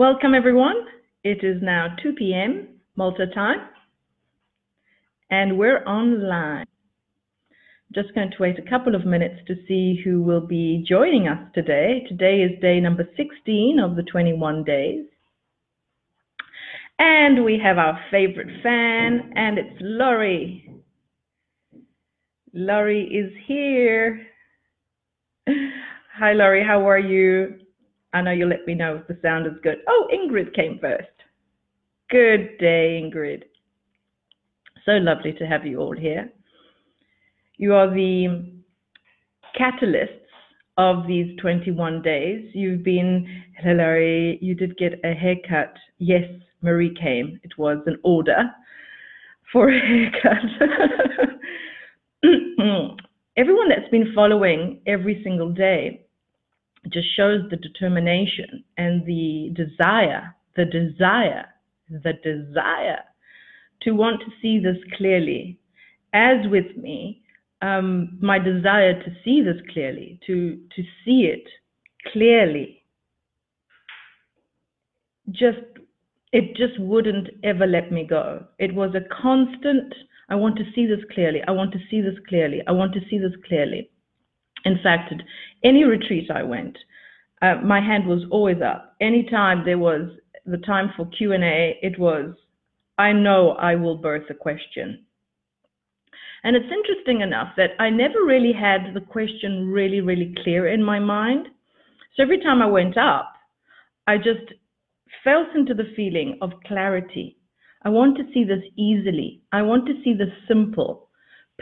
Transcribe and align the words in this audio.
Welcome, 0.00 0.32
everyone. 0.34 0.86
It 1.24 1.44
is 1.44 1.60
now 1.60 1.94
2 2.02 2.14
p.m. 2.14 2.68
Malta 2.96 3.26
time, 3.34 3.58
and 5.30 5.58
we're 5.58 5.84
online. 5.84 6.64
Just 7.94 8.14
going 8.14 8.30
to 8.30 8.36
wait 8.40 8.58
a 8.58 8.70
couple 8.70 8.94
of 8.94 9.04
minutes 9.04 9.42
to 9.46 9.56
see 9.68 10.00
who 10.02 10.22
will 10.22 10.40
be 10.40 10.82
joining 10.88 11.28
us 11.28 11.36
today. 11.54 12.06
Today 12.08 12.36
is 12.36 12.58
day 12.62 12.80
number 12.80 13.06
16 13.14 13.78
of 13.78 13.94
the 13.94 14.02
21 14.04 14.64
days. 14.64 15.04
And 16.98 17.44
we 17.44 17.60
have 17.62 17.76
our 17.76 18.00
favorite 18.10 18.62
fan, 18.62 19.34
and 19.36 19.58
it's 19.58 19.76
Laurie. 19.82 20.80
Laurie 22.54 23.04
is 23.04 23.34
here. 23.46 24.26
Hi, 25.46 26.32
Laurie, 26.32 26.64
how 26.66 26.88
are 26.88 26.98
you? 26.98 27.59
I 28.12 28.22
know 28.22 28.32
you'll 28.32 28.48
let 28.48 28.66
me 28.66 28.74
know 28.74 28.96
if 28.96 29.06
the 29.06 29.18
sound 29.22 29.46
is 29.46 29.52
good. 29.62 29.78
Oh, 29.88 30.08
Ingrid 30.12 30.54
came 30.54 30.78
first. 30.80 31.08
Good 32.10 32.58
day, 32.58 33.00
Ingrid. 33.02 33.44
So 34.84 34.92
lovely 34.92 35.32
to 35.34 35.46
have 35.46 35.64
you 35.64 35.78
all 35.78 35.96
here. 35.96 36.30
You 37.56 37.74
are 37.74 37.88
the 37.88 38.52
catalysts 39.58 40.16
of 40.76 41.06
these 41.06 41.36
21 41.38 42.02
days. 42.02 42.50
You've 42.54 42.82
been, 42.82 43.26
Hilary, 43.58 44.38
you 44.40 44.54
did 44.54 44.76
get 44.78 44.94
a 45.04 45.12
haircut. 45.14 45.76
Yes, 45.98 46.24
Marie 46.62 46.94
came. 46.94 47.38
It 47.44 47.58
was 47.58 47.78
an 47.86 47.98
order 48.02 48.50
for 49.52 49.70
a 49.70 49.78
haircut. 49.78 50.42
Everyone 53.36 53.68
that's 53.68 53.90
been 53.90 54.12
following 54.14 54.80
every 54.86 55.22
single 55.22 55.52
day 55.52 56.06
just 56.88 57.08
shows 57.16 57.42
the 57.50 57.56
determination 57.56 58.64
and 58.78 59.04
the 59.04 59.52
desire, 59.54 60.34
the 60.56 60.64
desire, 60.64 61.46
the 61.90 62.14
desire 62.24 63.02
to 63.82 63.92
want 63.92 64.20
to 64.20 64.26
see 64.40 64.58
this 64.58 64.76
clearly. 64.96 65.58
As 66.12 66.46
with 66.50 66.76
me, 66.76 67.22
um, 67.62 68.18
my 68.20 68.38
desire 68.38 69.00
to 69.02 69.10
see 69.24 69.42
this 69.42 69.60
clearly, 69.72 70.18
to, 70.26 70.58
to 70.74 70.82
see 71.04 71.30
it 71.32 71.46
clearly, 72.12 72.82
just 75.30 75.58
it 76.32 76.56
just 76.56 76.78
wouldn't 76.78 77.28
ever 77.42 77.66
let 77.66 77.90
me 77.90 78.06
go. 78.08 78.44
It 78.58 78.74
was 78.74 78.94
a 78.94 79.22
constant, 79.22 79.92
I 80.28 80.36
want 80.36 80.56
to 80.58 80.64
see 80.74 80.86
this 80.86 81.04
clearly, 81.12 81.40
I 81.46 81.50
want 81.50 81.72
to 81.72 81.78
see 81.90 82.00
this 82.00 82.18
clearly, 82.28 82.62
I 82.66 82.72
want 82.72 82.94
to 82.94 83.00
see 83.10 83.18
this 83.18 83.32
clearly. 83.46 83.90
In 84.64 84.78
fact, 84.82 85.12
at 85.12 85.20
any 85.64 85.84
retreat 85.84 86.30
I 86.30 86.42
went, 86.42 86.76
uh, 87.42 87.56
my 87.64 87.80
hand 87.80 88.06
was 88.06 88.22
always 88.30 88.60
up. 88.62 88.96
Anytime 89.00 89.64
there 89.64 89.78
was 89.78 90.10
the 90.46 90.58
time 90.58 90.90
for 90.96 91.06
Q&A, 91.06 91.78
it 91.82 91.98
was, 91.98 92.34
I 92.98 93.12
know 93.12 93.52
I 93.52 93.76
will 93.76 93.96
birth 93.96 94.28
a 94.30 94.34
question. 94.34 95.04
And 96.42 96.56
it's 96.56 96.72
interesting 96.72 97.20
enough 97.20 97.48
that 97.56 97.70
I 97.78 97.90
never 97.90 98.24
really 98.24 98.52
had 98.52 98.94
the 98.94 99.00
question 99.00 99.68
really, 99.68 100.00
really 100.00 100.34
clear 100.42 100.68
in 100.68 100.82
my 100.82 100.98
mind. 100.98 101.48
So 102.16 102.22
every 102.22 102.40
time 102.40 102.62
I 102.62 102.66
went 102.66 102.96
up, 102.96 103.32
I 104.06 104.16
just 104.16 104.52
felt 105.22 105.48
into 105.54 105.74
the 105.74 105.92
feeling 105.94 106.38
of 106.40 106.52
clarity. 106.66 107.36
I 107.82 107.90
want 107.90 108.16
to 108.18 108.24
see 108.32 108.44
this 108.44 108.62
easily. 108.76 109.42
I 109.52 109.62
want 109.62 109.86
to 109.86 110.02
see 110.02 110.14
this 110.14 110.32
simple 110.48 111.09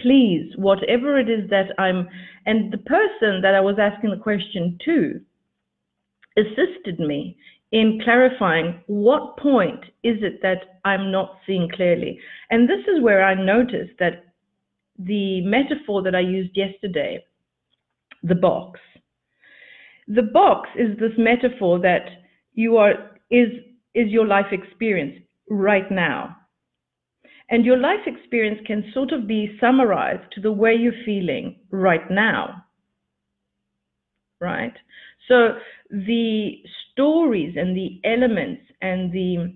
please, 0.00 0.52
whatever 0.56 1.18
it 1.18 1.28
is 1.28 1.48
that 1.50 1.78
I'm, 1.78 2.08
and 2.46 2.72
the 2.72 2.78
person 2.78 3.40
that 3.42 3.54
I 3.54 3.60
was 3.60 3.76
asking 3.78 4.10
the 4.10 4.16
question 4.16 4.78
to 4.84 5.20
assisted 6.36 7.00
me 7.00 7.36
in 7.72 8.00
clarifying 8.02 8.80
what 8.86 9.36
point 9.36 9.84
is 10.02 10.16
it 10.22 10.40
that 10.42 10.80
I'm 10.84 11.10
not 11.10 11.36
seeing 11.46 11.68
clearly. 11.68 12.18
And 12.50 12.68
this 12.68 12.80
is 12.88 13.02
where 13.02 13.22
I 13.24 13.34
noticed 13.34 13.92
that 13.98 14.24
the 14.98 15.42
metaphor 15.42 16.02
that 16.02 16.14
I 16.14 16.20
used 16.20 16.56
yesterday, 16.56 17.24
the 18.22 18.34
box, 18.34 18.80
the 20.06 20.22
box 20.22 20.70
is 20.76 20.98
this 20.98 21.12
metaphor 21.18 21.78
that 21.80 22.08
you 22.54 22.78
are, 22.78 23.12
is, 23.30 23.48
is 23.94 24.08
your 24.08 24.26
life 24.26 24.52
experience 24.52 25.22
right 25.50 25.90
now. 25.90 26.37
And 27.50 27.64
your 27.64 27.78
life 27.78 28.06
experience 28.06 28.60
can 28.66 28.90
sort 28.92 29.12
of 29.12 29.26
be 29.26 29.56
summarized 29.60 30.32
to 30.32 30.40
the 30.40 30.52
way 30.52 30.74
you're 30.74 30.92
feeling 31.04 31.56
right 31.70 32.10
now. 32.10 32.64
Right? 34.40 34.74
So 35.28 35.58
the 35.90 36.62
stories 36.92 37.54
and 37.56 37.76
the 37.76 38.00
elements 38.04 38.62
and 38.82 39.12
the 39.12 39.54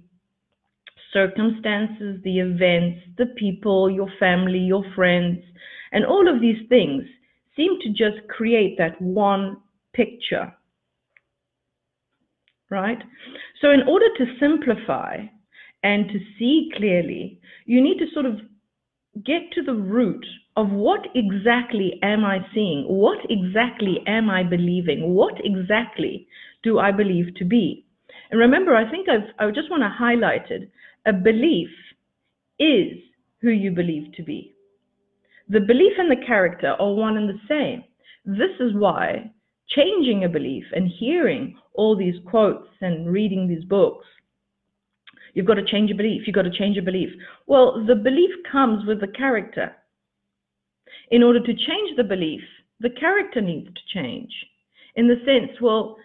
circumstances, 1.12 2.20
the 2.24 2.40
events, 2.40 3.00
the 3.18 3.26
people, 3.36 3.90
your 3.90 4.08
family, 4.18 4.58
your 4.58 4.84
friends, 4.94 5.42
and 5.92 6.06
all 6.06 6.28
of 6.28 6.40
these 6.40 6.66
things 6.68 7.04
seem 7.56 7.78
to 7.80 7.90
just 7.90 8.26
create 8.28 8.78
that 8.78 9.00
one 9.00 9.58
picture. 9.92 10.52
Right? 12.70 12.98
So, 13.60 13.70
in 13.70 13.82
order 13.86 14.06
to 14.16 14.38
simplify 14.40 15.26
and 15.82 16.08
to 16.08 16.18
see 16.38 16.70
clearly, 16.76 17.40
you 17.66 17.80
need 17.80 17.98
to 17.98 18.06
sort 18.12 18.26
of 18.26 18.40
get 19.24 19.50
to 19.52 19.62
the 19.62 19.74
root 19.74 20.24
of 20.56 20.70
what 20.70 21.00
exactly 21.14 21.98
am 22.02 22.24
I 22.24 22.38
seeing? 22.54 22.84
What 22.88 23.18
exactly 23.28 23.98
am 24.06 24.30
I 24.30 24.42
believing? 24.42 25.14
What 25.14 25.34
exactly 25.44 26.26
do 26.62 26.78
I 26.78 26.92
believe 26.92 27.34
to 27.36 27.44
be? 27.44 27.84
And 28.30 28.40
remember, 28.40 28.74
I 28.74 28.90
think 28.90 29.08
I've, 29.08 29.28
I 29.38 29.50
just 29.50 29.70
want 29.70 29.82
to 29.82 29.88
highlight 29.88 30.50
it. 30.50 30.70
A 31.06 31.12
belief 31.12 31.68
is 32.58 32.98
who 33.40 33.50
you 33.50 33.70
believe 33.72 34.12
to 34.16 34.22
be. 34.22 34.54
The 35.48 35.60
belief 35.60 35.92
and 35.98 36.10
the 36.10 36.24
character 36.24 36.76
are 36.78 36.94
one 36.94 37.16
and 37.16 37.28
the 37.28 37.40
same. 37.48 37.84
This 38.24 38.54
is 38.60 38.74
why 38.74 39.32
changing 39.68 40.24
a 40.24 40.28
belief 40.28 40.64
and 40.72 40.88
hearing 40.98 41.56
all 41.74 41.96
these 41.96 42.14
quotes 42.26 42.68
and 42.80 43.10
reading 43.10 43.48
these 43.48 43.64
books 43.64 44.06
You've 45.34 45.46
got 45.46 45.54
to 45.54 45.64
change 45.64 45.88
your 45.88 45.96
belief. 45.96 46.22
You've 46.26 46.34
got 46.34 46.42
to 46.42 46.50
change 46.50 46.76
your 46.76 46.84
belief. 46.84 47.10
Well, 47.46 47.84
the 47.86 47.94
belief 47.94 48.30
comes 48.50 48.86
with 48.86 49.00
the 49.00 49.08
character. 49.08 49.74
In 51.10 51.22
order 51.22 51.40
to 51.40 51.54
change 51.54 51.96
the 51.96 52.04
belief, 52.04 52.42
the 52.80 52.90
character 52.90 53.40
needs 53.40 53.68
to 53.68 53.80
change. 53.94 54.30
In 54.94 55.08
the 55.08 55.16
sense, 55.24 55.58
well, 55.60 55.96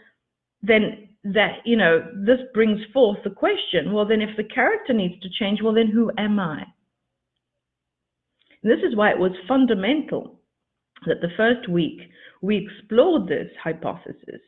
then 0.61 1.09
that, 1.23 1.57
you 1.65 1.75
know, 1.75 2.09
this 2.25 2.39
brings 2.53 2.79
forth 2.93 3.17
the 3.23 3.29
question, 3.29 3.91
well, 3.91 4.05
then 4.05 4.21
if 4.21 4.35
the 4.37 4.43
character 4.43 4.93
needs 4.93 5.19
to 5.21 5.29
change, 5.29 5.59
well, 5.61 5.73
then 5.73 5.87
who 5.87 6.11
am 6.17 6.39
I? 6.39 6.63
And 8.63 8.71
this 8.71 8.79
is 8.87 8.95
why 8.95 9.11
it 9.11 9.19
was 9.19 9.31
fundamental 9.47 10.39
that 11.05 11.21
the 11.21 11.29
first 11.35 11.69
week 11.69 11.99
we 12.41 12.57
explored 12.57 13.27
this 13.27 13.49
hypothesis 13.61 14.41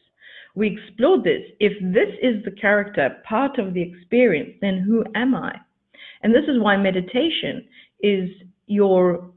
we 0.55 0.77
explored 0.77 1.23
this. 1.23 1.41
If 1.59 1.73
this 1.93 2.09
is 2.21 2.43
the 2.43 2.51
character, 2.51 3.17
part 3.27 3.59
of 3.59 3.73
the 3.73 3.81
experience, 3.81 4.51
then 4.61 4.79
who 4.79 5.03
am 5.15 5.35
I? 5.35 5.55
And 6.21 6.33
this 6.33 6.43
is 6.47 6.61
why 6.61 6.77
meditation 6.77 7.65
is 8.01 8.29
your, 8.67 9.31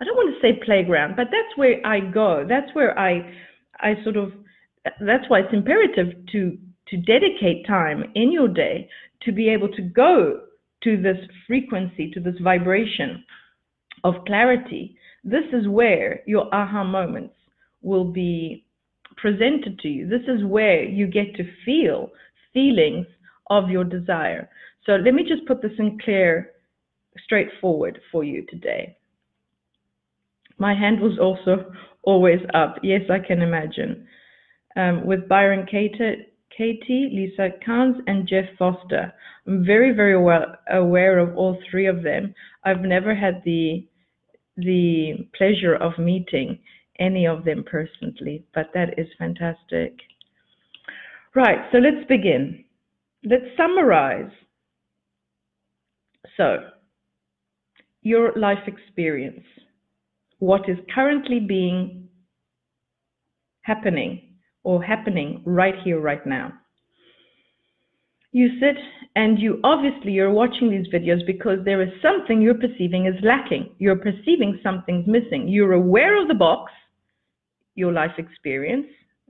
I 0.00 0.04
don't 0.04 0.16
want 0.16 0.34
to 0.34 0.40
say 0.40 0.60
playground, 0.64 1.14
but 1.16 1.28
that's 1.30 1.56
where 1.56 1.84
I 1.86 2.00
go. 2.00 2.44
That's 2.48 2.74
where 2.74 2.98
I, 2.98 3.32
I 3.80 3.94
sort 4.02 4.16
of, 4.16 4.32
that's 5.00 5.28
why 5.28 5.40
it's 5.40 5.52
imperative 5.52 6.14
to, 6.32 6.58
to 6.88 6.96
dedicate 6.96 7.66
time 7.66 8.04
in 8.14 8.32
your 8.32 8.48
day 8.48 8.88
to 9.22 9.32
be 9.32 9.48
able 9.48 9.68
to 9.68 9.82
go 9.82 10.40
to 10.84 11.00
this 11.00 11.18
frequency, 11.46 12.10
to 12.12 12.20
this 12.20 12.36
vibration 12.42 13.24
of 14.04 14.14
clarity. 14.26 14.96
This 15.24 15.44
is 15.52 15.68
where 15.68 16.20
your 16.26 16.52
aha 16.54 16.84
moments 16.84 17.34
will 17.82 18.04
be 18.04 18.64
presented 19.20 19.78
to 19.80 19.88
you. 19.88 20.08
This 20.08 20.22
is 20.28 20.44
where 20.44 20.82
you 20.82 21.06
get 21.06 21.34
to 21.36 21.44
feel 21.64 22.10
feelings 22.52 23.06
of 23.50 23.70
your 23.70 23.84
desire. 23.84 24.48
So 24.86 24.92
let 24.92 25.14
me 25.14 25.22
just 25.22 25.46
put 25.46 25.62
this 25.62 25.72
in 25.78 25.98
clear, 26.02 26.52
straightforward 27.24 28.00
for 28.10 28.24
you 28.24 28.46
today. 28.48 28.96
My 30.58 30.74
hand 30.74 31.00
was 31.00 31.18
also 31.20 31.70
always 32.02 32.40
up. 32.54 32.76
Yes, 32.82 33.02
I 33.10 33.18
can 33.24 33.42
imagine. 33.42 34.06
Um, 34.76 35.06
with 35.06 35.28
Byron 35.28 35.66
Katie, 35.70 37.10
Lisa 37.12 37.50
Cairns, 37.64 37.96
and 38.06 38.28
Jeff 38.28 38.44
Foster. 38.58 39.12
I'm 39.46 39.64
very, 39.64 39.92
very 39.92 40.20
well 40.20 40.56
aware 40.70 41.18
of 41.18 41.36
all 41.36 41.58
three 41.70 41.86
of 41.86 42.02
them. 42.02 42.34
I've 42.64 42.80
never 42.80 43.14
had 43.14 43.42
the 43.44 43.86
the 44.56 45.28
pleasure 45.36 45.76
of 45.76 45.96
meeting 45.98 46.58
any 46.98 47.26
of 47.26 47.44
them 47.44 47.64
personally, 47.64 48.44
but 48.54 48.70
that 48.74 48.98
is 48.98 49.06
fantastic. 49.18 49.94
Right, 51.34 51.58
so 51.72 51.78
let's 51.78 52.06
begin. 52.08 52.64
Let's 53.24 53.44
summarize. 53.56 54.30
So, 56.36 56.58
your 58.02 58.32
life 58.36 58.66
experience, 58.66 59.44
what 60.38 60.68
is 60.68 60.78
currently 60.94 61.40
being 61.40 62.08
happening 63.62 64.22
or 64.62 64.82
happening 64.82 65.42
right 65.44 65.74
here, 65.84 66.00
right 66.00 66.24
now. 66.26 66.52
you 68.32 68.48
sit 68.60 68.76
and 69.16 69.38
you 69.38 69.58
obviously 69.64 70.12
you're 70.12 70.30
watching 70.30 70.70
these 70.70 70.86
videos 70.92 71.24
because 71.26 71.58
there 71.64 71.82
is 71.82 71.88
something 72.02 72.40
you're 72.42 72.54
perceiving 72.54 73.06
is 73.06 73.14
lacking. 73.22 73.70
You're 73.78 73.96
perceiving 73.96 74.60
something's 74.62 75.06
missing. 75.06 75.48
You're 75.48 75.72
aware 75.72 76.20
of 76.20 76.28
the 76.28 76.34
box, 76.34 76.72
your 77.78 77.92
life 77.92 78.10
experience, 78.18 78.86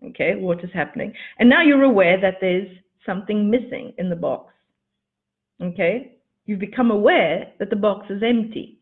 okay, 0.09 0.35
what 0.35 0.65
is 0.65 0.71
happening. 0.73 1.13
And 1.39 1.49
now 1.49 1.63
you're 1.63 1.83
aware 1.83 2.21
that 2.21 2.39
there's 2.41 2.69
something 3.05 3.51
missing 3.51 3.93
in 3.99 4.09
the 4.09 4.17
box. 4.17 4.53
Okay? 5.63 6.17
You've 6.47 6.59
become 6.59 6.91
aware 6.91 7.53
that 7.59 7.71
the 7.71 7.77
box 7.77 8.07
is 8.11 8.23
empty. 8.23 8.81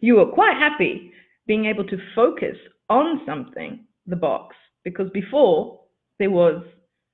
You 0.00 0.18
are 0.20 0.26
quite 0.32 0.56
happy 0.56 1.12
being 1.46 1.66
able 1.66 1.84
to 1.84 1.98
focus 2.14 2.56
on 2.88 3.20
something, 3.26 3.84
the 4.06 4.16
box, 4.16 4.56
because 4.84 5.10
before 5.12 5.80
there 6.18 6.30
was 6.30 6.64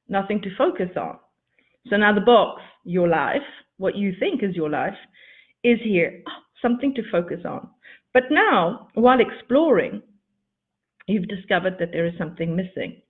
nothing 0.09 0.41
to 0.43 0.57
focus 0.57 0.91
on. 0.97 1.19
So 1.89 1.97
now 1.97 2.15
the 2.15 2.21
box, 2.21 2.63
your 2.85 3.09
life, 3.09 3.43
what 3.79 3.97
you 3.97 4.13
think 4.19 4.43
is 4.43 4.55
your 4.55 4.71
life, 4.71 4.97
is 5.65 5.79
here, 5.83 6.23
oh, 6.29 6.43
something 6.63 6.95
to 6.95 7.03
focus 7.11 7.41
on. 7.45 7.69
But 8.15 8.25
now, 8.31 8.89
while 8.95 9.21
exploring, 9.21 10.03
you've 11.09 11.29
discovered 11.29 11.77
that 11.81 11.91
there 11.93 12.07
is 12.07 12.15
something 12.19 12.55
missing. 12.55 13.01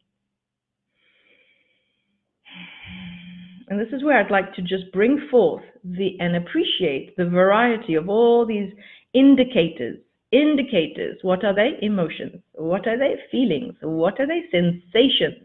And 3.69 3.79
this 3.79 3.93
is 3.93 4.03
where 4.03 4.19
I'd 4.19 4.31
like 4.31 4.55
to 4.55 4.63
just 4.63 4.91
bring 4.93 5.29
forth 5.31 5.65
the 5.85 6.17
and 6.21 6.37
appreciate 6.37 7.17
the 7.17 7.27
variety 7.27 7.95
of 7.95 8.09
all 8.09 8.47
these 8.47 8.73
indicators. 9.13 9.99
Indicators, 10.31 11.19
what 11.23 11.45
are 11.45 11.55
they? 11.55 11.73
Emotions. 11.83 12.43
What 12.55 12.87
are 12.87 12.99
they? 12.99 13.17
Feelings. 13.31 13.75
What 13.83 14.21
are 14.21 14.27
they? 14.27 14.45
Sensations. 14.51 15.45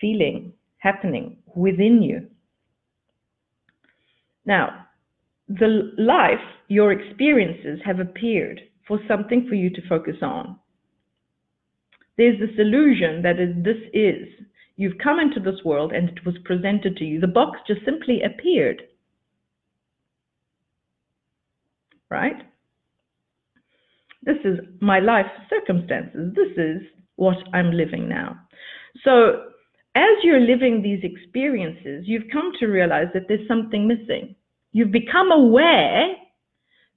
Feeling 0.00 0.52
happening 0.78 1.38
within 1.54 2.02
you. 2.02 2.26
Now, 4.44 4.86
the 5.48 5.92
life, 5.98 6.44
your 6.68 6.92
experiences 6.92 7.80
have 7.84 8.00
appeared 8.00 8.60
for 8.86 9.00
something 9.08 9.46
for 9.48 9.54
you 9.54 9.70
to 9.70 9.88
focus 9.88 10.16
on. 10.22 10.58
There's 12.16 12.38
this 12.38 12.58
illusion 12.58 13.22
that 13.22 13.38
is, 13.38 13.54
this 13.62 13.76
is. 13.92 14.28
You've 14.76 14.98
come 15.02 15.18
into 15.18 15.40
this 15.40 15.64
world 15.64 15.92
and 15.92 16.08
it 16.08 16.24
was 16.24 16.34
presented 16.44 16.96
to 16.96 17.04
you. 17.04 17.20
The 17.20 17.26
box 17.26 17.58
just 17.66 17.84
simply 17.84 18.22
appeared. 18.22 18.82
Right? 22.10 22.42
This 24.22 24.36
is 24.44 24.58
my 24.80 25.00
life 25.00 25.26
circumstances. 25.48 26.34
This 26.34 26.52
is 26.56 26.82
what 27.16 27.36
I'm 27.54 27.70
living 27.72 28.08
now. 28.08 28.36
So 29.04 29.42
as 29.94 30.16
you're 30.22 30.40
living 30.40 30.82
these 30.82 31.02
experiences, 31.02 32.04
you've 32.06 32.30
come 32.32 32.52
to 32.60 32.66
realize 32.66 33.06
that 33.14 33.28
there's 33.28 33.48
something 33.48 33.88
missing. 33.88 34.34
You've 34.72 34.92
become 34.92 35.30
aware 35.32 36.14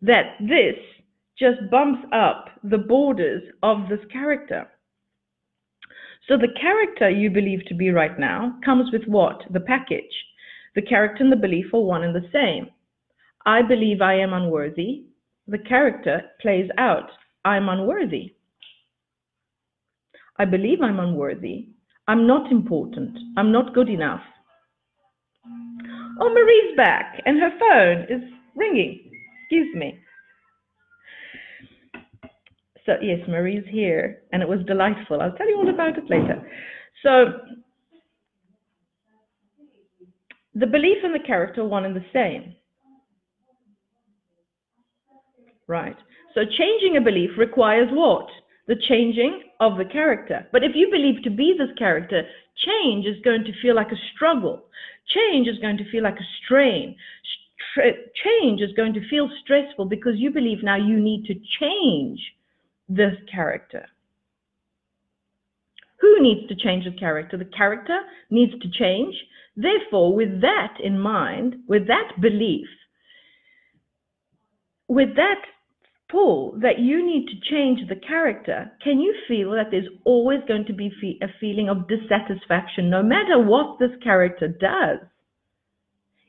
that 0.01 0.35
this 0.39 0.75
just 1.37 1.69
bumps 1.71 2.05
up 2.11 2.49
the 2.63 2.77
borders 2.77 3.43
of 3.63 3.87
this 3.89 4.01
character. 4.11 4.67
So 6.27 6.37
the 6.37 6.53
character 6.59 7.09
you 7.09 7.29
believe 7.29 7.65
to 7.67 7.73
be 7.73 7.89
right 7.89 8.17
now 8.19 8.59
comes 8.63 8.91
with 8.91 9.05
what? 9.05 9.41
The 9.51 9.61
package. 9.61 10.13
The 10.75 10.81
character 10.81 11.23
and 11.23 11.31
the 11.31 11.37
belief 11.37 11.73
are 11.73 11.79
one 11.79 12.03
and 12.03 12.15
the 12.15 12.29
same. 12.31 12.69
I 13.45 13.61
believe 13.61 14.01
I 14.01 14.15
am 14.15 14.33
unworthy. 14.33 15.05
The 15.47 15.57
character 15.57 16.21
plays 16.41 16.69
out. 16.77 17.09
I'm 17.45 17.69
unworthy. 17.69 18.35
I 20.37 20.45
believe 20.45 20.81
I'm 20.81 20.99
unworthy. 20.99 21.69
I'm 22.07 22.27
not 22.27 22.51
important. 22.51 23.17
I'm 23.37 23.51
not 23.51 23.73
good 23.73 23.89
enough. 23.89 24.21
Oh, 26.21 26.29
Marie's 26.33 26.75
back 26.75 27.21
and 27.25 27.39
her 27.39 27.51
phone 27.59 28.03
is 28.09 28.23
ringing. 28.55 29.11
Excuse 29.43 29.75
me. 29.75 29.99
So, 32.89 32.95
yes, 33.03 33.19
Marie's 33.27 33.65
here 33.69 34.23
and 34.31 34.41
it 34.41 34.49
was 34.49 34.65
delightful. 34.65 35.21
I'll 35.21 35.33
tell 35.33 35.47
you 35.47 35.57
all 35.57 35.69
about 35.69 35.95
it 35.95 36.09
later. 36.09 36.41
So, 37.03 37.33
the 40.55 40.65
belief 40.65 40.97
and 41.03 41.13
the 41.13 41.23
character 41.23 41.61
are 41.61 41.67
one 41.67 41.85
and 41.85 41.95
the 41.95 42.05
same. 42.11 42.55
Right. 45.67 45.95
So, 46.33 46.41
changing 46.45 46.97
a 46.97 47.01
belief 47.01 47.29
requires 47.37 47.89
what? 47.91 48.27
the 48.67 48.75
changing 48.87 49.41
of 49.59 49.77
the 49.77 49.83
character. 49.85 50.47
But 50.51 50.63
if 50.63 50.73
you 50.75 50.89
believe 50.91 51.23
to 51.23 51.31
be 51.31 51.55
this 51.57 51.75
character, 51.75 52.21
change 52.55 53.07
is 53.07 53.19
going 53.23 53.43
to 53.45 53.61
feel 53.63 53.75
like 53.75 53.91
a 53.91 54.05
struggle. 54.13 54.67
Change 55.07 55.47
is 55.47 55.57
going 55.57 55.77
to 55.77 55.91
feel 55.91 56.03
like 56.03 56.19
a 56.19 56.29
strain. 56.45 56.95
change 58.23 58.61
is 58.61 58.71
going 58.77 58.93
to 58.93 59.09
feel 59.09 59.27
stressful 59.43 59.85
because 59.85 60.13
you 60.17 60.29
believe 60.29 60.59
now 60.61 60.77
you 60.77 60.99
need 60.99 61.25
to 61.25 61.33
change 61.59 62.21
this 62.89 63.13
character. 63.33 63.85
Who 66.01 66.21
needs 66.21 66.47
to 66.49 66.55
change 66.55 66.85
the 66.85 66.97
character? 66.97 67.37
The 67.37 67.45
character 67.45 67.99
needs 68.29 68.53
to 68.61 68.69
change. 68.69 69.15
Therefore, 69.55 70.15
with 70.15 70.41
that 70.41 70.77
in 70.83 70.99
mind, 70.99 71.57
with 71.67 71.87
that 71.87 72.19
belief, 72.19 72.67
with 74.87 75.15
that 75.15 75.41
pull 76.09 76.57
that 76.61 76.79
you 76.79 77.05
need 77.05 77.27
to 77.27 77.51
change 77.51 77.87
the 77.87 77.95
character, 77.95 78.71
can 78.83 78.99
you 78.99 79.13
feel 79.27 79.51
that 79.51 79.67
there's 79.69 79.89
always 80.05 80.39
going 80.47 80.65
to 80.65 80.73
be 80.73 81.19
a 81.21 81.27
feeling 81.39 81.69
of 81.69 81.87
dissatisfaction 81.87 82.89
no 82.89 83.03
matter 83.03 83.37
what 83.39 83.77
this 83.79 83.91
character 84.03 84.47
does? 84.47 84.99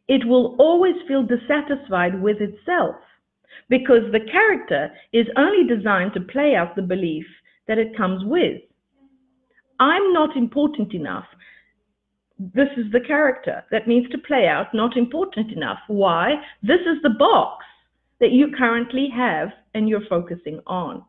It 0.09 0.27
will 0.27 0.57
always 0.59 0.97
feel 1.07 1.23
dissatisfied 1.23 2.21
with 2.21 2.39
itself 2.41 2.97
because 3.69 4.11
the 4.13 4.27
character 4.31 4.91
is 5.13 5.27
only 5.37 5.67
designed 5.67 6.13
to 6.15 6.21
play 6.21 6.55
out 6.55 6.77
the 6.77 6.83
belief 6.83 7.27
that 7.69 7.79
it 7.79 7.97
comes 7.97 8.25
with. 8.25 8.61
I'm 9.79 10.13
not 10.13 10.37
important 10.37 10.93
enough. 10.93 11.27
This 12.39 12.69
is 12.77 12.91
the 12.93 13.01
character 13.01 13.65
that 13.71 13.87
needs 13.87 14.09
to 14.11 14.19
play 14.19 14.47
out 14.47 14.75
not 14.75 14.97
important 14.97 15.53
enough. 15.53 15.79
Why? 15.89 16.35
This 16.63 16.81
is 16.81 17.03
the 17.03 17.17
box 17.19 17.65
that 18.19 18.33
you 18.33 18.49
currently 18.57 19.09
have 19.15 19.51
and 19.75 19.89
you're 19.89 20.07
focusing 20.09 20.61
on. 20.67 21.05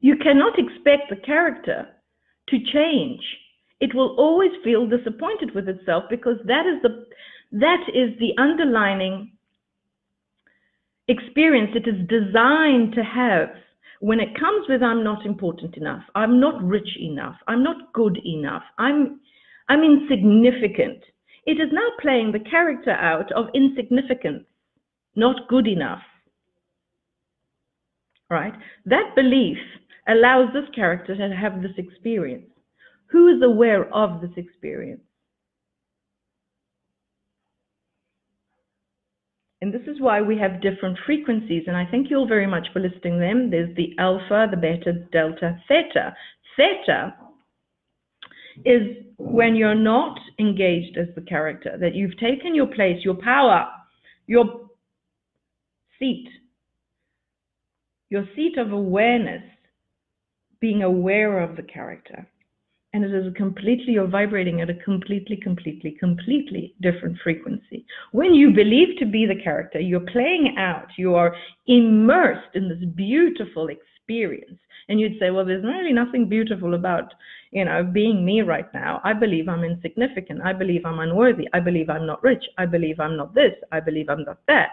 You 0.00 0.16
cannot 0.16 0.58
expect 0.58 1.10
the 1.10 1.16
character 1.16 1.88
to 2.48 2.58
change. 2.72 3.22
It 3.80 3.94
will 3.94 4.16
always 4.18 4.50
feel 4.64 4.86
disappointed 4.86 5.54
with 5.54 5.68
itself 5.68 6.04
because 6.10 6.36
that 6.46 6.66
is 6.66 6.82
the 6.82 7.06
that 7.52 7.84
is 7.88 8.18
the 8.18 8.32
underlining 8.40 9.32
experience 11.08 11.72
it 11.74 11.86
is 11.86 12.08
designed 12.08 12.94
to 12.94 13.02
have 13.02 13.48
when 14.00 14.18
it 14.18 14.38
comes 14.38 14.66
with 14.68 14.82
I'm 14.82 15.04
not 15.04 15.24
important 15.24 15.76
enough, 15.76 16.02
I'm 16.16 16.40
not 16.40 16.60
rich 16.60 16.96
enough, 16.98 17.36
I'm 17.46 17.62
not 17.62 17.92
good 17.92 18.18
enough, 18.24 18.64
I'm 18.78 19.20
I'm 19.68 19.84
insignificant. 19.84 20.98
It 21.46 21.52
is 21.52 21.72
now 21.72 21.88
playing 22.00 22.32
the 22.32 22.40
character 22.40 22.90
out 22.90 23.30
of 23.32 23.46
insignificance, 23.54 24.44
not 25.14 25.48
good 25.48 25.68
enough. 25.68 26.02
Right? 28.28 28.54
That 28.86 29.14
belief 29.14 29.58
allows 30.08 30.52
this 30.52 30.68
character 30.74 31.14
to 31.16 31.36
have 31.36 31.62
this 31.62 31.76
experience. 31.76 32.50
Who 33.06 33.28
is 33.28 33.42
aware 33.42 33.92
of 33.94 34.20
this 34.20 34.32
experience? 34.36 35.02
And 39.62 39.72
this 39.72 39.86
is 39.86 40.00
why 40.00 40.20
we 40.20 40.36
have 40.38 40.60
different 40.60 40.98
frequencies, 41.06 41.62
and 41.68 41.76
I 41.76 41.86
thank 41.88 42.10
you 42.10 42.16
all 42.16 42.26
very 42.26 42.48
much 42.48 42.66
for 42.72 42.80
listing 42.80 43.20
them. 43.20 43.48
There's 43.48 43.74
the 43.76 43.94
alpha, 43.96 44.48
the 44.50 44.56
beta, 44.56 44.92
delta, 45.12 45.56
theta. 45.68 46.16
Theta 46.56 47.14
is 48.64 49.04
when 49.18 49.54
you're 49.54 49.76
not 49.76 50.18
engaged 50.40 50.98
as 50.98 51.14
the 51.14 51.20
character, 51.20 51.78
that 51.80 51.94
you've 51.94 52.18
taken 52.18 52.56
your 52.56 52.66
place, 52.66 53.04
your 53.04 53.14
power, 53.14 53.68
your 54.26 54.68
seat, 56.00 56.26
your 58.10 58.24
seat 58.34 58.58
of 58.58 58.72
awareness, 58.72 59.44
being 60.60 60.82
aware 60.82 61.38
of 61.38 61.54
the 61.54 61.62
character. 61.62 62.26
And 62.94 63.04
it 63.04 63.14
is 63.14 63.32
completely, 63.34 63.94
you're 63.94 64.06
vibrating 64.06 64.60
at 64.60 64.68
a 64.68 64.74
completely, 64.74 65.36
completely, 65.36 65.96
completely 65.98 66.74
different 66.82 67.16
frequency. 67.24 67.86
When 68.12 68.34
you 68.34 68.52
believe 68.52 68.98
to 68.98 69.06
be 69.06 69.24
the 69.24 69.42
character, 69.42 69.80
you're 69.80 70.00
playing 70.00 70.56
out, 70.58 70.88
you 70.98 71.14
are 71.14 71.34
immersed 71.66 72.54
in 72.54 72.68
this 72.68 72.84
beautiful 72.94 73.68
experience. 73.68 74.58
And 74.88 75.00
you'd 75.00 75.18
say, 75.18 75.30
well, 75.30 75.46
there's 75.46 75.64
really 75.64 75.92
nothing 75.92 76.28
beautiful 76.28 76.74
about 76.74 77.14
you 77.52 77.66
know, 77.66 77.84
being 77.84 78.24
me 78.24 78.40
right 78.40 78.72
now, 78.72 79.00
I 79.04 79.12
believe 79.12 79.46
I'm 79.46 79.62
insignificant. 79.62 80.40
I 80.42 80.54
believe 80.54 80.86
I'm 80.86 81.00
unworthy. 81.00 81.48
I 81.52 81.60
believe 81.60 81.90
I'm 81.90 82.06
not 82.06 82.22
rich. 82.22 82.42
I 82.56 82.64
believe 82.64 82.98
I'm 82.98 83.16
not 83.16 83.34
this. 83.34 83.52
I 83.70 83.78
believe 83.78 84.08
I'm 84.08 84.24
not 84.24 84.38
that. 84.48 84.70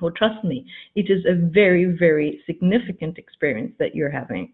Well, 0.00 0.12
trust 0.12 0.44
me, 0.44 0.66
it 0.94 1.10
is 1.10 1.24
a 1.24 1.34
very, 1.34 1.86
very 1.86 2.42
significant 2.44 3.16
experience 3.16 3.72
that 3.78 3.94
you're 3.94 4.10
having. 4.10 4.52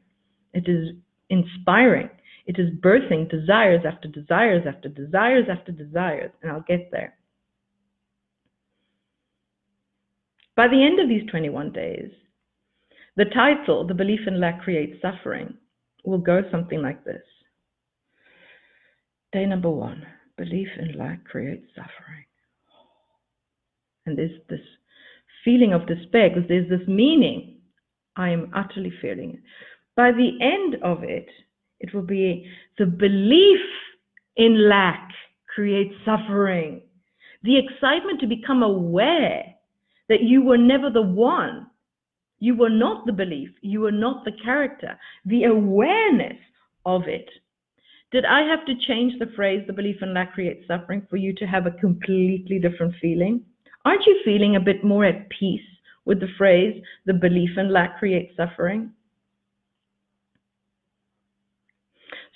It 0.55 0.69
is 0.69 0.95
inspiring. 1.31 2.11
It 2.47 2.59
is 2.59 2.71
birthing 2.81 3.31
desires 3.31 3.85
after 3.87 4.09
desires 4.09 4.65
after 4.67 4.89
desires 4.89 5.47
after 5.51 5.73
desires, 5.73 6.31
and 6.43 6.51
I'll 6.51 6.65
get 6.67 6.91
there. 6.91 7.15
By 10.57 10.69
the 10.69 10.85
end 10.85 11.01
of 11.01 11.09
these 11.09 11.29
21 11.31 11.73
days, 11.73 12.11
the 13.17 13.25
title, 13.27 13.87
The 13.87 13.95
Belief 13.95 14.21
in 14.27 14.41
Lack 14.41 14.63
Creates 14.63 15.01
Suffering, 15.01 15.55
will 16.05 16.19
go 16.19 16.43
something 16.51 16.81
like 16.83 17.05
this. 17.05 17.23
Day 19.33 19.47
number 19.47 19.71
one, 19.71 20.05
belief 20.37 20.69
in 20.79 20.99
lack 20.99 21.25
creates 21.25 21.67
suffering. 21.75 22.25
And 24.07 24.19
there's 24.19 24.41
this 24.49 24.61
feeling 25.45 25.73
of 25.73 25.87
despair 25.87 26.31
because 26.31 26.49
there's 26.49 26.69
this 26.69 26.87
meaning. 26.89 27.59
I 28.17 28.31
am 28.31 28.51
utterly 28.55 28.93
feeling 29.01 29.35
it. 29.35 29.41
By 29.97 30.11
the 30.13 30.31
end 30.41 30.83
of 30.83 31.05
it, 31.05 31.29
it 31.81 31.95
will 31.95 32.03
be 32.03 32.47
the 32.79 32.87
belief 32.87 33.61
in 34.37 34.69
lack 34.69 35.11
creates 35.55 35.95
suffering. 36.05 36.83
The 37.43 37.59
excitement 37.59 38.21
to 38.21 38.27
become 38.27 38.63
aware 38.63 39.45
that 40.09 40.23
you 40.23 40.43
were 40.43 40.59
never 40.59 40.91
the 40.91 41.03
one. 41.03 41.67
You 42.39 42.57
were 42.57 42.71
not 42.71 43.07
the 43.07 43.13
belief. 43.13 43.51
You 43.61 43.81
were 43.81 43.93
not 43.93 44.25
the 44.25 44.33
character. 44.45 44.99
The 45.25 45.45
awareness 45.45 46.39
of 46.85 47.03
it. 47.07 47.29
Did 48.13 48.25
I 48.25 48.43
have 48.43 48.67
to 48.67 48.75
change 48.87 49.19
the 49.19 49.33
phrase, 49.37 49.65
the 49.67 49.73
belief 49.73 49.97
in 50.03 50.13
lack 50.13 50.33
creates 50.33 50.67
suffering, 50.67 51.07
for 51.09 51.17
you 51.17 51.35
to 51.37 51.47
have 51.47 51.67
a 51.67 51.71
completely 51.71 52.59
different 52.59 52.95
feeling? 53.01 53.43
Aren't 53.85 54.07
you 54.07 54.21
feeling 54.25 54.57
a 54.57 54.61
bit 54.61 54.83
more 54.83 55.05
at 55.05 55.29
peace 55.31 55.61
with 56.05 56.21
the 56.21 56.29
phrase, 56.37 56.83
the 57.07 57.15
belief 57.15 57.51
in 57.57 57.73
lack 57.73 57.99
creates 57.99 58.37
suffering? 58.37 58.93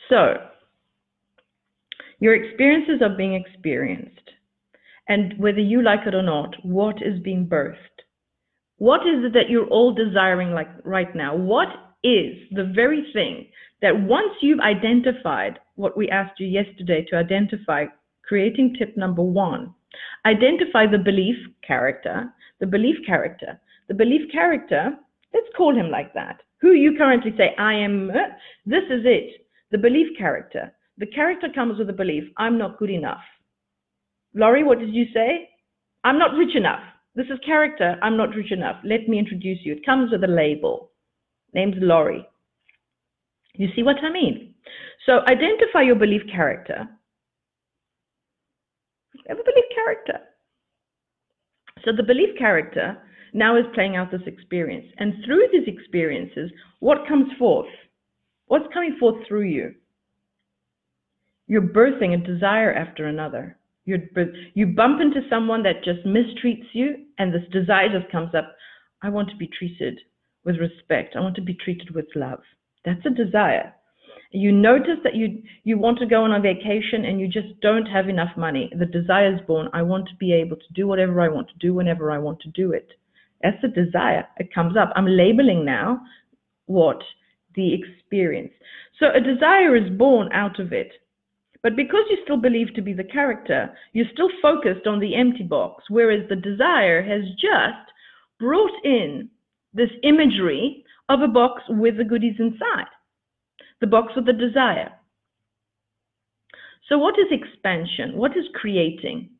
So, 0.08 0.34
your 2.20 2.34
experiences 2.34 3.02
are 3.02 3.16
being 3.16 3.34
experienced. 3.34 4.30
And 5.08 5.34
whether 5.38 5.61
you 5.61 5.82
like 5.82 6.06
it 6.06 6.14
or 6.14 6.23
not, 6.23 6.54
what 6.62 6.96
is 7.02 7.20
being 7.23 7.46
birthed? 7.46 7.76
What 8.78 9.02
is 9.02 9.25
it 9.25 9.32
that 9.34 9.50
you're 9.50 9.68
all 9.68 9.92
desiring 9.92 10.52
like 10.52 10.68
right 10.84 11.14
now? 11.14 11.37
What 11.37 11.68
is 12.02 12.37
the 12.52 12.70
very 12.75 13.06
thing 13.12 13.46
that 13.82 14.00
once 14.00 14.32
you've 14.40 14.61
identified 14.61 15.58
what 15.76 15.96
we 15.96 16.08
asked 16.08 16.40
you 16.40 16.46
yesterday 16.46 17.04
to 17.11 17.16
identify, 17.16 17.84
creating 18.26 18.75
tip 18.78 18.96
number 18.96 19.23
one, 19.23 19.75
identify 20.25 20.87
the 20.87 20.99
belief 20.99 21.37
character, 21.66 22.32
the 22.61 22.66
belief 22.66 22.96
character, 23.06 23.61
the 23.88 23.94
belief 23.94 24.30
character, 24.32 24.92
let's 25.34 25.46
call 25.56 25.75
him 25.75 25.90
like 25.90 26.14
that. 26.14 26.40
Who 26.61 26.73
you 26.73 26.96
currently 26.96 27.34
say, 27.37 27.54
I 27.58 27.75
am, 27.75 28.11
uh, 28.11 28.34
this 28.64 28.84
is 28.84 29.04
it, 29.04 29.44
the 29.71 29.78
belief 29.78 30.16
character. 30.16 30.73
The 30.99 31.06
character 31.06 31.49
comes 31.54 31.78
with 31.78 31.90
a 31.90 31.94
belief, 31.94 32.25
I'm 32.37 32.59
not 32.59 32.78
good 32.78 32.90
enough. 32.90 33.23
Laurie, 34.35 34.64
what 34.64 34.78
did 34.78 34.94
you 34.94 35.06
say? 35.12 35.49
I'm 36.04 36.18
not 36.18 36.35
rich 36.35 36.54
enough. 36.54 36.80
This 37.14 37.26
is 37.26 37.38
character. 37.44 37.97
I'm 38.02 38.16
not 38.16 38.35
rich 38.35 38.50
enough. 38.50 38.76
Let 38.85 39.09
me 39.09 39.18
introduce 39.18 39.59
you. 39.62 39.75
It 39.75 39.87
comes 39.87 40.11
with 40.11 40.25
a 40.25 40.28
label. 40.28 40.90
Name's 41.54 41.76
Laurie. 41.78 42.26
You 43.54 43.68
see 43.76 43.85
what 43.85 43.97
I 44.02 44.11
mean? 44.11 44.54
So 45.06 45.21
identify 45.28 45.83
your 45.83 45.94
belief 45.94 46.23
character. 46.30 46.88
Have 49.28 49.38
a 49.38 49.44
belief 49.44 49.64
character. 49.75 50.25
So 51.85 51.92
the 51.97 52.02
belief 52.02 52.37
character 52.37 52.99
now 53.33 53.56
is 53.56 53.64
playing 53.75 53.97
out 53.97 54.11
this 54.11 54.26
experience. 54.26 54.87
And 54.99 55.14
through 55.25 55.47
these 55.52 55.68
experiences, 55.68 56.50
what 56.80 57.06
comes 57.06 57.33
forth? 57.38 57.68
What's 58.47 58.73
coming 58.73 58.97
forth 58.99 59.27
through 59.27 59.49
you? 59.49 59.75
You're 61.47 61.63
birthing 61.63 62.15
a 62.15 62.27
desire 62.27 62.73
after 62.73 63.07
another. 63.07 63.59
You 63.85 63.99
you 64.55 64.67
bump 64.67 65.01
into 65.01 65.29
someone 65.29 65.63
that 65.65 65.85
just 65.85 66.07
mistreats 66.07 66.69
you, 66.73 67.05
and 67.19 67.33
this 67.33 67.47
desire 67.53 67.89
just 67.89 68.11
comes 68.11 68.35
up. 68.35 68.55
I 69.03 69.11
want 69.11 69.29
to 69.31 69.37
be 69.37 69.47
treated 69.59 70.01
with 70.45 70.57
respect. 70.57 71.17
I 71.17 71.21
want 71.21 71.37
to 71.37 71.43
be 71.43 71.55
treated 71.55 71.95
with 71.95 72.07
love. 72.15 72.41
That's 72.85 73.05
a 73.05 73.11
desire. 73.11 73.75
You 74.31 74.53
notice 74.53 74.99
that 75.05 75.15
you 75.15 75.43
you 75.65 75.79
want 75.79 75.99
to 75.99 76.07
go 76.07 76.25
on 76.25 76.33
a 76.33 76.41
vacation 76.41 77.05
and 77.05 77.21
you 77.21 77.29
just 77.29 77.61
don't 77.61 77.87
have 77.87 78.09
enough 78.09 78.37
money. 78.37 78.71
The 78.77 78.87
desire 78.87 79.35
is 79.35 79.41
born. 79.47 79.69
I 79.73 79.83
want 79.83 80.09
to 80.09 80.17
be 80.17 80.33
able 80.33 80.57
to 80.57 80.73
do 80.75 80.87
whatever 80.87 81.21
I 81.21 81.29
want 81.29 81.49
to 81.49 81.59
do 81.59 81.75
whenever 81.75 82.11
I 82.11 82.19
want 82.19 82.41
to 82.41 82.51
do 82.51 82.73
it. 82.73 82.89
That's 83.43 83.61
the 83.61 83.69
desire. 83.69 84.27
It 84.39 84.55
comes 84.55 84.77
up. 84.77 84.93
I'm 84.97 85.07
labeling 85.07 85.65
now 85.65 86.01
what 86.67 87.03
the 87.54 87.75
experience. 87.75 88.52
So 88.99 89.06
a 89.12 89.20
desire 89.20 89.76
is 89.76 89.90
born 89.96 90.30
out 90.32 90.61
of 90.61 90.73
it. 90.73 90.92
But 91.62 91.76
because 91.76 92.04
you 92.11 92.18
still 92.23 92.37
believe 92.37 92.75
to 92.75 92.82
be 92.82 92.92
the 92.92 93.04
character, 93.04 93.75
you're 93.94 94.12
still 94.12 94.28
focused 94.42 94.87
on 94.87 95.00
the 95.00 95.14
empty 95.14 95.44
box, 95.44 95.84
whereas 95.88 96.28
the 96.28 96.37
desire 96.37 97.02
has 97.02 97.23
just 97.40 97.90
brought 98.38 98.84
in 98.84 99.30
this 99.73 99.88
imagery 100.02 100.84
of 101.08 101.23
a 101.23 101.28
box 101.28 101.62
with 101.68 101.96
the 101.96 102.04
goodies 102.04 102.37
inside, 102.38 102.87
the 103.80 103.87
box 103.87 104.12
with 104.14 104.26
the 104.26 104.32
desire. 104.34 104.92
So, 106.88 106.99
what 106.99 107.14
is 107.18 107.26
expansion? 107.30 108.16
What 108.16 108.37
is 108.37 108.44
creating? 108.54 109.30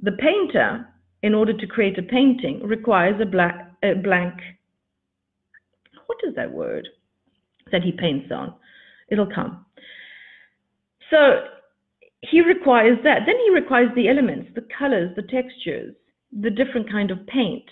The 0.00 0.12
painter, 0.12 0.86
in 1.22 1.34
order 1.34 1.52
to 1.52 1.66
create 1.66 1.98
a 1.98 2.02
painting, 2.02 2.62
requires 2.64 3.20
a, 3.20 3.26
black, 3.26 3.72
a 3.82 3.94
blank. 3.94 4.34
What 6.06 6.18
is 6.24 6.36
that 6.36 6.52
word 6.52 6.88
that 7.72 7.82
he 7.82 7.92
paints 7.92 8.30
on? 8.30 8.54
It'll 9.10 9.26
come. 9.26 9.66
So 11.10 11.44
he 12.22 12.40
requires 12.40 12.98
that. 13.04 13.20
Then 13.26 13.36
he 13.44 13.50
requires 13.52 13.90
the 13.94 14.08
elements, 14.08 14.50
the 14.54 14.66
colors, 14.78 15.10
the 15.16 15.22
textures, 15.22 15.94
the 16.32 16.50
different 16.50 16.90
kind 16.90 17.10
of 17.10 17.26
paint. 17.26 17.64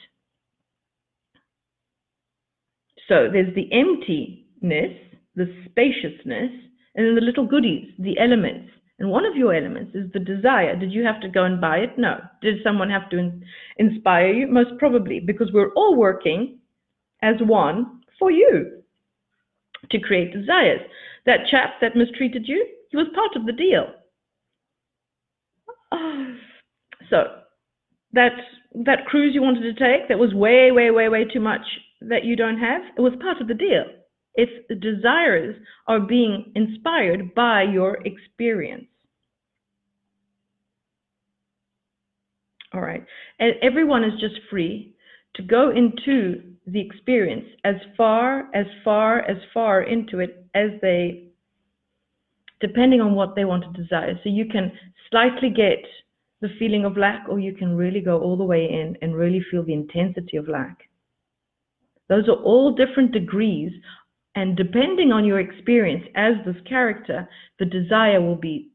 So 3.08 3.28
there's 3.32 3.54
the 3.54 3.68
emptiness, 3.72 4.96
the 5.34 5.52
spaciousness, 5.64 6.50
and 6.94 7.06
then 7.06 7.14
the 7.14 7.20
little 7.20 7.46
goodies, 7.46 7.88
the 7.98 8.18
elements. 8.18 8.70
And 8.98 9.10
one 9.10 9.24
of 9.24 9.34
your 9.34 9.54
elements 9.54 9.94
is 9.94 10.12
the 10.12 10.20
desire. 10.20 10.76
Did 10.76 10.92
you 10.92 11.04
have 11.04 11.20
to 11.22 11.28
go 11.28 11.44
and 11.44 11.60
buy 11.60 11.78
it? 11.78 11.96
No. 11.96 12.18
Did 12.42 12.56
someone 12.62 12.90
have 12.90 13.08
to 13.10 13.18
in 13.18 13.42
inspire 13.78 14.32
you? 14.32 14.46
Most 14.46 14.78
probably, 14.78 15.20
because 15.20 15.50
we're 15.52 15.72
all 15.72 15.96
working 15.96 16.58
as 17.22 17.36
one 17.40 18.02
for 18.18 18.30
you 18.30 18.79
to 19.90 19.98
create 19.98 20.32
desires. 20.32 20.80
That 21.26 21.46
chap 21.50 21.74
that 21.80 21.96
mistreated 21.96 22.46
you, 22.46 22.66
he 22.90 22.96
was 22.96 23.06
part 23.14 23.36
of 23.36 23.46
the 23.46 23.52
deal. 23.52 23.86
Ah. 25.92 26.26
So 27.08 27.24
that 28.12 28.32
that 28.74 29.04
cruise 29.06 29.34
you 29.34 29.42
wanted 29.42 29.62
to 29.62 29.72
take 29.72 30.08
that 30.08 30.18
was 30.18 30.32
way, 30.32 30.70
way, 30.70 30.90
way, 30.90 31.08
way 31.08 31.24
too 31.24 31.40
much 31.40 31.62
that 32.00 32.24
you 32.24 32.36
don't 32.36 32.58
have, 32.58 32.82
it 32.96 33.00
was 33.00 33.12
part 33.20 33.40
of 33.40 33.48
the 33.48 33.54
deal. 33.54 33.84
Its 34.34 34.52
desires 34.80 35.56
are 35.88 36.00
being 36.00 36.52
inspired 36.54 37.34
by 37.34 37.62
your 37.62 37.98
experience. 38.06 38.86
All 42.72 42.80
right. 42.80 43.04
And 43.40 43.54
everyone 43.60 44.04
is 44.04 44.12
just 44.20 44.36
free 44.48 44.94
to 45.34 45.42
go 45.42 45.70
into 45.70 46.49
the 46.66 46.80
experience 46.80 47.46
as 47.64 47.76
far, 47.96 48.48
as 48.54 48.66
far, 48.84 49.20
as 49.20 49.36
far 49.52 49.82
into 49.82 50.20
it 50.20 50.46
as 50.54 50.70
they 50.82 51.26
depending 52.60 53.00
on 53.00 53.14
what 53.14 53.34
they 53.34 53.46
want 53.46 53.64
to 53.64 53.82
desire. 53.82 54.18
So 54.22 54.28
you 54.28 54.44
can 54.44 54.70
slightly 55.10 55.50
get 55.50 55.82
the 56.40 56.50
feeling 56.58 56.84
of 56.84 56.96
lack, 56.96 57.26
or 57.28 57.38
you 57.38 57.54
can 57.54 57.76
really 57.76 58.00
go 58.00 58.20
all 58.20 58.36
the 58.36 58.44
way 58.44 58.64
in 58.64 58.96
and 59.02 59.14
really 59.14 59.44
feel 59.50 59.62
the 59.62 59.74
intensity 59.74 60.36
of 60.36 60.48
lack. 60.48 60.88
Those 62.08 62.28
are 62.28 62.42
all 62.42 62.74
different 62.74 63.12
degrees, 63.12 63.72
and 64.34 64.56
depending 64.56 65.12
on 65.12 65.24
your 65.24 65.40
experience 65.40 66.04
as 66.14 66.34
this 66.44 66.56
character, 66.68 67.28
the 67.58 67.66
desire 67.66 68.20
will 68.20 68.36
be 68.36 68.70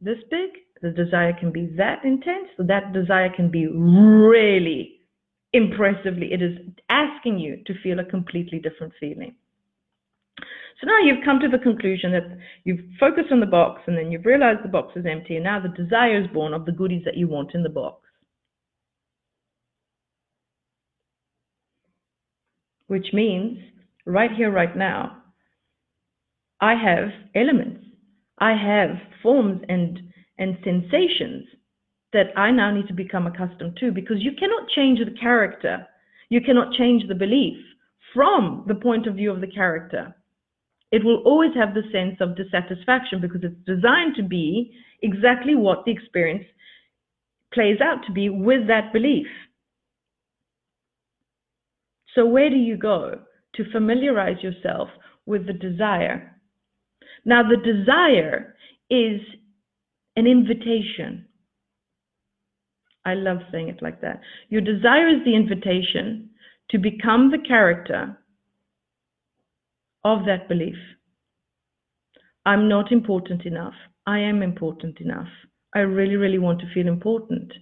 this 0.00 0.18
big, 0.30 0.50
the 0.80 0.90
desire 0.90 1.32
can 1.38 1.50
be 1.52 1.66
that 1.76 2.04
intense, 2.04 2.48
that 2.58 2.92
desire 2.92 3.30
can 3.34 3.50
be 3.50 3.66
really 3.66 4.97
impressively, 5.52 6.32
it 6.32 6.42
is 6.42 6.58
asking 6.88 7.38
you 7.38 7.62
to 7.66 7.80
feel 7.82 7.98
a 8.00 8.04
completely 8.04 8.58
different 8.58 8.92
feeling. 9.00 9.34
So 10.80 10.86
now 10.86 10.98
you've 11.02 11.24
come 11.24 11.40
to 11.40 11.48
the 11.48 11.58
conclusion 11.58 12.12
that 12.12 12.38
you've 12.64 12.84
focused 13.00 13.32
on 13.32 13.40
the 13.40 13.46
box 13.46 13.82
and 13.86 13.96
then 13.96 14.12
you've 14.12 14.24
realized 14.24 14.60
the 14.62 14.68
box 14.68 14.92
is 14.94 15.06
empty 15.06 15.34
and 15.34 15.44
now 15.44 15.60
the 15.60 15.68
desire 15.68 16.22
is 16.22 16.28
born 16.28 16.54
of 16.54 16.66
the 16.66 16.72
goodies 16.72 17.02
that 17.04 17.16
you 17.16 17.26
want 17.26 17.54
in 17.54 17.64
the 17.64 17.68
box. 17.68 18.02
Which 22.86 23.08
means 23.12 23.58
right 24.06 24.30
here, 24.30 24.52
right 24.52 24.76
now, 24.76 25.16
I 26.60 26.74
have 26.74 27.08
elements. 27.34 27.84
I 28.38 28.52
have 28.52 28.90
forms 29.20 29.62
and, 29.68 30.00
and 30.38 30.58
sensations 30.62 31.46
that 32.12 32.36
I 32.36 32.50
now 32.50 32.70
need 32.70 32.88
to 32.88 32.94
become 32.94 33.26
accustomed 33.26 33.76
to 33.80 33.92
because 33.92 34.18
you 34.20 34.32
cannot 34.38 34.68
change 34.68 34.98
the 34.98 35.18
character. 35.18 35.86
You 36.30 36.40
cannot 36.40 36.72
change 36.74 37.06
the 37.06 37.14
belief 37.14 37.56
from 38.14 38.64
the 38.66 38.74
point 38.74 39.06
of 39.06 39.16
view 39.16 39.30
of 39.30 39.40
the 39.40 39.46
character. 39.46 40.14
it 40.90 41.04
will 41.04 41.22
always 41.24 41.54
have 41.54 41.74
the 41.74 41.82
sense 41.92 42.16
of 42.20 42.36
dissatisfaction 42.36 43.20
because 43.20 43.42
it's 43.44 43.66
designed 43.66 44.14
to 44.16 44.22
be 44.22 44.72
exactly 45.02 45.54
what 45.54 45.84
the 45.84 45.92
experience 45.92 46.44
plays 47.52 47.80
out 47.80 48.04
to 48.06 48.12
be 48.12 48.28
with 48.28 48.66
that 48.68 48.92
belief. 48.92 49.26
So, 52.14 52.26
where 52.26 52.50
do 52.50 52.56
you 52.56 52.76
go 52.76 53.20
to 53.54 53.70
familiarize 53.70 54.42
yourself 54.42 54.88
with 55.26 55.46
the 55.46 55.52
desire? 55.52 56.40
Now, 57.24 57.42
the 57.42 57.56
desire 57.56 58.56
is 58.90 59.20
an 60.16 60.26
invitation. 60.26 61.27
I 63.04 63.14
love 63.14 63.38
saying 63.50 63.68
it 63.68 63.82
like 63.82 64.00
that. 64.00 64.20
Your 64.48 64.60
desire 64.60 65.08
is 65.08 65.24
the 65.24 65.34
invitation 65.34 66.30
to 66.70 66.78
become 66.78 67.30
the 67.30 67.38
character 67.38 68.18
of 70.04 70.26
that 70.26 70.48
belief. 70.48 70.76
I'm 72.44 72.68
not 72.68 72.92
important 72.92 73.44
enough. 73.46 73.74
I 74.06 74.18
am 74.20 74.42
important 74.42 75.00
enough. 75.00 75.28
I 75.74 75.80
really, 75.80 76.16
really 76.16 76.38
want 76.38 76.60
to 76.60 76.72
feel 76.72 76.88
important. 76.88 77.52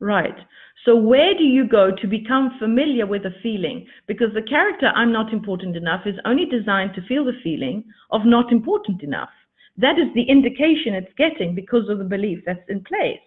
Right. 0.00 0.36
So 0.84 0.96
where 0.96 1.34
do 1.34 1.44
you 1.44 1.66
go 1.66 1.90
to 1.90 2.06
become 2.06 2.58
familiar 2.58 3.06
with 3.06 3.24
a 3.24 3.34
feeling? 3.42 3.86
Because 4.06 4.34
the 4.34 4.42
character 4.42 4.88
I'm 4.94 5.12
not 5.12 5.32
important 5.32 5.76
enough 5.76 6.02
is 6.06 6.16
only 6.26 6.44
designed 6.44 6.94
to 6.94 7.06
feel 7.06 7.24
the 7.24 7.40
feeling 7.42 7.84
of 8.10 8.26
not 8.26 8.52
important 8.52 9.02
enough. 9.02 9.30
That 9.78 9.98
is 9.98 10.12
the 10.14 10.28
indication 10.28 10.94
it's 10.94 11.12
getting 11.16 11.54
because 11.54 11.88
of 11.88 11.98
the 11.98 12.04
belief 12.04 12.40
that's 12.44 12.68
in 12.68 12.84
place. 12.84 13.20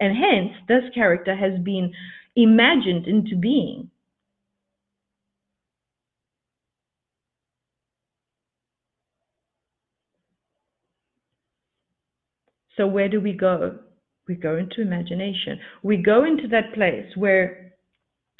And 0.00 0.16
hence, 0.16 0.52
this 0.68 0.84
character 0.94 1.34
has 1.34 1.58
been 1.62 1.92
imagined 2.36 3.06
into 3.06 3.36
being. 3.36 3.90
So 12.76 12.86
where 12.86 13.08
do 13.08 13.20
we 13.20 13.32
go? 13.32 13.80
We 14.28 14.36
go 14.36 14.56
into 14.56 14.80
imagination. 14.80 15.58
We 15.82 15.96
go 15.96 16.24
into 16.24 16.46
that 16.48 16.74
place 16.74 17.06
where 17.16 17.72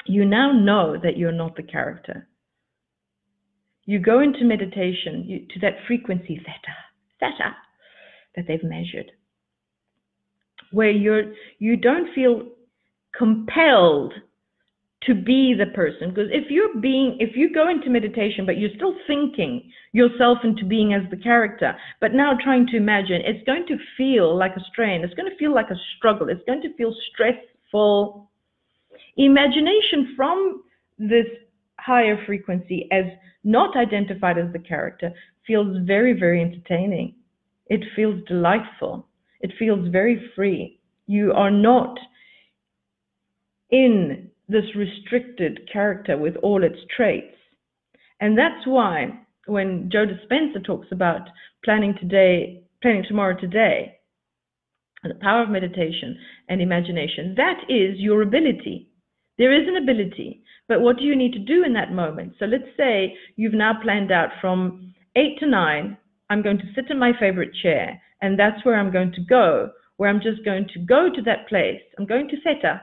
you 0.07 0.25
now 0.25 0.53
know 0.53 0.97
that 1.03 1.17
you're 1.17 1.33
not 1.33 1.57
the 1.57 1.63
character. 1.65 2.29
You 3.85 3.99
go 3.99 4.21
into 4.21 4.45
meditation 4.45 5.25
you, 5.27 5.47
to 5.51 5.61
that 5.61 5.79
frequency 5.87 6.37
theta, 6.37 6.77
theta 7.19 7.57
that 8.37 8.45
they've 8.47 8.63
measured, 8.63 9.11
where 10.73 10.91
you're 10.91 11.33
you 11.59 11.77
don't 11.77 12.13
feel 12.15 12.43
compelled 13.17 14.15
to 15.03 15.15
be 15.15 15.55
the 15.55 15.67
person. 15.75 16.11
Because 16.11 16.29
if 16.33 16.51
you're 16.51 16.81
being 16.81 17.17
if 17.21 17.37
you 17.37 17.53
go 17.53 17.69
into 17.69 17.91
meditation 17.91 18.45
but 18.45 18.59
you're 18.59 18.75
still 18.77 18.95
thinking 19.07 19.71
yourself 19.93 20.39
into 20.45 20.65
being 20.65 20.93
as 20.93 21.03
the 21.11 21.17
character 21.17 21.75
but 22.01 22.13
now 22.13 22.37
trying 22.43 22.67
to 22.67 22.77
imagine 22.77 23.23
it's 23.25 23.45
going 23.47 23.67
to 23.69 23.77
feel 23.97 24.37
like 24.37 24.57
a 24.57 24.65
strain. 24.71 25.03
It's 25.03 25.15
going 25.15 25.31
to 25.31 25.37
feel 25.37 25.55
like 25.55 25.71
a 25.71 25.81
struggle. 25.97 26.29
It's 26.29 26.45
going 26.47 26.63
to 26.63 26.75
feel 26.75 26.95
stressful. 27.13 28.29
Imagination 29.17 30.15
from 30.17 30.63
this 30.99 31.27
higher 31.79 32.23
frequency 32.27 32.89
as 32.91 33.05
not 33.45 33.77
identified 33.77 34.37
as 34.37 34.53
the 34.53 34.59
character 34.59 35.13
feels 35.47 35.77
very 35.87 36.13
very 36.19 36.43
entertaining. 36.43 37.15
It 37.67 37.85
feels 37.95 38.23
delightful 38.27 39.07
it 39.41 39.53
feels 39.59 39.89
very 39.89 40.31
free 40.35 40.79
you 41.09 41.33
are 41.33 41.51
not 41.51 41.99
in 43.71 44.31
this 44.49 44.65
restricted 44.77 45.69
character 45.73 46.17
with 46.17 46.37
all 46.43 46.63
its 46.63 46.79
traits. 46.95 47.35
And 48.21 48.39
that's 48.39 48.67
why 48.67 49.09
when 49.47 49.91
Joe 49.91 50.07
Dispenza 50.07 50.65
talks 50.65 50.89
about 50.93 51.23
planning 51.65 51.95
today, 51.99 52.63
planning 52.83 53.05
tomorrow 53.09 53.39
today, 53.39 53.97
the 55.03 55.15
power 55.15 55.43
of 55.43 55.49
meditation 55.49 56.19
and 56.49 56.61
imagination, 56.61 57.35
that 57.37 57.61
is 57.69 57.99
your 57.99 58.23
ability. 58.23 58.89
There 59.39 59.53
is 59.53 59.69
an 59.69 59.77
ability, 59.77 60.43
but 60.67 60.81
what 60.81 60.99
do 60.99 61.05
you 61.05 61.17
need 61.17 61.33
to 61.33 61.39
do 61.39 61.65
in 61.65 61.73
that 61.75 61.93
moment? 61.93 62.35
So 62.39 62.47
let's 62.47 62.77
say 62.77 63.15
you've 63.37 63.55
now 63.55 63.75
planned 63.83 64.11
out 64.13 64.31
from 64.41 64.93
eight 65.17 65.39
to 65.39 65.47
nine, 65.47 65.97
I'm 66.29 66.43
going 66.43 66.59
to 66.59 66.73
sit 66.75 66.91
in 66.91 66.99
my 66.99 67.13
favorite 67.19 67.53
chair, 67.63 68.03
and 68.21 68.39
that's 68.39 68.65
where 68.65 68.79
I'm 68.79 68.93
going 68.93 69.13
to 69.13 69.21
go, 69.21 69.71
where 69.97 70.11
I'm 70.11 70.21
just 70.21 70.45
going 70.45 70.69
to 70.75 70.81
go 70.81 71.09
to 71.15 71.23
that 71.23 71.49
place. 71.49 71.81
I'm 71.99 72.07
going 72.07 72.29
to 72.29 72.41
theta, 72.43 72.83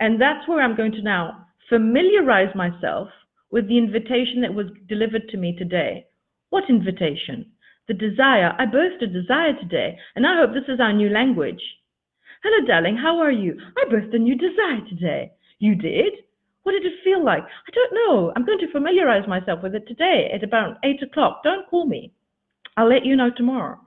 and 0.00 0.20
that's 0.20 0.48
where 0.48 0.62
I'm 0.62 0.76
going 0.76 0.92
to 0.92 1.02
now 1.02 1.46
familiarize 1.68 2.54
myself 2.54 3.08
with 3.50 3.68
the 3.68 3.78
invitation 3.78 4.40
that 4.42 4.54
was 4.54 4.66
delivered 4.88 5.28
to 5.28 5.36
me 5.36 5.56
today. 5.56 6.06
What 6.50 6.68
invitation? 6.68 7.46
The 7.88 7.94
desire. 7.94 8.54
I 8.58 8.66
birthed 8.66 9.02
a 9.02 9.06
desire 9.06 9.52
today, 9.60 9.98
and 10.16 10.26
I 10.26 10.40
hope 10.40 10.54
this 10.54 10.72
is 10.72 10.80
our 10.80 10.92
new 10.92 11.08
language. 11.08 11.60
Hello, 12.42 12.66
darling, 12.66 12.96
how 12.96 13.18
are 13.20 13.30
you? 13.30 13.58
I 13.76 13.84
birthed 13.90 14.14
a 14.14 14.18
new 14.18 14.36
desire 14.36 14.80
today. 14.88 15.32
You 15.58 15.74
did? 15.74 16.12
What 16.64 16.72
did 16.72 16.84
it 16.84 17.04
feel 17.04 17.24
like? 17.24 17.42
I 17.42 17.70
don't 17.74 17.94
know. 17.94 18.32
I'm 18.34 18.44
going 18.44 18.58
to 18.58 18.72
familiarize 18.72 19.28
myself 19.28 19.62
with 19.62 19.74
it 19.74 19.86
today 19.86 20.30
at 20.34 20.42
about 20.42 20.78
8 20.82 21.02
o'clock. 21.02 21.42
Don't 21.44 21.68
call 21.68 21.86
me. 21.86 22.12
I'll 22.76 22.88
let 22.88 23.04
you 23.04 23.16
know 23.16 23.30
tomorrow. 23.34 23.78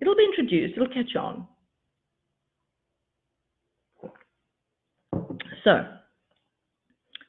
It'll 0.00 0.16
be 0.16 0.24
introduced, 0.24 0.74
it'll 0.76 0.88
catch 0.88 1.16
on. 1.16 1.46
So, 5.64 5.84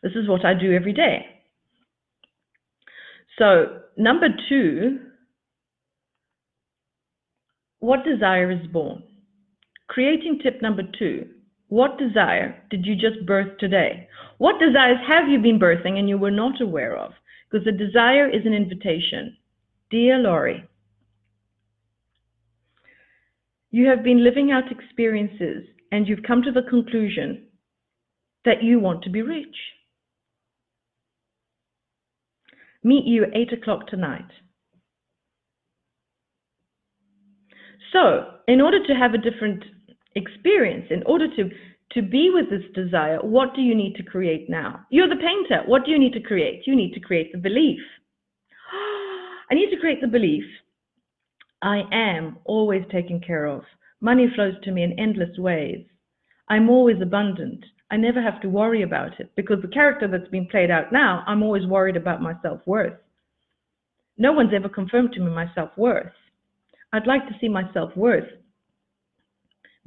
this 0.03 0.13
is 0.15 0.27
what 0.27 0.45
I 0.45 0.53
do 0.53 0.73
every 0.73 0.93
day. 0.93 1.25
So, 3.39 3.79
number 3.97 4.27
two, 4.49 4.99
what 7.79 8.03
desire 8.03 8.51
is 8.51 8.67
born? 8.67 9.03
Creating 9.87 10.39
tip 10.43 10.61
number 10.61 10.83
two. 10.97 11.27
What 11.69 11.97
desire 11.97 12.61
did 12.69 12.85
you 12.85 12.95
just 12.95 13.25
birth 13.25 13.57
today? 13.59 14.07
What 14.37 14.59
desires 14.59 14.97
have 15.07 15.27
you 15.27 15.39
been 15.39 15.59
birthing 15.59 15.97
and 15.97 16.07
you 16.07 16.17
were 16.17 16.31
not 16.31 16.61
aware 16.61 16.95
of? 16.95 17.11
Because 17.49 17.65
the 17.65 17.71
desire 17.71 18.29
is 18.29 18.45
an 18.45 18.53
invitation. 18.53 19.37
Dear 19.89 20.17
Laurie, 20.17 20.66
you 23.71 23.87
have 23.87 24.03
been 24.03 24.23
living 24.23 24.51
out 24.51 24.71
experiences 24.71 25.63
and 25.91 26.07
you've 26.07 26.23
come 26.23 26.41
to 26.41 26.51
the 26.51 26.67
conclusion 26.69 27.43
that 28.45 28.63
you 28.63 28.79
want 28.79 29.03
to 29.03 29.09
be 29.09 29.21
rich. 29.21 29.55
Meet 32.83 33.05
you 33.05 33.23
at 33.23 33.35
8 33.35 33.53
o'clock 33.53 33.87
tonight. 33.87 34.29
So, 37.91 38.25
in 38.47 38.61
order 38.61 38.85
to 38.85 38.93
have 38.93 39.13
a 39.13 39.17
different 39.17 39.63
experience, 40.15 40.87
in 40.89 41.03
order 41.03 41.27
to, 41.35 41.49
to 41.91 42.01
be 42.01 42.29
with 42.33 42.49
this 42.49 42.63
desire, 42.73 43.19
what 43.21 43.55
do 43.55 43.61
you 43.61 43.75
need 43.75 43.95
to 43.95 44.03
create 44.03 44.49
now? 44.49 44.85
You're 44.89 45.09
the 45.09 45.15
painter. 45.15 45.63
What 45.65 45.85
do 45.85 45.91
you 45.91 45.99
need 45.99 46.13
to 46.13 46.21
create? 46.21 46.63
You 46.65 46.75
need 46.75 46.93
to 46.93 46.99
create 46.99 47.31
the 47.31 47.37
belief. 47.37 47.79
I 49.51 49.55
need 49.55 49.69
to 49.71 49.77
create 49.77 50.01
the 50.01 50.07
belief 50.07 50.43
I 51.61 51.83
am 51.91 52.37
always 52.45 52.83
taken 52.91 53.19
care 53.19 53.45
of. 53.45 53.63
Money 54.01 54.27
flows 54.35 54.53
to 54.63 54.71
me 54.71 54.83
in 54.83 54.99
endless 54.99 55.37
ways. 55.37 55.85
I'm 56.49 56.69
always 56.69 57.01
abundant. 57.01 57.65
I 57.89 57.97
never 57.97 58.21
have 58.21 58.41
to 58.41 58.49
worry 58.49 58.83
about 58.83 59.19
it 59.19 59.31
because 59.35 59.61
the 59.61 59.67
character 59.67 60.07
that's 60.07 60.29
been 60.29 60.47
played 60.47 60.69
out 60.69 60.91
now, 60.91 61.23
I'm 61.25 61.41
always 61.41 61.65
worried 61.65 61.95
about 61.95 62.21
my 62.21 62.33
self 62.41 62.59
worth. 62.65 62.93
No 64.17 64.33
one's 64.33 64.53
ever 64.53 64.69
confirmed 64.69 65.13
to 65.13 65.21
me 65.21 65.31
my 65.31 65.49
self 65.55 65.71
worth. 65.77 66.13
I'd 66.93 67.07
like 67.07 67.27
to 67.27 67.35
see 67.39 67.47
my 67.47 67.71
self 67.73 67.95
worth 67.95 68.29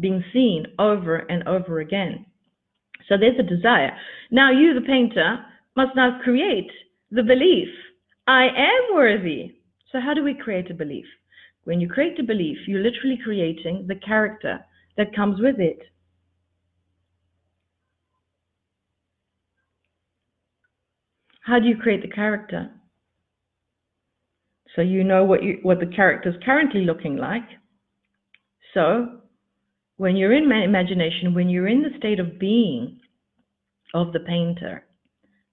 being 0.00 0.24
seen 0.32 0.66
over 0.78 1.16
and 1.16 1.46
over 1.46 1.80
again. 1.80 2.24
So 3.08 3.16
there's 3.16 3.38
a 3.38 3.42
desire. 3.42 3.96
Now, 4.30 4.50
you, 4.50 4.74
the 4.74 4.86
painter, 4.86 5.44
must 5.76 5.94
now 5.94 6.20
create 6.22 6.70
the 7.10 7.22
belief 7.22 7.68
I 8.26 8.44
am 8.44 8.94
worthy. 8.94 9.56
So, 9.92 10.00
how 10.00 10.14
do 10.14 10.22
we 10.22 10.34
create 10.34 10.70
a 10.70 10.74
belief? 10.74 11.06
When 11.70 11.80
you 11.80 11.88
create 11.88 12.18
a 12.18 12.24
belief, 12.24 12.58
you're 12.66 12.82
literally 12.82 13.16
creating 13.22 13.84
the 13.86 13.94
character 13.94 14.58
that 14.96 15.14
comes 15.14 15.40
with 15.40 15.60
it. 15.60 15.78
How 21.42 21.60
do 21.60 21.68
you 21.68 21.76
create 21.76 22.02
the 22.02 22.08
character? 22.08 22.72
So 24.74 24.82
you 24.82 25.04
know 25.04 25.22
what 25.22 25.44
you 25.44 25.60
what 25.62 25.78
the 25.78 25.86
character 25.86 26.30
is 26.30 26.42
currently 26.44 26.80
looking 26.80 27.16
like. 27.16 27.48
So 28.74 29.20
when 29.96 30.16
you're 30.16 30.34
in 30.34 30.50
imagination, 30.50 31.34
when 31.34 31.48
you're 31.48 31.68
in 31.68 31.82
the 31.82 31.96
state 31.98 32.18
of 32.18 32.40
being 32.40 32.98
of 33.94 34.12
the 34.12 34.18
painter, 34.18 34.86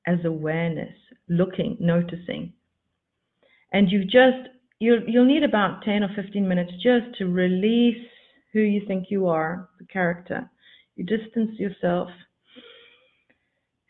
as 0.07 0.17
awareness, 0.25 0.95
looking, 1.29 1.77
noticing, 1.79 2.53
and 3.71 3.91
you've 3.91 4.09
just 4.09 4.56
you'll 4.79 5.03
you'll 5.07 5.25
need 5.25 5.43
about 5.43 5.83
10 5.83 6.03
or 6.03 6.09
15 6.15 6.47
minutes 6.47 6.71
just 6.81 7.17
to 7.17 7.25
release 7.25 8.05
who 8.53 8.59
you 8.59 8.81
think 8.87 9.07
you 9.09 9.27
are, 9.27 9.69
the 9.79 9.85
character. 9.85 10.49
You 10.95 11.05
distance 11.05 11.51
yourself. 11.59 12.09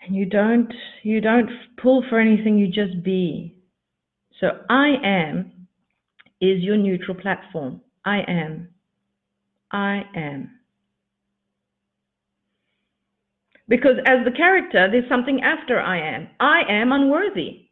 And 0.01 0.15
you 0.15 0.25
don't 0.25 0.73
you 1.03 1.21
don't 1.21 1.49
pull 1.81 2.03
for 2.09 2.19
anything, 2.19 2.57
you 2.57 2.67
just 2.67 3.03
be. 3.03 3.55
So 4.39 4.47
I 4.69 4.95
am 5.03 5.51
is 6.39 6.61
your 6.61 6.77
neutral 6.77 7.17
platform. 7.17 7.81
I 8.05 8.19
am. 8.27 8.69
I 9.71 10.03
am. 10.15 10.51
Because 13.67 13.97
as 14.05 14.23
the 14.23 14.31
character, 14.31 14.87
there's 14.89 15.09
something 15.09 15.41
after 15.41 15.79
I 15.79 16.15
am. 16.15 16.29
I 16.39 16.61
am 16.69 16.91
unworthy. 16.91 17.65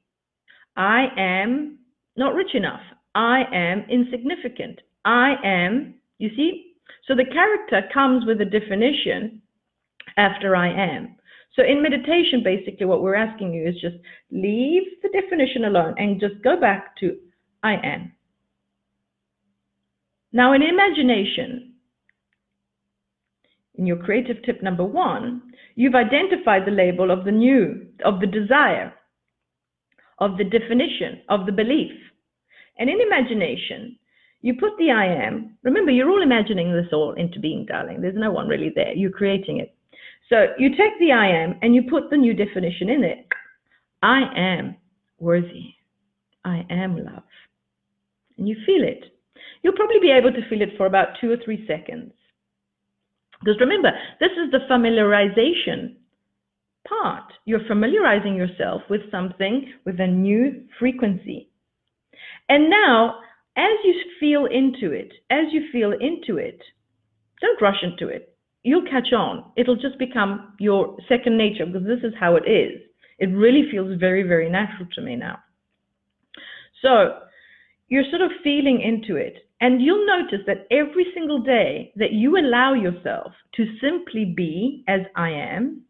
I 0.75 1.05
am 1.17 1.79
not 2.17 2.33
rich 2.33 2.53
enough. 2.53 2.81
I 3.15 3.43
am 3.53 3.85
insignificant. 3.89 4.81
I 5.05 5.35
am, 5.43 5.95
you 6.17 6.29
see? 6.35 6.73
So 7.07 7.15
the 7.15 7.25
character 7.25 7.87
comes 7.93 8.25
with 8.25 8.41
a 8.41 8.45
definition 8.45 9.41
after 10.17 10.55
I 10.55 10.69
am. 10.69 11.15
So 11.55 11.63
in 11.63 11.81
meditation, 11.81 12.43
basically, 12.43 12.85
what 12.85 13.01
we're 13.01 13.15
asking 13.15 13.53
you 13.53 13.67
is 13.67 13.75
just 13.75 13.95
leave 14.31 14.83
the 15.01 15.09
definition 15.09 15.65
alone 15.65 15.95
and 15.97 16.19
just 16.19 16.43
go 16.43 16.59
back 16.59 16.97
to 16.97 17.17
I 17.63 17.75
am. 17.75 18.11
Now, 20.33 20.51
in 20.51 20.61
imagination, 20.61 21.75
in 23.75 23.85
your 23.85 23.97
creative 23.97 24.43
tip 24.43 24.61
number 24.61 24.83
one, 24.83 25.41
you've 25.75 25.95
identified 25.95 26.63
the 26.65 26.71
label 26.71 27.09
of 27.09 27.23
the 27.23 27.31
new, 27.31 27.87
of 28.03 28.19
the 28.19 28.27
desire, 28.27 28.93
of 30.19 30.37
the 30.37 30.43
definition, 30.43 31.21
of 31.29 31.45
the 31.45 31.53
belief. 31.53 31.93
And 32.77 32.89
in 32.89 32.99
imagination, 33.01 33.97
you 34.41 34.53
put 34.53 34.77
the 34.77 34.91
I 34.91 35.05
am. 35.05 35.57
Remember, 35.63 35.91
you're 35.91 36.09
all 36.09 36.21
imagining 36.21 36.71
this 36.71 36.91
all 36.93 37.13
into 37.13 37.39
being, 37.39 37.65
darling. 37.65 38.01
There's 38.01 38.15
no 38.15 38.31
one 38.31 38.47
really 38.47 38.71
there. 38.75 38.93
You're 38.93 39.11
creating 39.11 39.59
it. 39.59 39.75
So 40.29 40.47
you 40.57 40.69
take 40.69 40.97
the 40.99 41.11
I 41.11 41.27
am 41.27 41.55
and 41.61 41.73
you 41.73 41.83
put 41.89 42.09
the 42.09 42.17
new 42.17 42.33
definition 42.33 42.89
in 42.89 43.03
it. 43.03 43.27
I 44.01 44.21
am 44.35 44.75
worthy. 45.19 45.73
I 46.43 46.65
am 46.69 46.97
love. 46.97 47.23
And 48.37 48.47
you 48.47 48.55
feel 48.65 48.83
it. 48.83 49.05
You'll 49.61 49.73
probably 49.75 49.99
be 49.99 50.11
able 50.11 50.31
to 50.31 50.47
feel 50.49 50.61
it 50.61 50.77
for 50.77 50.85
about 50.85 51.17
two 51.19 51.31
or 51.31 51.37
three 51.43 51.65
seconds. 51.67 52.11
Because 53.39 53.59
remember, 53.59 53.91
this 54.19 54.31
is 54.31 54.51
the 54.51 54.59
familiarization 54.69 55.95
part. 56.87 57.33
You're 57.45 57.65
familiarizing 57.67 58.35
yourself 58.35 58.83
with 58.89 59.01
something 59.11 59.73
with 59.85 59.99
a 59.99 60.07
new 60.07 60.65
frequency. 60.79 61.49
And 62.49 62.69
now, 62.69 63.19
as 63.57 63.71
you 63.83 63.95
feel 64.19 64.45
into 64.45 64.93
it, 64.93 65.11
as 65.29 65.45
you 65.51 65.67
feel 65.71 65.91
into 65.91 66.37
it, 66.37 66.61
don't 67.41 67.61
rush 67.61 67.83
into 67.83 68.07
it. 68.07 68.35
You'll 68.63 68.85
catch 68.85 69.13
on. 69.13 69.51
It'll 69.55 69.75
just 69.75 69.99
become 69.99 70.53
your 70.59 70.97
second 71.07 71.37
nature 71.37 71.65
because 71.65 71.87
this 71.87 72.03
is 72.03 72.13
how 72.19 72.35
it 72.35 72.49
is. 72.49 72.81
It 73.19 73.27
really 73.27 73.69
feels 73.71 73.99
very, 73.99 74.23
very 74.23 74.49
natural 74.49 74.87
to 74.95 75.01
me 75.01 75.15
now. 75.15 75.39
So 76.81 77.19
you're 77.87 78.09
sort 78.09 78.21
of 78.21 78.31
feeling 78.43 78.81
into 78.81 79.15
it. 79.15 79.35
And 79.61 79.81
you'll 79.81 80.05
notice 80.05 80.45
that 80.47 80.67
every 80.69 81.05
single 81.13 81.41
day 81.41 81.93
that 81.95 82.11
you 82.11 82.37
allow 82.37 82.73
yourself 82.73 83.31
to 83.55 83.65
simply 83.81 84.25
be 84.35 84.83
as 84.87 85.01
I 85.15 85.29
am, 85.29 85.83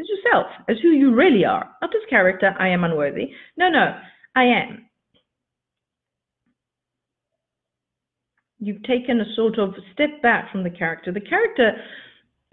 as 0.00 0.06
yourself, 0.08 0.46
as 0.68 0.76
who 0.82 0.88
you 0.88 1.14
really 1.14 1.44
are, 1.44 1.70
not 1.82 1.94
as 1.94 2.08
character, 2.08 2.54
I 2.58 2.68
am 2.68 2.84
unworthy. 2.84 3.32
No, 3.58 3.68
no, 3.68 3.94
I 4.34 4.44
am. 4.44 4.86
You've 8.58 8.82
taken 8.84 9.20
a 9.20 9.34
sort 9.34 9.58
of 9.58 9.74
step 9.92 10.22
back 10.22 10.52
from 10.52 10.62
the 10.62 10.70
character. 10.70 11.12
The 11.12 11.20
character, 11.20 11.72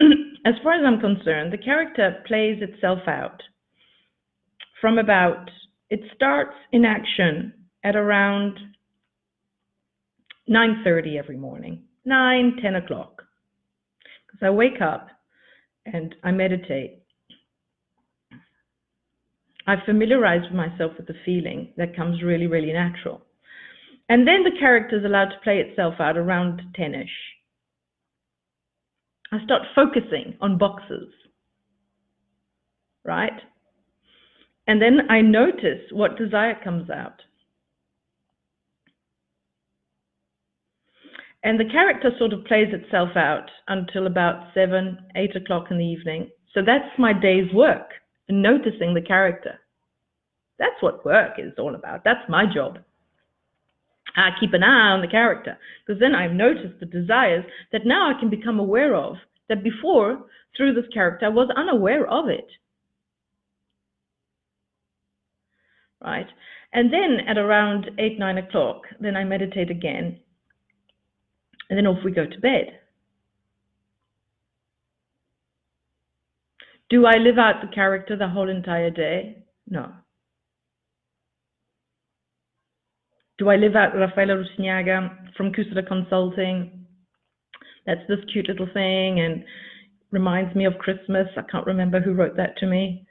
as 0.44 0.54
far 0.62 0.74
as 0.74 0.82
I'm 0.84 1.00
concerned, 1.00 1.52
the 1.52 1.58
character 1.58 2.22
plays 2.26 2.60
itself 2.60 3.00
out 3.06 3.40
from 4.80 4.98
about, 4.98 5.50
it 5.88 6.00
starts 6.14 6.54
in 6.72 6.84
action 6.84 7.52
at 7.84 7.96
around 7.96 8.58
9.30 10.48 11.16
every 11.16 11.36
morning, 11.36 11.84
9, 12.04 12.56
10 12.60 12.74
o'clock. 12.76 13.22
Because 14.26 14.46
I 14.46 14.50
wake 14.50 14.80
up 14.80 15.08
and 15.86 16.14
I 16.24 16.32
meditate. 16.32 16.99
I 19.70 19.76
familiarize 19.86 20.50
myself 20.52 20.94
with 20.96 21.06
the 21.06 21.14
feeling 21.24 21.72
that 21.76 21.94
comes 21.94 22.24
really, 22.24 22.48
really 22.48 22.72
natural. 22.72 23.22
And 24.08 24.26
then 24.26 24.42
the 24.42 24.58
character 24.58 24.98
is 24.98 25.04
allowed 25.04 25.28
to 25.28 25.38
play 25.44 25.58
itself 25.58 25.94
out 26.00 26.16
around 26.16 26.60
10ish. 26.76 27.06
I 29.30 29.44
start 29.44 29.62
focusing 29.76 30.34
on 30.40 30.58
boxes, 30.58 31.06
right? 33.04 33.40
And 34.66 34.82
then 34.82 35.08
I 35.08 35.20
notice 35.20 35.82
what 35.92 36.18
desire 36.18 36.58
comes 36.64 36.90
out. 36.90 37.22
And 41.44 41.60
the 41.60 41.70
character 41.70 42.10
sort 42.18 42.32
of 42.32 42.44
plays 42.44 42.74
itself 42.74 43.10
out 43.14 43.48
until 43.68 44.08
about 44.08 44.52
seven, 44.52 44.98
eight 45.14 45.36
o'clock 45.36 45.66
in 45.70 45.78
the 45.78 45.84
evening. 45.84 46.28
So 46.54 46.60
that's 46.66 46.98
my 46.98 47.12
day's 47.12 47.52
work, 47.54 47.90
noticing 48.30 48.94
the 48.94 49.02
character. 49.02 49.58
That's 50.58 50.80
what 50.80 51.04
work 51.04 51.38
is 51.38 51.52
all 51.58 51.74
about. 51.74 52.04
That's 52.04 52.28
my 52.28 52.44
job. 52.52 52.78
I 54.16 54.30
keep 54.38 54.52
an 54.52 54.62
eye 54.62 54.90
on 54.90 55.00
the 55.00 55.08
character 55.08 55.56
because 55.86 56.00
then 56.00 56.14
I've 56.14 56.32
noticed 56.32 56.80
the 56.80 56.86
desires 56.86 57.44
that 57.72 57.86
now 57.86 58.10
I 58.10 58.18
can 58.18 58.28
become 58.28 58.58
aware 58.58 58.94
of 58.94 59.16
that 59.48 59.62
before, 59.62 60.26
through 60.56 60.74
this 60.74 60.90
character, 60.92 61.26
I 61.26 61.30
was 61.30 61.48
unaware 61.56 62.06
of 62.08 62.28
it. 62.28 62.46
Right? 66.02 66.26
And 66.72 66.92
then 66.92 67.18
at 67.28 67.38
around 67.38 67.90
8, 67.98 68.18
9 68.18 68.38
o'clock, 68.38 68.82
then 69.00 69.16
I 69.16 69.24
meditate 69.24 69.70
again 69.70 70.18
and 71.70 71.78
then 71.78 71.86
off 71.86 72.04
we 72.04 72.10
go 72.10 72.26
to 72.26 72.40
bed. 72.40 72.79
Do 76.90 77.06
I 77.06 77.16
live 77.18 77.38
out 77.38 77.62
the 77.62 77.72
character 77.72 78.16
the 78.16 78.28
whole 78.28 78.50
entire 78.50 78.90
day? 78.90 79.44
No. 79.68 79.92
Do 83.38 83.48
I 83.48 83.56
live 83.56 83.76
out 83.76 83.94
Rafaela 83.94 84.34
Rusinaga 84.34 85.34
from 85.36 85.52
Kusada 85.52 85.86
Consulting? 85.86 86.84
That's 87.86 88.06
this 88.08 88.18
cute 88.32 88.48
little 88.48 88.68
thing 88.74 89.20
and 89.20 89.44
reminds 90.10 90.54
me 90.54 90.66
of 90.66 90.78
Christmas. 90.78 91.28
I 91.36 91.42
can't 91.50 91.66
remember 91.66 92.00
who 92.00 92.12
wrote 92.12 92.36
that 92.36 92.58
to 92.58 92.66
me. 92.66 93.06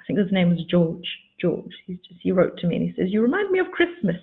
I 0.00 0.04
think 0.06 0.18
his 0.18 0.32
name 0.32 0.50
was 0.50 0.64
George. 0.70 1.06
George. 1.40 1.72
He 1.86 1.94
just 1.94 2.20
he 2.22 2.32
wrote 2.32 2.56
to 2.58 2.66
me 2.66 2.76
and 2.76 2.84
he 2.88 2.94
says, 2.96 3.12
"You 3.12 3.20
remind 3.20 3.50
me 3.50 3.58
of 3.58 3.66
Christmas." 3.72 4.16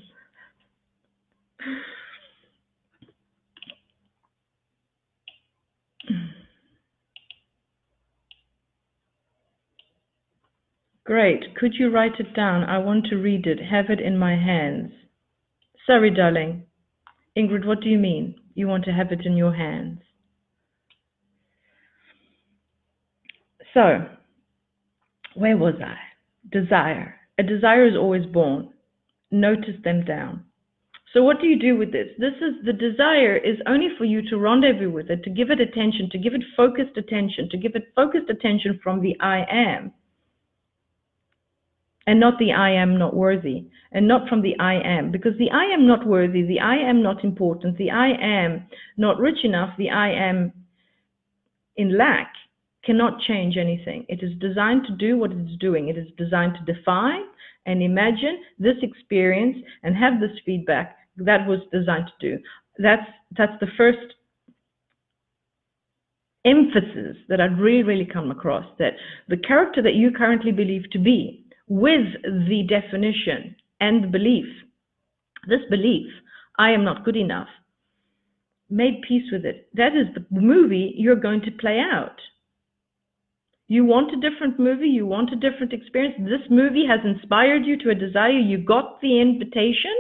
Great. 11.05 11.55
Could 11.55 11.73
you 11.77 11.89
write 11.89 12.19
it 12.19 12.33
down? 12.33 12.63
I 12.63 12.77
want 12.77 13.07
to 13.07 13.17
read 13.17 13.45
it, 13.45 13.59
have 13.59 13.89
it 13.89 13.99
in 13.99 14.17
my 14.17 14.35
hands. 14.35 14.93
Sorry, 15.85 16.09
darling. 16.09 16.63
Ingrid, 17.37 17.65
what 17.65 17.81
do 17.81 17.89
you 17.89 17.97
mean? 17.97 18.35
You 18.55 18.67
want 18.67 18.85
to 18.85 18.93
have 18.93 19.11
it 19.11 19.25
in 19.25 19.35
your 19.35 19.53
hands? 19.53 19.99
So, 23.73 24.07
where 25.35 25.57
was 25.57 25.73
I? 25.83 25.97
Desire. 26.51 27.15
A 27.37 27.43
desire 27.43 27.85
is 27.85 27.97
always 27.97 28.25
born. 28.27 28.69
Notice 29.29 29.81
them 29.83 30.05
down. 30.05 30.45
So 31.11 31.21
what 31.21 31.41
do 31.41 31.47
you 31.47 31.59
do 31.59 31.77
with 31.77 31.91
this? 31.91 32.07
This 32.17 32.33
is 32.41 32.65
the 32.65 32.73
desire 32.73 33.35
is 33.35 33.57
only 33.67 33.89
for 33.97 34.05
you 34.05 34.21
to 34.29 34.37
rendezvous 34.37 34.89
with 34.89 35.09
it, 35.09 35.23
to 35.23 35.29
give 35.29 35.51
it 35.51 35.59
attention, 35.59 36.09
to 36.11 36.17
give 36.17 36.33
it 36.33 36.43
focused 36.55 36.97
attention, 36.97 37.49
to 37.49 37.57
give 37.57 37.75
it 37.75 37.91
focused 37.95 38.29
attention 38.29 38.79
from 38.81 39.01
the 39.01 39.19
I 39.19 39.45
am 39.51 39.91
and 42.05 42.19
not 42.19 42.37
the 42.39 42.51
I 42.51 42.71
am 42.71 42.97
not 42.97 43.15
worthy, 43.15 43.65
and 43.91 44.07
not 44.07 44.27
from 44.27 44.41
the 44.41 44.57
I 44.59 44.75
am, 44.75 45.11
because 45.11 45.37
the 45.37 45.51
I 45.51 45.65
am 45.65 45.87
not 45.87 46.05
worthy, 46.05 46.43
the 46.43 46.59
I 46.59 46.75
am 46.75 47.01
not 47.01 47.23
important, 47.23 47.77
the 47.77 47.91
I 47.91 48.09
am 48.21 48.67
not 48.97 49.19
rich 49.19 49.43
enough, 49.43 49.73
the 49.77 49.89
I 49.89 50.09
am 50.09 50.51
in 51.77 51.97
lack 51.97 52.33
cannot 52.83 53.21
change 53.21 53.57
anything. 53.57 54.05
It 54.09 54.21
is 54.21 54.37
designed 54.39 54.85
to 54.87 54.95
do 54.95 55.17
what 55.17 55.31
it 55.31 55.37
is 55.37 55.57
doing. 55.59 55.87
It 55.87 55.97
is 55.97 56.07
designed 56.17 56.55
to 56.55 56.73
define 56.73 57.23
and 57.65 57.81
imagine 57.81 58.41
this 58.59 58.75
experience 58.81 59.57
and 59.83 59.95
have 59.95 60.19
this 60.19 60.37
feedback 60.45 60.97
that 61.17 61.47
was 61.47 61.59
designed 61.71 62.07
to 62.19 62.29
do. 62.37 62.43
That's 62.77 63.09
that's 63.37 63.57
the 63.61 63.67
first 63.77 64.15
emphasis 66.45 67.15
that 67.29 67.39
I'd 67.39 67.57
really, 67.57 67.83
really 67.83 68.05
come 68.11 68.31
across 68.31 68.65
that 68.79 68.93
the 69.29 69.37
character 69.37 69.81
that 69.81 69.93
you 69.93 70.11
currently 70.11 70.51
believe 70.51 70.89
to 70.91 70.99
be 70.99 71.42
with 71.73 72.21
the 72.23 72.61
definition 72.69 73.55
and 73.79 74.11
belief, 74.11 74.45
this 75.47 75.61
belief, 75.71 76.05
I 76.59 76.69
am 76.69 76.83
not 76.83 77.03
good 77.03 77.15
enough, 77.15 77.47
made 78.69 79.01
peace 79.07 79.23
with 79.31 79.43
it. 79.43 79.69
That 79.73 79.95
is 79.95 80.05
the 80.13 80.23
movie 80.29 80.93
you're 80.95 81.15
going 81.15 81.41
to 81.41 81.51
play 81.59 81.79
out. 81.79 82.19
You 83.67 83.85
want 83.85 84.13
a 84.13 84.29
different 84.29 84.59
movie, 84.59 84.87
you 84.87 85.07
want 85.07 85.33
a 85.33 85.35
different 85.35 85.73
experience. 85.73 86.13
This 86.19 86.47
movie 86.51 86.85
has 86.87 86.99
inspired 87.03 87.65
you 87.65 87.75
to 87.79 87.89
a 87.89 87.95
desire. 87.95 88.37
You 88.37 88.59
got 88.59 89.01
the 89.01 89.19
invitation, 89.19 89.95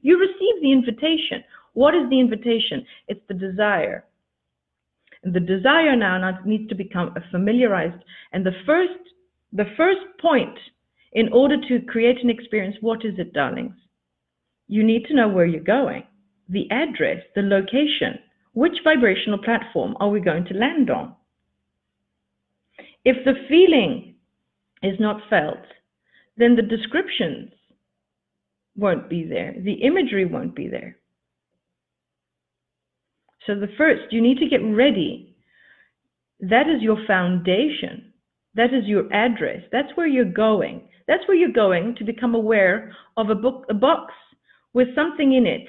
you 0.00 0.18
received 0.18 0.60
the 0.60 0.72
invitation. 0.72 1.44
What 1.74 1.94
is 1.94 2.10
the 2.10 2.18
invitation? 2.18 2.84
It's 3.06 3.22
the 3.28 3.34
desire. 3.34 4.06
And 5.22 5.32
the 5.32 5.38
desire 5.38 5.94
now 5.94 6.40
needs 6.44 6.68
to 6.70 6.74
become 6.74 7.14
familiarized. 7.30 8.02
And 8.32 8.44
the 8.44 8.58
first, 8.66 8.98
the 9.52 9.66
first 9.76 10.00
point 10.20 10.58
in 11.12 11.32
order 11.32 11.56
to 11.68 11.84
create 11.86 12.22
an 12.22 12.30
experience, 12.30 12.76
what 12.80 13.04
is 13.04 13.14
it, 13.18 13.32
darlings? 13.32 13.74
You 14.68 14.82
need 14.82 15.04
to 15.06 15.14
know 15.14 15.28
where 15.28 15.46
you're 15.46 15.62
going, 15.62 16.04
the 16.48 16.70
address, 16.70 17.22
the 17.34 17.42
location. 17.42 18.18
Which 18.54 18.78
vibrational 18.84 19.38
platform 19.38 19.96
are 20.00 20.08
we 20.08 20.20
going 20.20 20.44
to 20.46 20.54
land 20.54 20.90
on? 20.90 21.14
If 23.04 23.24
the 23.24 23.34
feeling 23.48 24.14
is 24.82 24.98
not 25.00 25.20
felt, 25.28 25.64
then 26.36 26.56
the 26.56 26.62
descriptions 26.62 27.52
won't 28.76 29.08
be 29.08 29.24
there, 29.24 29.54
the 29.58 29.74
imagery 29.74 30.24
won't 30.24 30.54
be 30.54 30.68
there. 30.68 30.96
So, 33.46 33.54
the 33.56 33.68
first, 33.76 34.12
you 34.12 34.20
need 34.20 34.38
to 34.38 34.48
get 34.48 34.62
ready. 34.62 35.34
That 36.40 36.68
is 36.68 36.80
your 36.80 36.98
foundation. 37.06 38.11
That 38.54 38.74
is 38.74 38.84
your 38.84 39.12
address. 39.12 39.62
That's 39.72 39.88
where 39.94 40.06
you're 40.06 40.24
going. 40.24 40.88
That's 41.08 41.26
where 41.26 41.36
you're 41.36 41.52
going 41.52 41.96
to 41.96 42.04
become 42.04 42.34
aware 42.34 42.92
of 43.16 43.30
a 43.30 43.34
book, 43.34 43.64
a 43.70 43.74
box 43.74 44.12
with 44.72 44.88
something 44.94 45.32
in 45.32 45.46
it. 45.46 45.68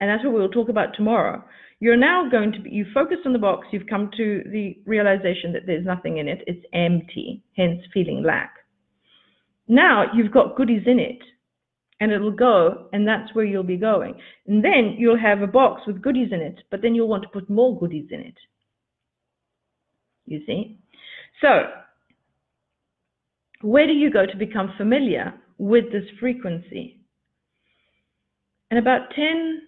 And 0.00 0.10
that's 0.10 0.24
what 0.24 0.34
we'll 0.34 0.48
talk 0.48 0.68
about 0.68 0.94
tomorrow. 0.94 1.42
You're 1.80 1.96
now 1.96 2.28
going 2.28 2.52
to 2.52 2.60
be, 2.60 2.70
you 2.70 2.86
focus 2.92 3.18
on 3.24 3.32
the 3.32 3.38
box, 3.38 3.68
you've 3.70 3.86
come 3.88 4.10
to 4.16 4.42
the 4.50 4.76
realization 4.84 5.52
that 5.52 5.62
there's 5.66 5.86
nothing 5.86 6.18
in 6.18 6.28
it, 6.28 6.42
it's 6.46 6.64
empty, 6.72 7.42
hence 7.56 7.80
feeling 7.94 8.24
lack. 8.24 8.54
Now 9.68 10.06
you've 10.14 10.32
got 10.32 10.56
goodies 10.56 10.82
in 10.86 10.98
it, 10.98 11.18
and 12.00 12.10
it'll 12.12 12.32
go, 12.32 12.88
and 12.92 13.06
that's 13.06 13.34
where 13.34 13.44
you'll 13.44 13.62
be 13.62 13.76
going. 13.76 14.14
And 14.46 14.64
then 14.64 14.96
you'll 14.98 15.18
have 15.18 15.42
a 15.42 15.46
box 15.46 15.82
with 15.86 16.02
goodies 16.02 16.32
in 16.32 16.40
it, 16.40 16.60
but 16.70 16.82
then 16.82 16.94
you'll 16.94 17.08
want 17.08 17.22
to 17.24 17.28
put 17.28 17.50
more 17.50 17.78
goodies 17.78 18.06
in 18.10 18.20
it. 18.20 18.36
You 20.26 20.40
see? 20.46 20.78
So, 21.40 21.70
where 23.62 23.86
do 23.86 23.92
you 23.92 24.10
go 24.10 24.26
to 24.26 24.36
become 24.36 24.74
familiar 24.76 25.34
with 25.58 25.92
this 25.92 26.04
frequency? 26.20 27.00
And 28.70 28.78
about 28.78 29.10
10, 29.14 29.62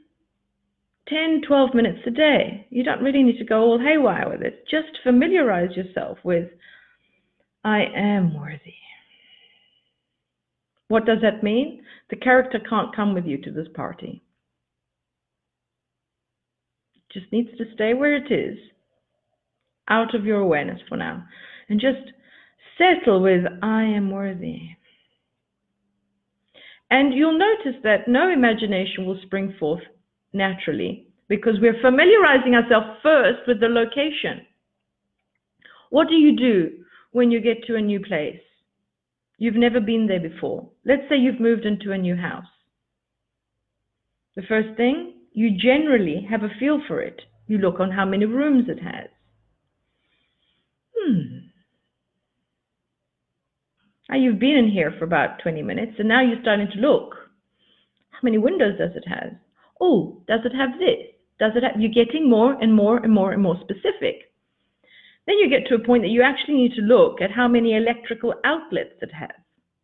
10, 1.09 1.42
12 1.46 1.74
minutes 1.74 2.00
a 2.06 2.11
day. 2.11 2.66
You 2.70 2.85
don't 2.85 3.02
really 3.02 3.22
need 3.22 3.38
to 3.38 3.44
go 3.44 3.61
all 3.62 3.78
haywire 3.78 4.28
with 4.28 4.42
it. 4.42 4.64
Just 4.70 4.98
familiarize 5.02 5.76
yourself 5.76 6.18
with, 6.22 6.48
I 7.64 7.85
am 7.94 8.38
worthy. 8.38 8.74
What 10.88 11.06
does 11.06 11.18
that 11.22 11.42
mean? 11.42 11.83
The 12.11 12.16
character 12.16 12.59
can't 12.68 12.94
come 12.94 13.14
with 13.14 13.24
you 13.24 13.38
to 13.42 13.50
this 13.52 13.68
party. 13.74 14.22
It 16.96 17.20
just 17.20 17.33
needs 17.33 17.50
to 17.59 17.64
stay 17.74 17.94
where 17.94 18.16
it 18.16 18.33
is, 18.33 18.59
out 19.88 20.14
of 20.14 20.24
your 20.24 20.40
awareness 20.40 20.80
for 20.88 20.96
now. 20.96 21.24
And 21.70 21.80
just 21.80 22.12
settle 22.76 23.22
with, 23.22 23.44
I 23.62 23.85
am 23.85 24.11
worthy. 24.11 24.70
And 26.90 27.14
you'll 27.14 27.38
notice 27.38 27.80
that 27.85 28.09
no 28.09 28.30
imagination 28.30 29.06
will 29.06 29.20
spring 29.22 29.54
forth 29.59 29.83
naturally 30.33 31.06
because 31.28 31.54
we're 31.61 31.80
familiarizing 31.80 32.56
ourselves 32.56 32.98
first 33.02 33.46
with 33.46 33.61
the 33.61 33.68
location. 33.68 34.44
What 35.90 36.09
do 36.09 36.14
you 36.14 36.37
do 36.37 36.70
when 37.12 37.30
you 37.30 37.40
get 37.40 37.64
to 37.66 37.76
a 37.76 37.80
new 37.80 38.00
place? 38.00 38.40
You've 39.38 39.54
never 39.54 39.80
been 39.80 40.06
there 40.09 40.20
before. 40.20 40.68
Let's 40.85 41.09
say 41.09 41.16
you've 41.16 41.40
moved 41.40 41.64
into 41.64 41.92
a 41.92 41.98
new 41.98 42.16
house. 42.16 42.44
The 44.35 44.42
first 44.42 44.76
thing, 44.76 45.14
you 45.33 45.56
generally 45.56 46.26
have 46.28 46.42
a 46.42 46.50
feel 46.59 46.80
for 46.87 47.00
it. 47.00 47.22
You 47.46 47.59
look 47.59 47.78
on 47.78 47.90
how 47.90 48.04
many 48.04 48.26
rooms 48.26 48.68
it 48.68 48.80
has. 48.83 49.09
Hmm. 50.96 51.39
Now 54.11 54.16
you've 54.16 54.40
been 54.40 54.57
in 54.57 54.68
here 54.68 54.92
for 54.99 55.05
about 55.05 55.38
20 55.40 55.62
minutes 55.62 55.92
and 55.99 56.09
now 56.09 56.20
you're 56.20 56.42
starting 56.42 56.66
to 56.73 56.81
look. 56.81 57.14
How 58.11 58.18
many 58.25 58.38
windows 58.38 58.77
does 58.77 58.90
it 58.96 59.05
have? 59.07 59.35
Oh, 59.81 60.20
does 60.27 60.40
it 60.44 60.53
have 60.53 60.81
this? 60.81 61.14
Does 61.38 61.53
it 61.55 61.62
have, 61.62 61.81
you're 61.81 62.05
getting 62.05 62.29
more 62.29 62.55
and 62.61 62.75
more 62.75 62.99
and 62.99 63.12
more 63.12 63.31
and 63.31 63.40
more 63.40 63.57
specific. 63.61 64.33
Then 65.27 65.38
you 65.38 65.49
get 65.49 65.68
to 65.68 65.77
a 65.77 65.87
point 65.87 66.03
that 66.03 66.11
you 66.11 66.23
actually 66.23 66.55
need 66.55 66.75
to 66.75 66.83
look 66.83 67.23
at 67.23 67.31
how 67.31 67.46
many 67.46 67.77
electrical 67.77 68.35
outlets 68.44 68.99
it 69.01 69.12
has 69.12 69.31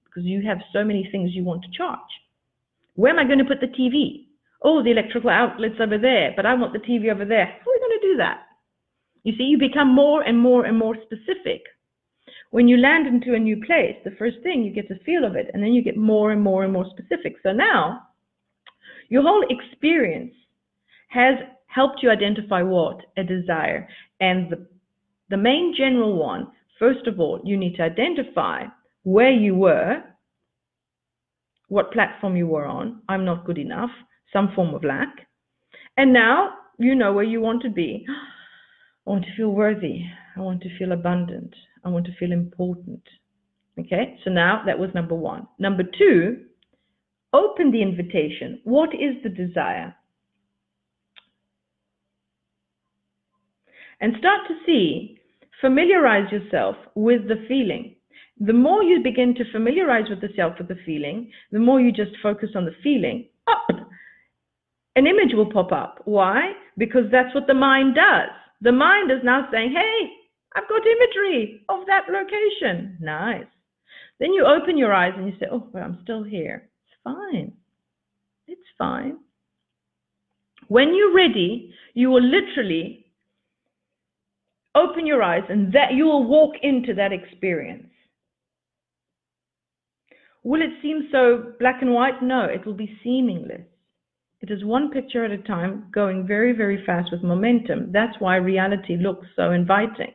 because 0.05 0.25
you 0.25 0.43
have 0.43 0.59
so 0.73 0.83
many 0.83 1.09
things 1.13 1.31
you 1.33 1.45
want 1.45 1.63
to 1.63 1.71
charge. 1.71 2.01
Where 2.95 3.13
am 3.13 3.21
I 3.21 3.25
going 3.25 3.39
to 3.39 3.45
put 3.45 3.61
the 3.61 3.69
TV? 3.69 4.27
Oh, 4.61 4.83
the 4.83 4.91
electrical 4.91 5.31
outlet's 5.31 5.81
over 5.81 5.99
there, 5.99 6.33
but 6.35 6.47
I 6.47 6.55
want 6.55 6.73
the 6.73 6.81
TV 6.81 7.13
over 7.13 7.25
there. 7.25 7.47
How 7.47 7.71
are 7.71 7.75
we 7.75 7.79
going 7.79 8.01
to 8.01 8.09
do 8.09 8.17
that? 8.17 8.39
You 9.23 9.35
see, 9.39 9.45
you 9.45 9.59
become 9.59 9.95
more 9.95 10.23
and 10.23 10.37
more 10.37 10.65
and 10.65 10.77
more 10.77 10.97
specific. 11.05 11.63
When 12.51 12.69
you 12.69 12.77
land 12.77 13.07
into 13.07 13.35
a 13.35 13.39
new 13.39 13.61
place, 13.65 13.97
the 14.05 14.17
first 14.19 14.37
thing 14.43 14.63
you 14.63 14.73
get 14.73 14.91
a 14.91 15.03
feel 15.05 15.25
of 15.25 15.37
it, 15.37 15.51
and 15.53 15.63
then 15.63 15.73
you 15.73 15.83
get 15.83 15.97
more 15.97 16.31
and 16.31 16.41
more 16.43 16.65
and 16.65 16.73
more 16.73 16.87
specific. 16.91 17.37
So 17.43 17.53
now 17.53 18.03
your 19.09 19.23
whole 19.23 19.45
experience 19.49 20.33
has 21.09 21.35
helped 21.67 22.03
you 22.03 22.11
identify 22.11 22.63
what? 22.63 23.01
A 23.17 23.25
desire. 23.25 23.89
And 24.21 24.51
the, 24.51 24.67
the 25.31 25.37
main 25.37 25.75
general 25.77 26.17
one, 26.17 26.49
first 26.79 27.07
of 27.07 27.21
all, 27.21 27.41
you 27.45 27.57
need 27.57 27.77
to 27.77 27.83
identify 27.83 28.65
where 29.03 29.31
you 29.31 29.55
were, 29.55 30.03
what 31.69 31.93
platform 31.93 32.37
you 32.37 32.47
were 32.47 32.67
on. 32.67 33.03
I'm 33.09 33.25
not 33.25 33.45
good 33.45 33.59
enough, 33.59 33.91
some 34.33 34.53
form 34.55 34.75
of 34.75 34.85
lack. 34.85 35.29
And 35.97 36.13
now 36.13 36.55
you 36.79 36.95
know 36.95 37.13
where 37.13 37.25
you 37.25 37.41
want 37.41 37.63
to 37.63 37.71
be. 37.71 38.07
I 39.07 39.11
want 39.11 39.25
to 39.25 39.37
feel 39.37 39.51
worthy. 39.51 40.03
I 40.37 40.41
want 40.41 40.63
to 40.63 40.79
feel 40.79 40.93
abundant. 40.93 41.55
I 41.85 41.89
want 41.89 42.07
to 42.07 42.17
feel 42.19 42.33
important. 42.33 43.03
Okay, 43.79 44.19
so 44.25 44.31
now 44.31 44.63
that 44.67 44.79
was 44.79 44.91
number 44.95 45.15
one. 45.15 45.47
Number 45.59 45.83
two, 45.83 46.47
Open 47.37 47.71
the 47.71 47.83
invitation. 47.83 48.61
What 48.65 48.95
is 48.95 49.17
the 49.23 49.29
desire? 49.29 49.95
And 54.01 54.15
start 54.19 54.41
to 54.49 54.55
see, 54.65 55.19
familiarize 55.61 56.33
yourself 56.33 56.77
with 56.95 57.29
the 57.29 57.45
feeling. 57.47 57.97
The 58.41 58.55
more 58.55 58.83
you 58.83 59.03
begin 59.03 59.35
to 59.35 59.53
familiarize 59.53 60.09
with 60.09 60.23
yourself 60.23 60.55
with 60.59 60.69
the 60.69 60.79
feeling, 60.87 61.31
the 61.53 61.59
more 61.59 61.81
you 61.81 61.93
just 61.93 62.13
focus 62.23 62.51
on 62.55 62.65
the 62.65 62.75
feeling, 62.83 63.29
up, 63.47 63.89
an 64.97 65.07
image 65.07 65.35
will 65.35 65.53
pop 65.53 65.73
up. 65.73 66.01
Why? 66.07 66.53
Because 66.79 67.05
that's 67.13 67.35
what 67.35 67.47
the 67.47 67.55
mind 67.55 67.95
does. 67.95 68.31
The 68.63 68.73
mind 68.73 69.11
is 69.11 69.21
now 69.25 69.47
saying, 69.53 69.73
hey, 69.73 70.11
I've 70.57 70.69
got 70.69 70.83
imagery 70.87 71.63
of 71.69 71.81
that 71.87 72.05
location. 72.11 72.97
Nice. 73.01 73.45
Then 74.19 74.33
you 74.33 74.47
open 74.47 74.79
your 74.79 74.95
eyes 74.95 75.13
and 75.15 75.27
you 75.27 75.35
say, 75.39 75.47
oh, 75.53 75.69
well, 75.73 75.85
I'm 75.85 75.99
still 76.03 76.23
here 76.23 76.71
It's 76.87 76.97
fine. 77.05 77.53
It's 78.49 78.69
fine. 78.79 79.19
When 80.69 80.95
you're 80.95 81.15
ready, 81.15 81.75
you 81.93 82.09
will 82.09 82.23
literally 82.23 83.07
open 84.75 85.07
your 85.07 85.23
eyes 85.23 85.45
and 85.51 85.73
that 85.75 85.93
you 85.93 86.07
will 86.07 86.25
walk 86.25 86.55
into 86.63 86.95
that 86.95 87.13
experience. 87.13 87.89
Will 90.43 90.63
it 90.63 90.71
seem 90.81 91.09
so 91.13 91.53
black 91.59 91.83
and 91.83 91.93
white? 91.93 92.23
No, 92.23 92.45
it 92.45 92.65
will 92.65 92.75
be 92.75 92.99
seamless. 93.05 93.63
It 94.41 94.51
is 94.51 94.65
one 94.65 94.91
picture 94.91 95.25
at 95.25 95.31
a 95.33 95.39
time, 95.39 95.87
going 95.93 96.27
very, 96.27 96.53
very 96.53 96.85
fast 96.87 97.11
with 97.11 97.23
momentum. 97.23 97.91
That's 97.93 98.17
why 98.21 98.37
reality 98.37 98.97
looks 98.97 99.27
so 99.35 99.51
inviting. 99.51 100.13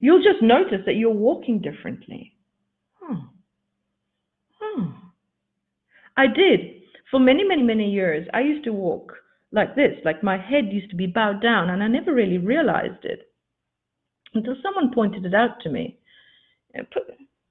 You'll 0.00 0.22
just 0.22 0.42
notice 0.42 0.80
that 0.86 0.96
you're 0.96 1.10
walking 1.10 1.60
differently. 1.60 2.32
Huh. 3.00 3.20
Hmm. 4.60 4.86
I 6.16 6.26
did. 6.26 6.82
For 7.10 7.20
many, 7.20 7.44
many, 7.44 7.62
many 7.62 7.90
years, 7.90 8.26
I 8.32 8.40
used 8.40 8.64
to 8.64 8.72
walk 8.72 9.12
like 9.52 9.74
this, 9.74 9.98
like 10.04 10.22
my 10.22 10.38
head 10.38 10.72
used 10.72 10.90
to 10.90 10.96
be 10.96 11.06
bowed 11.06 11.42
down, 11.42 11.70
and 11.70 11.82
I 11.82 11.88
never 11.88 12.14
really 12.14 12.38
realized 12.38 13.04
it 13.04 13.32
until 14.32 14.54
someone 14.62 14.94
pointed 14.94 15.24
it 15.24 15.34
out 15.34 15.60
to 15.62 15.70
me. 15.70 15.98
Put, 16.92 17.02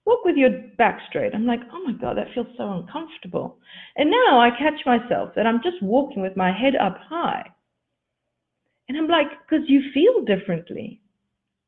walk 0.05 0.23
with 0.23 0.37
your 0.37 0.49
back 0.77 1.01
straight. 1.09 1.35
I'm 1.35 1.45
like, 1.45 1.59
oh 1.73 1.83
my 1.85 1.91
God, 1.91 2.17
that 2.17 2.33
feels 2.33 2.47
so 2.57 2.71
uncomfortable. 2.71 3.57
And 3.97 4.09
now 4.09 4.39
I 4.39 4.49
catch 4.49 4.85
myself 4.85 5.31
that 5.35 5.45
I'm 5.45 5.61
just 5.61 5.81
walking 5.83 6.21
with 6.21 6.37
my 6.37 6.51
head 6.51 6.75
up 6.75 6.97
high. 7.09 7.49
And 8.87 8.97
I'm 8.97 9.07
like, 9.07 9.27
because 9.47 9.65
you 9.67 9.81
feel 9.93 10.23
differently. 10.23 11.01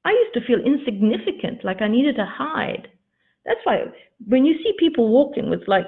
I 0.04 0.12
used 0.12 0.34
to 0.34 0.46
feel 0.46 0.60
insignificant, 0.66 1.64
like 1.64 1.82
I 1.82 1.88
needed 1.88 2.16
to 2.16 2.26
hide. 2.26 2.88
That's 3.46 3.60
why 3.64 3.84
when 4.28 4.46
you 4.46 4.56
see 4.64 4.74
people 4.80 5.10
walking 5.10 5.50
with 5.50 5.68
like, 5.68 5.86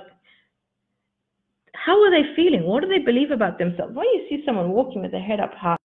how 1.74 2.02
are 2.04 2.12
they 2.12 2.36
feeling? 2.36 2.64
What 2.64 2.84
do 2.84 2.90
they 2.90 3.00
believe 3.00 3.32
about 3.32 3.58
themselves? 3.58 3.96
When 3.96 4.06
you 4.06 4.26
see 4.30 4.44
someone 4.46 4.70
walking 4.72 5.02
with 5.02 5.12
their 5.12 5.22
head 5.22 5.40
up 5.40 5.54
high, 5.56 5.78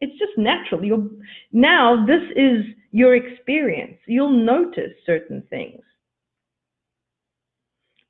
it's 0.00 0.18
just 0.18 0.34
just 0.34 0.38
natural. 0.38 0.84
You're, 0.84 1.08
now 1.52 2.04
this 2.06 2.22
is 2.36 2.64
your 2.92 3.14
experience. 3.16 3.98
You'll 4.06 4.44
notice 4.44 4.92
certain 5.06 5.42
things. 5.50 5.80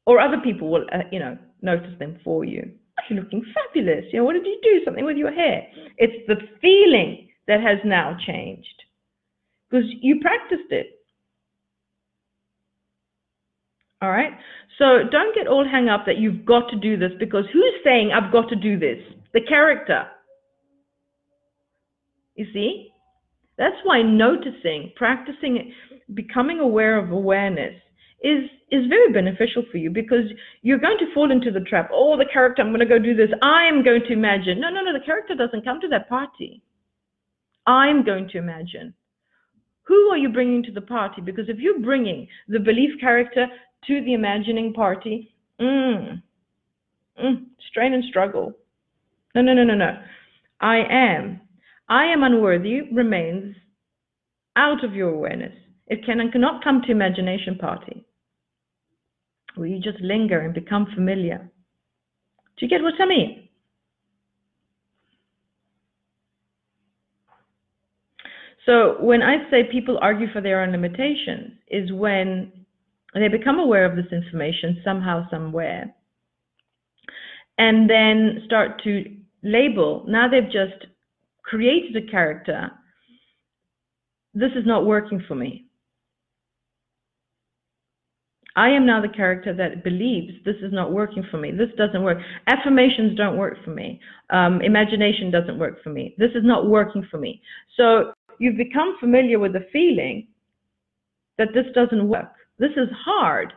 Or 0.07 0.21
other 0.21 0.39
people 0.43 0.69
will, 0.69 0.87
uh, 0.93 1.05
you 1.11 1.19
know, 1.19 1.39
notice 1.63 1.99
them 1.99 2.19
for 2.25 2.45
you. 2.45 2.71
You're 3.09 3.23
looking 3.23 3.45
fabulous. 3.55 4.05
You 4.13 4.19
know, 4.19 4.25
what 4.25 4.35
did 4.35 4.47
you 4.47 4.59
do? 4.63 4.85
Something 4.85 5.05
with 5.05 5.17
your 5.17 5.33
hair. 5.33 5.67
It's 5.99 6.27
the 6.27 6.37
feeling 6.61 7.24
that 7.49 7.61
has 7.61 7.79
now 7.85 8.17
changed 8.27 8.83
because 9.69 9.87
you 10.01 10.21
practiced 10.21 10.71
it. 10.71 10.99
All 14.03 14.11
right. 14.11 14.33
So 14.79 15.09
don't 15.11 15.35
get 15.35 15.47
all 15.47 15.67
hung 15.67 15.89
up 15.89 16.05
that 16.07 16.19
you've 16.19 16.45
got 16.45 16.69
to 16.71 16.77
do 16.77 16.97
this 16.97 17.13
because 17.19 17.45
who's 17.53 17.75
saying 17.83 18.11
I've 18.13 18.33
got 18.33 18.49
to 18.51 18.57
do 18.57 18.79
this? 18.79 18.99
The 19.33 19.41
character. 19.41 20.07
You 22.35 22.47
see? 22.53 22.91
That's 23.57 23.77
why 23.85 24.03
noticing, 24.03 24.93
practicing, 24.97 25.73
becoming 26.13 26.59
aware 26.59 26.99
of 26.99 27.13
awareness 27.13 27.75
is 28.23 28.49
is 28.71 28.87
very 28.89 29.13
beneficial 29.13 29.63
for 29.71 29.79
you 29.79 29.91
because 29.91 30.25
you're 30.63 30.79
going 30.79 30.99
to 30.99 31.15
fall 31.15 31.31
into 31.31 31.53
the 31.53 31.61
trap. 31.61 31.91
Oh, 31.93 32.17
the 32.17 32.27
character, 32.33 32.63
I'm 32.63 32.71
going 32.71 32.81
to 32.81 32.87
go 32.87 32.99
do 32.99 33.15
this. 33.15 33.31
I 33.43 33.67
am 33.67 33.85
going 33.85 34.03
to 34.09 34.13
imagine. 34.13 34.61
No, 34.61 34.69
no, 34.71 34.83
no, 34.83 34.93
the 34.93 35.05
character 35.05 35.35
doesn't 35.35 35.65
come 35.65 35.81
to 35.81 35.89
that 35.89 36.09
party. 36.09 36.61
I'm 37.67 38.05
going 38.05 38.29
to 38.31 38.39
imagine. 38.39 38.95
Who 39.85 40.09
are 40.11 40.19
you 40.19 40.31
bringing 40.31 40.63
to 40.65 40.73
the 40.73 40.81
party? 40.81 41.21
Because 41.21 41.49
if 41.49 41.59
you're 41.59 41.81
bringing 41.81 42.27
the 42.49 42.59
belief 42.59 42.99
character 43.01 43.47
to 43.87 44.05
the 44.05 44.15
imagining 44.15 44.73
party, 44.73 45.35
mm, 45.61 46.23
mm, 47.23 47.45
strain 47.71 47.93
and 47.93 48.05
struggle. 48.05 48.53
No, 49.35 49.43
no, 49.43 49.53
no, 49.53 49.65
no, 49.65 49.75
no. 49.75 49.99
I 50.61 50.79
am. 50.91 51.41
I 51.89 52.07
am 52.07 52.23
unworthy 52.23 52.83
remains 52.93 53.57
out 54.57 54.85
of 54.85 54.95
your 54.95 55.11
awareness. 55.11 55.53
It 55.87 56.05
can 56.07 56.21
and 56.21 56.33
cannot 56.33 56.65
come 56.65 56.81
to 56.83 56.93
imagination 56.93 57.59
party. 57.59 58.07
Will 59.57 59.67
you 59.67 59.81
just 59.81 60.01
linger 60.01 60.41
and 60.41 60.55
become 60.55 60.87
familiar? 60.95 61.51
Do 62.57 62.67
you 62.67 62.69
get 62.69 62.83
what 62.83 62.95
I 63.01 63.07
mean? 63.07 63.44
So 68.67 68.97
when 69.01 69.23
I 69.23 69.51
say 69.51 69.65
people 69.71 69.99
argue 70.01 70.33
for 70.33 70.41
their 70.41 70.63
own 70.63 70.73
limitations 70.73 71.53
is 71.69 71.93
when 71.93 72.53
they 73.15 73.29
become 73.29 73.59
aware 73.59 73.85
of 73.85 73.97
this 73.97 74.13
information 74.13 74.81
somehow, 74.85 75.29
somewhere, 75.31 75.95
and 77.59 77.89
then 77.89 78.43
start 78.47 78.83
to 78.85 79.05
label. 79.43 80.05
Now 80.09 80.29
they've 80.29 80.45
just 80.45 80.87
created 81.43 81.97
a 81.97 82.11
character. 82.11 82.71
This 84.33 84.53
is 84.57 84.67
not 84.67 84.87
working 84.87 85.23
for 85.29 85.35
me. 85.35 85.67
I 88.57 88.71
am 88.71 88.87
now 88.87 89.03
the 89.03 89.09
character 89.09 89.53
that 89.55 89.83
believes 89.83 90.33
this 90.45 90.57
is 90.63 90.73
not 90.73 90.93
working 90.93 91.25
for 91.29 91.39
me. 91.39 91.51
This 91.51 91.71
doesn't 91.77 92.03
work. 92.03 92.19
Affirmations 92.47 93.17
don't 93.17 93.37
work 93.37 93.57
for 93.65 93.71
me. 93.71 94.01
Um, 94.31 94.61
imagination 94.63 95.31
doesn't 95.31 95.59
work 95.59 95.83
for 95.83 95.91
me. 95.91 96.15
This 96.19 96.31
is 96.37 96.45
not 96.45 96.69
working 96.69 97.07
for 97.11 97.19
me. 97.19 97.43
So 97.77 98.14
you've 98.39 98.57
become 98.57 98.97
familiar 99.01 99.39
with 99.39 99.53
the 99.53 99.67
feeling 99.73 100.29
that 101.39 101.49
this 101.55 101.67
doesn't 101.75 102.09
work. 102.09 102.33
This 102.59 102.73
is 102.77 102.89
hard. 103.05 103.53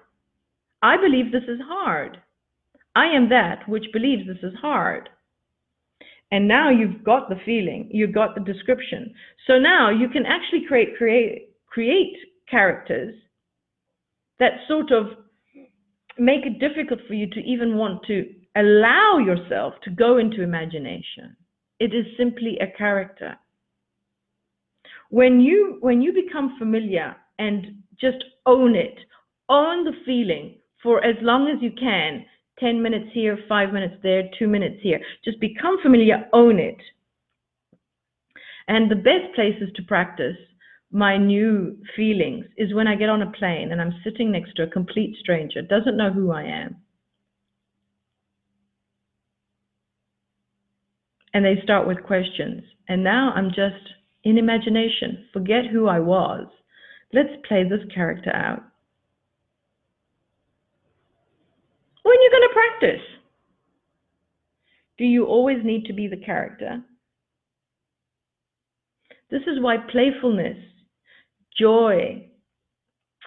I 0.81 0.97
believe 0.97 1.31
this 1.31 1.47
is 1.47 1.59
hard. 1.63 2.17
I 2.95 3.07
am 3.07 3.29
that 3.29 3.67
which 3.67 3.85
believes 3.93 4.27
this 4.27 4.43
is 4.43 4.57
hard. 4.59 5.09
And 6.31 6.47
now 6.47 6.69
you've 6.69 7.03
got 7.03 7.29
the 7.29 7.39
feeling, 7.45 7.87
you've 7.91 8.13
got 8.13 8.35
the 8.35 8.41
description. 8.41 9.13
So 9.45 9.59
now 9.59 9.89
you 9.89 10.09
can 10.09 10.25
actually 10.25 10.65
create 10.67 10.97
create 10.97 11.49
create 11.67 12.17
characters 12.49 13.15
that 14.39 14.53
sort 14.67 14.91
of 14.91 15.07
make 16.17 16.45
it 16.45 16.59
difficult 16.59 16.99
for 17.07 17.13
you 17.13 17.29
to 17.29 17.39
even 17.41 17.77
want 17.77 18.03
to 18.07 18.25
allow 18.55 19.19
yourself 19.19 19.75
to 19.83 19.91
go 19.91 20.17
into 20.17 20.41
imagination. 20.41 21.35
It 21.79 21.93
is 21.93 22.05
simply 22.17 22.57
a 22.59 22.75
character. 22.77 23.37
When 25.09 25.39
you 25.39 25.77
when 25.81 26.01
you 26.01 26.13
become 26.13 26.57
familiar 26.59 27.15
and 27.39 27.83
just 27.99 28.23
own 28.45 28.75
it, 28.75 28.97
own 29.49 29.83
the 29.83 29.93
feeling 30.05 30.55
for 30.83 31.03
as 31.03 31.15
long 31.21 31.47
as 31.47 31.61
you 31.61 31.71
can, 31.71 32.25
10 32.59 32.81
minutes 32.81 33.09
here, 33.13 33.37
5 33.47 33.73
minutes 33.73 33.95
there, 34.03 34.23
2 34.37 34.47
minutes 34.47 34.77
here. 34.81 34.99
Just 35.23 35.39
become 35.39 35.77
familiar, 35.81 36.27
own 36.33 36.59
it. 36.59 36.77
And 38.67 38.91
the 38.91 38.95
best 38.95 39.33
places 39.35 39.69
to 39.75 39.83
practice 39.83 40.37
my 40.91 41.17
new 41.17 41.77
feelings 41.95 42.45
is 42.57 42.73
when 42.73 42.87
I 42.87 42.95
get 42.95 43.09
on 43.09 43.21
a 43.21 43.31
plane 43.31 43.71
and 43.71 43.81
I'm 43.81 43.99
sitting 44.03 44.31
next 44.31 44.55
to 44.55 44.63
a 44.63 44.67
complete 44.67 45.15
stranger, 45.19 45.61
doesn't 45.61 45.97
know 45.97 46.11
who 46.11 46.31
I 46.31 46.43
am. 46.43 46.77
And 51.33 51.45
they 51.45 51.61
start 51.63 51.87
with 51.87 52.03
questions. 52.03 52.63
And 52.87 53.03
now 53.03 53.31
I'm 53.35 53.49
just 53.49 53.93
in 54.23 54.37
imagination, 54.37 55.25
forget 55.33 55.65
who 55.71 55.87
I 55.87 55.99
was. 55.99 56.47
Let's 57.13 57.29
play 57.47 57.63
this 57.63 57.85
character 57.93 58.31
out. 58.33 58.63
When 62.03 62.15
are 62.15 62.21
you're 62.21 62.31
going 62.31 62.49
to 62.49 62.53
practice, 62.53 63.05
do 64.97 65.05
you 65.05 65.25
always 65.25 65.57
need 65.63 65.85
to 65.85 65.93
be 65.93 66.07
the 66.07 66.17
character? 66.17 66.81
This 69.29 69.41
is 69.41 69.61
why 69.61 69.77
playfulness 69.91 70.57
joy. 71.59 72.27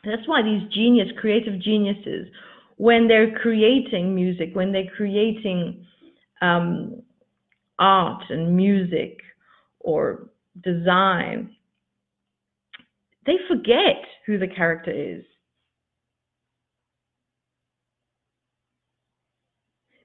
That's 0.05 0.27
why 0.27 0.43
these 0.43 0.73
genius, 0.73 1.09
creative 1.21 1.61
geniuses, 1.61 2.29
when 2.77 3.07
they're 3.07 3.39
creating 3.39 4.15
music, 4.15 4.51
when 4.55 4.73
they're 4.73 4.91
creating 4.97 5.85
um, 6.41 7.03
art 7.79 8.23
and 8.31 8.57
music 8.57 9.19
or 9.81 10.31
design, 10.63 11.57
they 13.27 13.37
forget 13.49 14.03
who 14.27 14.39
the 14.39 14.49
character 14.49 14.91
is. 14.91 15.25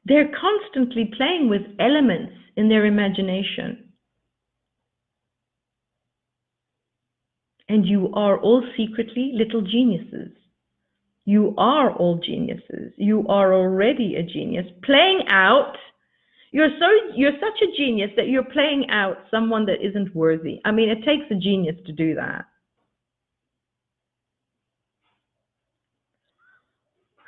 They're 0.06 0.32
constantly 0.40 1.12
playing 1.18 1.50
with 1.50 1.64
elements 1.80 2.34
in 2.56 2.70
their 2.70 2.86
imagination. 2.86 3.94
And 7.68 7.86
you 7.86 8.12
are 8.14 8.38
all 8.40 8.64
secretly 8.78 9.32
little 9.34 9.62
geniuses. 9.62 10.32
You 11.26 11.56
are 11.58 11.92
all 11.92 12.20
geniuses. 12.24 12.94
You 12.98 13.26
are 13.28 13.52
already 13.54 14.16
a 14.16 14.22
genius. 14.22 14.68
Playing 14.84 15.24
out, 15.28 15.76
you're 16.56 16.70
so 16.80 16.88
you're 17.18 17.34
such 17.34 17.62
a 17.62 17.78
genius 17.78 18.12
that 18.16 18.30
you're 18.30 18.46
playing 18.46 18.90
out 18.90 19.18
someone 19.30 19.66
that 19.66 19.86
isn't 19.86 20.16
worthy. 20.16 20.62
I 20.64 20.72
mean, 20.72 20.90
it 20.90 21.04
takes 21.06 21.30
a 21.30 21.36
genius 21.36 21.76
to 21.86 21.92
do 21.92 22.16
that. 22.16 22.46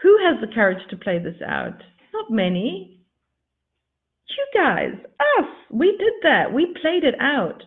Who 0.01 0.17
has 0.25 0.39
the 0.39 0.53
courage 0.55 0.81
to 0.91 0.97
play 0.97 1.19
this 1.19 1.41
out? 1.45 1.83
Not 2.13 2.31
many. 2.31 3.01
You 4.29 4.47
guys, 4.55 4.93
us, 5.39 5.49
we 5.71 5.91
did 5.97 6.13
that. 6.23 6.53
We 6.53 6.73
played 6.81 7.03
it 7.03 7.15
out. 7.19 7.63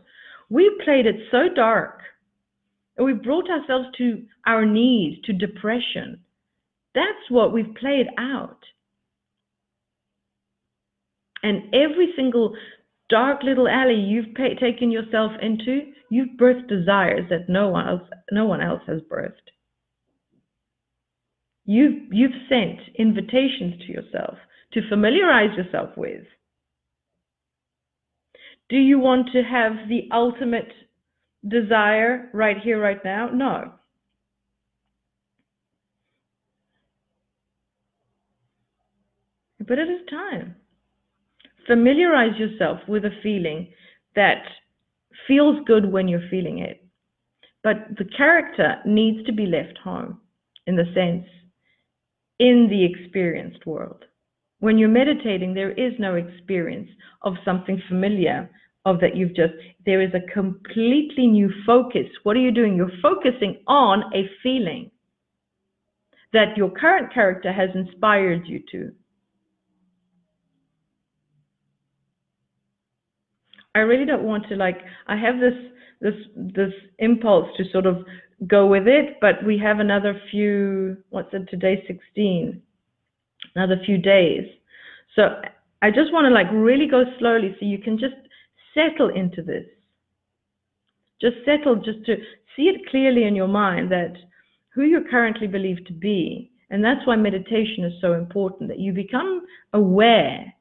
We 0.48 0.80
played 0.84 1.06
it 1.06 1.16
so 1.30 1.48
dark 1.54 2.00
And 2.96 3.06
we 3.06 3.12
brought 3.14 3.50
ourselves 3.50 3.88
to 3.98 4.22
our 4.46 4.64
knees, 4.64 5.18
to 5.24 5.34
depression. 5.34 6.20
That's 6.94 7.30
what 7.30 7.52
we've 7.52 7.74
played 7.80 8.06
out. 8.18 8.60
And 11.42 11.74
every 11.74 12.12
single 12.16 12.54
dark 13.08 13.42
little 13.42 13.68
alley 13.68 13.94
you've 13.94 14.34
taken 14.34 14.90
yourself 14.90 15.32
into, 15.40 15.92
you've 16.10 16.38
birthed 16.38 16.68
desires 16.68 17.28
that 17.30 17.48
no 17.48 17.68
one 17.68 17.88
else, 17.88 18.02
no 18.30 18.44
one 18.46 18.60
else 18.60 18.82
has 18.86 19.00
birthed. 19.10 19.32
You've, 21.64 22.08
you've 22.10 22.32
sent 22.48 22.80
invitations 22.98 23.80
to 23.86 23.92
yourself 23.92 24.36
to 24.72 24.88
familiarize 24.88 25.56
yourself 25.56 25.90
with. 25.96 26.24
Do 28.68 28.76
you 28.76 28.98
want 28.98 29.28
to 29.32 29.42
have 29.42 29.88
the 29.88 30.08
ultimate 30.12 30.72
desire 31.46 32.28
right 32.32 32.56
here, 32.62 32.80
right 32.80 33.04
now? 33.04 33.30
No. 33.32 33.72
But 39.58 39.78
it 39.78 39.88
is 39.88 40.00
time. 40.08 40.56
Familiarize 41.70 42.36
yourself 42.36 42.80
with 42.88 43.04
a 43.04 43.16
feeling 43.22 43.72
that 44.16 44.42
feels 45.28 45.56
good 45.68 45.84
when 45.84 46.08
you're 46.08 46.28
feeling 46.28 46.58
it. 46.58 46.84
But 47.62 47.96
the 47.96 48.06
character 48.06 48.78
needs 48.84 49.24
to 49.26 49.32
be 49.32 49.46
left 49.46 49.78
home 49.78 50.20
in 50.66 50.74
the 50.74 50.92
sense 50.96 51.28
in 52.40 52.66
the 52.68 52.84
experienced 52.84 53.64
world. 53.66 54.04
When 54.58 54.78
you're 54.78 54.88
meditating, 54.88 55.54
there 55.54 55.70
is 55.70 55.92
no 56.00 56.16
experience 56.16 56.90
of 57.22 57.34
something 57.44 57.80
familiar 57.88 58.50
of 58.84 58.98
that 58.98 59.14
you've 59.14 59.36
just, 59.36 59.54
there 59.86 60.02
is 60.02 60.12
a 60.12 60.32
completely 60.32 61.28
new 61.28 61.52
focus. 61.64 62.08
What 62.24 62.36
are 62.36 62.40
you 62.40 62.50
doing? 62.50 62.74
You're 62.74 62.90
focusing 63.00 63.58
on 63.68 64.12
a 64.12 64.28
feeling 64.42 64.90
that 66.32 66.56
your 66.56 66.70
current 66.72 67.14
character 67.14 67.52
has 67.52 67.70
inspired 67.76 68.48
you 68.48 68.60
to. 68.72 68.92
I 73.74 73.80
really 73.80 74.04
don't 74.04 74.24
want 74.24 74.48
to 74.48 74.56
like 74.56 74.78
I 75.06 75.16
have 75.16 75.38
this 75.38 75.54
this 76.00 76.14
this 76.36 76.72
impulse 76.98 77.48
to 77.56 77.64
sort 77.70 77.86
of 77.86 78.04
go 78.46 78.66
with 78.66 78.88
it, 78.88 79.18
but 79.20 79.44
we 79.44 79.58
have 79.58 79.80
another 79.80 80.20
few 80.30 80.96
what's 81.10 81.32
it 81.32 81.48
today 81.48 81.84
16 81.86 82.60
another 83.54 83.80
few 83.84 83.98
days. 83.98 84.46
So 85.16 85.40
I 85.82 85.90
just 85.90 86.12
want 86.12 86.26
to 86.26 86.30
like 86.30 86.46
really 86.52 86.86
go 86.86 87.04
slowly 87.18 87.56
so 87.58 87.66
you 87.66 87.78
can 87.78 87.98
just 87.98 88.14
settle 88.74 89.08
into 89.08 89.42
this. 89.42 89.64
Just 91.20 91.36
settle 91.44 91.76
just 91.76 92.04
to 92.06 92.16
see 92.56 92.62
it 92.64 92.88
clearly 92.90 93.24
in 93.24 93.34
your 93.34 93.48
mind 93.48 93.90
that 93.90 94.14
who 94.74 94.82
you're 94.82 95.08
currently 95.08 95.46
believe 95.46 95.84
to 95.86 95.92
be. 95.92 96.50
And 96.70 96.84
that's 96.84 97.04
why 97.06 97.16
meditation 97.16 97.84
is 97.84 98.00
so 98.00 98.12
important 98.12 98.68
that 98.68 98.78
you 98.78 98.92
become 98.92 99.42
aware 99.72 100.54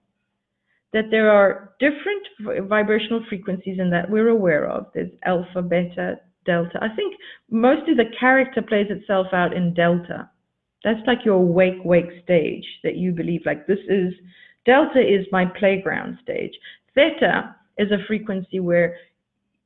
that 0.93 1.05
there 1.11 1.29
are 1.29 1.73
different 1.79 2.67
vibrational 2.67 3.23
frequencies 3.29 3.77
and 3.79 3.93
that 3.93 4.09
we're 4.09 4.29
aware 4.29 4.67
of. 4.67 4.87
There's 4.93 5.11
alpha, 5.23 5.61
beta, 5.61 6.19
delta. 6.45 6.79
I 6.81 6.95
think 6.95 7.15
mostly 7.51 7.93
the 7.93 8.11
character 8.19 8.61
plays 8.61 8.87
itself 8.89 9.27
out 9.33 9.53
in 9.53 9.73
delta. 9.73 10.29
That's 10.83 11.05
like 11.05 11.25
your 11.25 11.45
wake 11.45 11.83
wake 11.83 12.23
stage 12.23 12.65
that 12.83 12.95
you 12.95 13.11
believe 13.11 13.41
like 13.45 13.67
this 13.67 13.79
is 13.87 14.13
delta 14.65 14.99
is 14.99 15.25
my 15.31 15.45
playground 15.45 16.17
stage. 16.23 16.53
Theta 16.95 17.55
is 17.77 17.91
a 17.91 18.03
frequency 18.07 18.59
where 18.59 18.95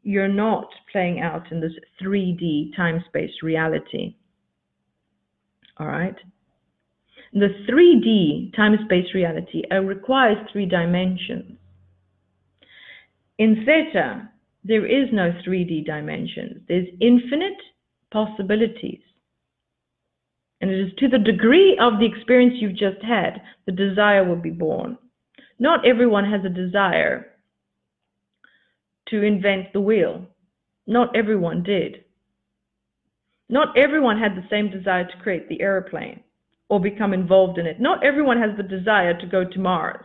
you're 0.04 0.28
not 0.28 0.68
playing 0.92 1.22
out 1.22 1.52
in 1.52 1.62
this 1.62 1.72
3D 2.02 2.76
time 2.76 3.04
space 3.08 3.32
reality. 3.42 4.16
All 5.78 5.88
right. 5.88 6.16
The 7.34 7.50
3D 7.68 8.56
time-space 8.56 9.08
reality 9.16 9.64
uh, 9.72 9.80
requires 9.80 10.38
three 10.52 10.68
dimensions. 10.68 11.58
In 13.40 13.66
theta, 13.66 14.30
there 14.64 14.86
is 14.86 15.10
no 15.12 15.34
3D 15.46 15.84
dimensions. 15.84 16.62
There's 16.68 16.88
infinite 17.02 17.58
possibilities. 18.12 19.02
And 20.62 20.70
it 20.70 20.80
is 20.80 20.94
to 21.00 21.08
the 21.08 21.18
degree 21.18 21.76
of 21.82 22.00
the 22.00 22.06
experience 22.06 22.54
you've 22.58 22.78
just 22.78 23.04
had, 23.04 23.42
the 23.66 23.72
desire 23.72 24.24
will 24.24 24.40
be 24.40 24.52
born. 24.52 24.98
Not 25.58 25.88
everyone 25.88 26.30
has 26.30 26.46
a 26.46 26.50
desire 26.50 27.32
to 29.08 29.24
invent 29.24 29.74
the 29.74 29.82
wheel. 29.82 30.28
Not 30.86 31.16
everyone 31.16 31.64
did. 31.64 32.06
Not 33.50 33.76
everyone 33.76 34.20
had 34.20 34.36
the 34.36 34.48
same 34.52 34.70
desire 34.70 35.06
to 35.06 35.24
create 35.24 35.50
the 35.50 35.62
airplane 35.62 36.22
or 36.74 36.80
become 36.80 37.14
involved 37.14 37.60
in 37.60 37.68
it. 37.68 37.80
Not 37.80 38.04
everyone 38.04 38.42
has 38.42 38.58
the 38.58 38.64
desire 38.64 39.16
to 39.20 39.28
go 39.28 39.44
to 39.44 39.60
Mars. 39.60 40.04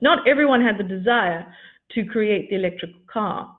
Not 0.00 0.28
everyone 0.28 0.62
had 0.62 0.78
the 0.78 0.84
desire 0.84 1.44
to 1.90 2.04
create 2.04 2.48
the 2.48 2.54
electric 2.54 2.92
car. 3.08 3.58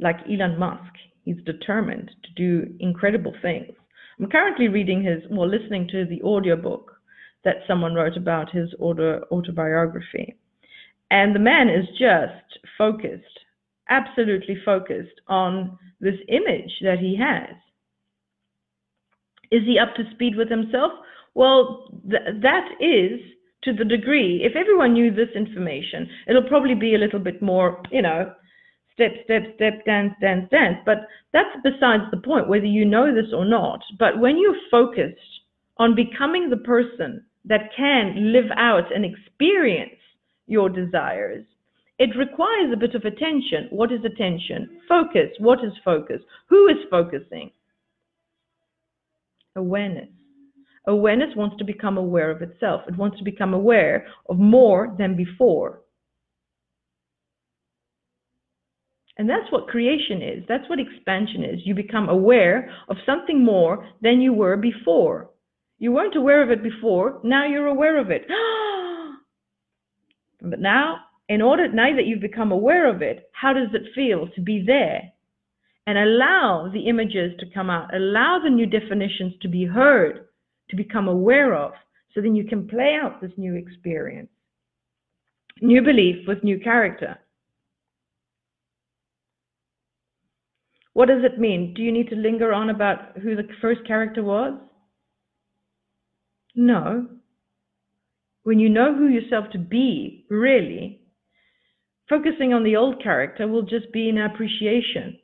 Like 0.00 0.16
Elon 0.28 0.58
Musk, 0.58 0.92
he's 1.24 1.36
determined 1.46 2.10
to 2.24 2.32
do 2.34 2.74
incredible 2.80 3.32
things. 3.40 3.74
I'm 4.18 4.28
currently 4.28 4.66
reading 4.66 5.04
his, 5.04 5.22
well, 5.30 5.48
listening 5.48 5.86
to 5.92 6.04
the 6.04 6.20
audiobook 6.22 6.90
that 7.44 7.62
someone 7.68 7.94
wrote 7.94 8.16
about 8.16 8.50
his 8.50 8.70
auto, 8.80 9.22
autobiography. 9.30 10.36
And 11.12 11.32
the 11.32 11.38
man 11.38 11.68
is 11.68 11.86
just 11.90 12.58
focused, 12.76 13.38
absolutely 13.88 14.56
focused 14.64 15.20
on 15.28 15.78
this 16.00 16.16
image 16.26 16.72
that 16.82 16.98
he 16.98 17.16
has. 17.16 17.54
Is 19.52 19.62
he 19.64 19.78
up 19.78 19.94
to 19.96 20.10
speed 20.14 20.34
with 20.36 20.50
himself? 20.50 20.92
Well, 21.34 21.62
th 22.10 22.22
that 22.48 22.66
is 22.80 23.20
to 23.64 23.70
the 23.72 23.84
degree. 23.96 24.42
If 24.48 24.56
everyone 24.56 24.94
knew 24.94 25.10
this 25.10 25.32
information, 25.42 26.00
it'll 26.26 26.50
probably 26.52 26.74
be 26.74 26.94
a 26.94 27.02
little 27.04 27.20
bit 27.20 27.40
more, 27.40 27.66
you 27.96 28.02
know, 28.02 28.20
step, 28.94 29.12
step, 29.24 29.42
step, 29.54 29.84
dance, 29.84 30.14
dance, 30.20 30.48
dance. 30.50 30.78
But 30.84 30.98
that's 31.34 31.54
besides 31.62 32.04
the 32.10 32.24
point, 32.30 32.48
whether 32.48 32.72
you 32.78 32.84
know 32.84 33.14
this 33.14 33.32
or 33.32 33.44
not. 33.44 33.80
But 33.98 34.18
when 34.18 34.38
you're 34.38 34.68
focused 34.70 35.32
on 35.76 35.94
becoming 35.94 36.50
the 36.50 36.64
person 36.74 37.24
that 37.44 37.70
can 37.76 38.32
live 38.32 38.50
out 38.56 38.94
and 38.94 39.04
experience 39.04 40.00
your 40.46 40.68
desires, 40.68 41.44
it 41.98 42.16
requires 42.16 42.70
a 42.72 42.82
bit 42.84 42.94
of 42.94 43.04
attention. 43.04 43.68
What 43.70 43.92
is 43.92 44.04
attention? 44.04 44.80
Focus. 44.88 45.30
What 45.38 45.60
is 45.64 45.72
focus? 45.84 46.20
Who 46.48 46.68
is 46.68 46.80
focusing? 46.90 47.50
Awareness. 49.56 50.08
Awareness 50.86 51.34
wants 51.36 51.56
to 51.58 51.64
become 51.64 51.96
aware 51.96 52.30
of 52.30 52.42
itself. 52.42 52.82
It 52.88 52.96
wants 52.96 53.18
to 53.18 53.24
become 53.24 53.54
aware 53.54 54.06
of 54.28 54.38
more 54.38 54.94
than 54.98 55.16
before. 55.16 55.82
And 59.18 59.28
that's 59.28 59.50
what 59.50 59.68
creation 59.68 60.22
is. 60.22 60.44
That's 60.48 60.68
what 60.68 60.80
expansion 60.80 61.44
is. 61.44 61.60
You 61.64 61.74
become 61.74 62.08
aware 62.08 62.70
of 62.88 62.96
something 63.04 63.44
more 63.44 63.86
than 64.00 64.20
you 64.20 64.32
were 64.32 64.56
before. 64.56 65.30
You 65.78 65.92
weren't 65.92 66.16
aware 66.16 66.42
of 66.42 66.50
it 66.50 66.62
before. 66.62 67.20
Now 67.22 67.46
you're 67.46 67.66
aware 67.66 68.00
of 68.00 68.10
it. 68.10 68.22
but 70.40 70.60
now, 70.60 70.96
in 71.28 71.42
order, 71.42 71.70
now 71.70 71.94
that 71.94 72.06
you've 72.06 72.20
become 72.20 72.52
aware 72.52 72.88
of 72.88 73.02
it, 73.02 73.28
how 73.32 73.52
does 73.52 73.68
it 73.74 73.92
feel 73.94 74.28
to 74.34 74.40
be 74.40 74.64
there? 74.66 75.12
And 75.86 75.98
allow 75.98 76.70
the 76.72 76.88
images 76.88 77.32
to 77.40 77.46
come 77.52 77.68
out, 77.68 77.94
allow 77.94 78.38
the 78.42 78.50
new 78.50 78.66
definitions 78.66 79.34
to 79.42 79.48
be 79.48 79.64
heard, 79.64 80.26
to 80.70 80.76
become 80.76 81.08
aware 81.08 81.54
of, 81.54 81.72
so 82.14 82.20
then 82.20 82.34
you 82.34 82.44
can 82.44 82.68
play 82.68 82.96
out 83.00 83.20
this 83.20 83.32
new 83.36 83.54
experience. 83.54 84.30
New 85.60 85.82
belief 85.82 86.26
with 86.26 86.44
new 86.44 86.58
character. 86.60 87.18
What 90.92 91.08
does 91.08 91.24
it 91.24 91.40
mean? 91.40 91.72
Do 91.74 91.82
you 91.82 91.90
need 91.90 92.10
to 92.10 92.16
linger 92.16 92.52
on 92.52 92.70
about 92.70 93.18
who 93.22 93.34
the 93.34 93.48
first 93.60 93.86
character 93.86 94.22
was? 94.22 94.58
No. 96.54 97.08
When 98.42 98.58
you 98.58 98.68
know 98.68 98.94
who 98.94 99.08
yourself 99.08 99.46
to 99.52 99.58
be, 99.58 100.26
really, 100.28 101.00
focusing 102.08 102.52
on 102.52 102.62
the 102.62 102.76
old 102.76 103.02
character 103.02 103.48
will 103.48 103.62
just 103.62 103.90
be 103.92 104.08
an 104.08 104.18
appreciation 104.18 105.18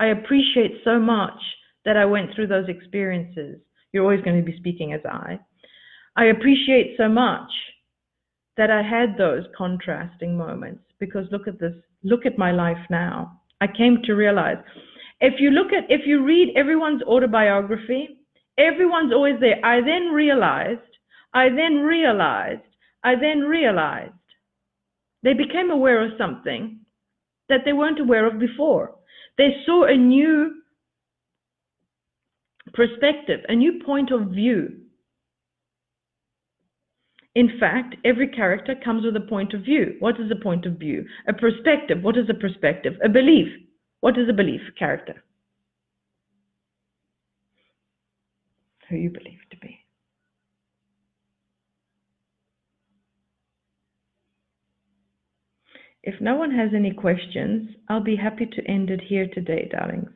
I 0.00 0.06
appreciate 0.06 0.80
so 0.82 0.98
much 0.98 1.38
that 1.84 1.98
I 1.98 2.06
went 2.06 2.34
through 2.34 2.46
those 2.46 2.68
experiences. 2.68 3.60
You're 3.92 4.02
always 4.02 4.22
going 4.22 4.42
to 4.42 4.50
be 4.50 4.56
speaking 4.56 4.94
as 4.94 5.02
I. 5.04 5.38
I 6.16 6.24
appreciate 6.26 6.94
so 6.96 7.06
much 7.06 7.50
that 8.56 8.70
I 8.70 8.82
had 8.82 9.18
those 9.18 9.44
contrasting 9.56 10.36
moments 10.36 10.82
because 10.98 11.26
look 11.30 11.46
at 11.46 11.60
this, 11.60 11.74
look 12.02 12.24
at 12.24 12.38
my 12.38 12.50
life 12.50 12.78
now. 12.88 13.40
I 13.60 13.66
came 13.66 13.98
to 14.04 14.14
realize 14.14 14.56
if 15.20 15.34
you 15.38 15.50
look 15.50 15.70
at, 15.72 15.84
if 15.90 16.06
you 16.06 16.24
read 16.24 16.54
everyone's 16.56 17.02
autobiography, 17.02 18.20
everyone's 18.56 19.12
always 19.12 19.38
there. 19.38 19.62
I 19.62 19.82
then 19.82 20.12
realized, 20.14 20.80
I 21.34 21.50
then 21.50 21.82
realized, 21.82 22.62
I 23.04 23.16
then 23.16 23.40
realized. 23.40 24.14
They 25.22 25.34
became 25.34 25.70
aware 25.70 26.02
of 26.02 26.12
something 26.16 26.80
that 27.50 27.60
they 27.66 27.74
weren't 27.74 28.00
aware 28.00 28.26
of 28.26 28.38
before. 28.38 28.94
They 29.40 29.56
saw 29.64 29.86
a 29.86 29.96
new 29.96 30.56
perspective, 32.74 33.40
a 33.48 33.54
new 33.54 33.80
point 33.82 34.12
of 34.12 34.32
view. 34.32 34.80
In 37.34 37.58
fact, 37.58 37.96
every 38.04 38.28
character 38.28 38.74
comes 38.84 39.02
with 39.02 39.16
a 39.16 39.26
point 39.26 39.54
of 39.54 39.62
view. 39.62 39.96
What 39.98 40.20
is 40.20 40.30
a 40.30 40.42
point 40.42 40.66
of 40.66 40.74
view? 40.74 41.06
A 41.26 41.32
perspective. 41.32 42.02
What 42.02 42.18
is 42.18 42.28
a 42.28 42.34
perspective? 42.34 42.98
A 43.02 43.08
belief. 43.08 43.48
What 44.00 44.18
is 44.18 44.28
a 44.28 44.34
belief? 44.34 44.60
Character. 44.78 45.24
Who 48.90 48.96
you 48.96 49.08
believe 49.08 49.40
to 49.52 49.56
be. 49.56 49.79
If 56.12 56.20
no 56.20 56.34
one 56.34 56.50
has 56.50 56.70
any 56.74 56.92
questions, 56.92 57.70
I'll 57.88 58.02
be 58.02 58.16
happy 58.16 58.44
to 58.44 58.68
end 58.68 58.90
it 58.90 59.00
here 59.00 59.28
today, 59.32 59.68
darlings. 59.70 60.10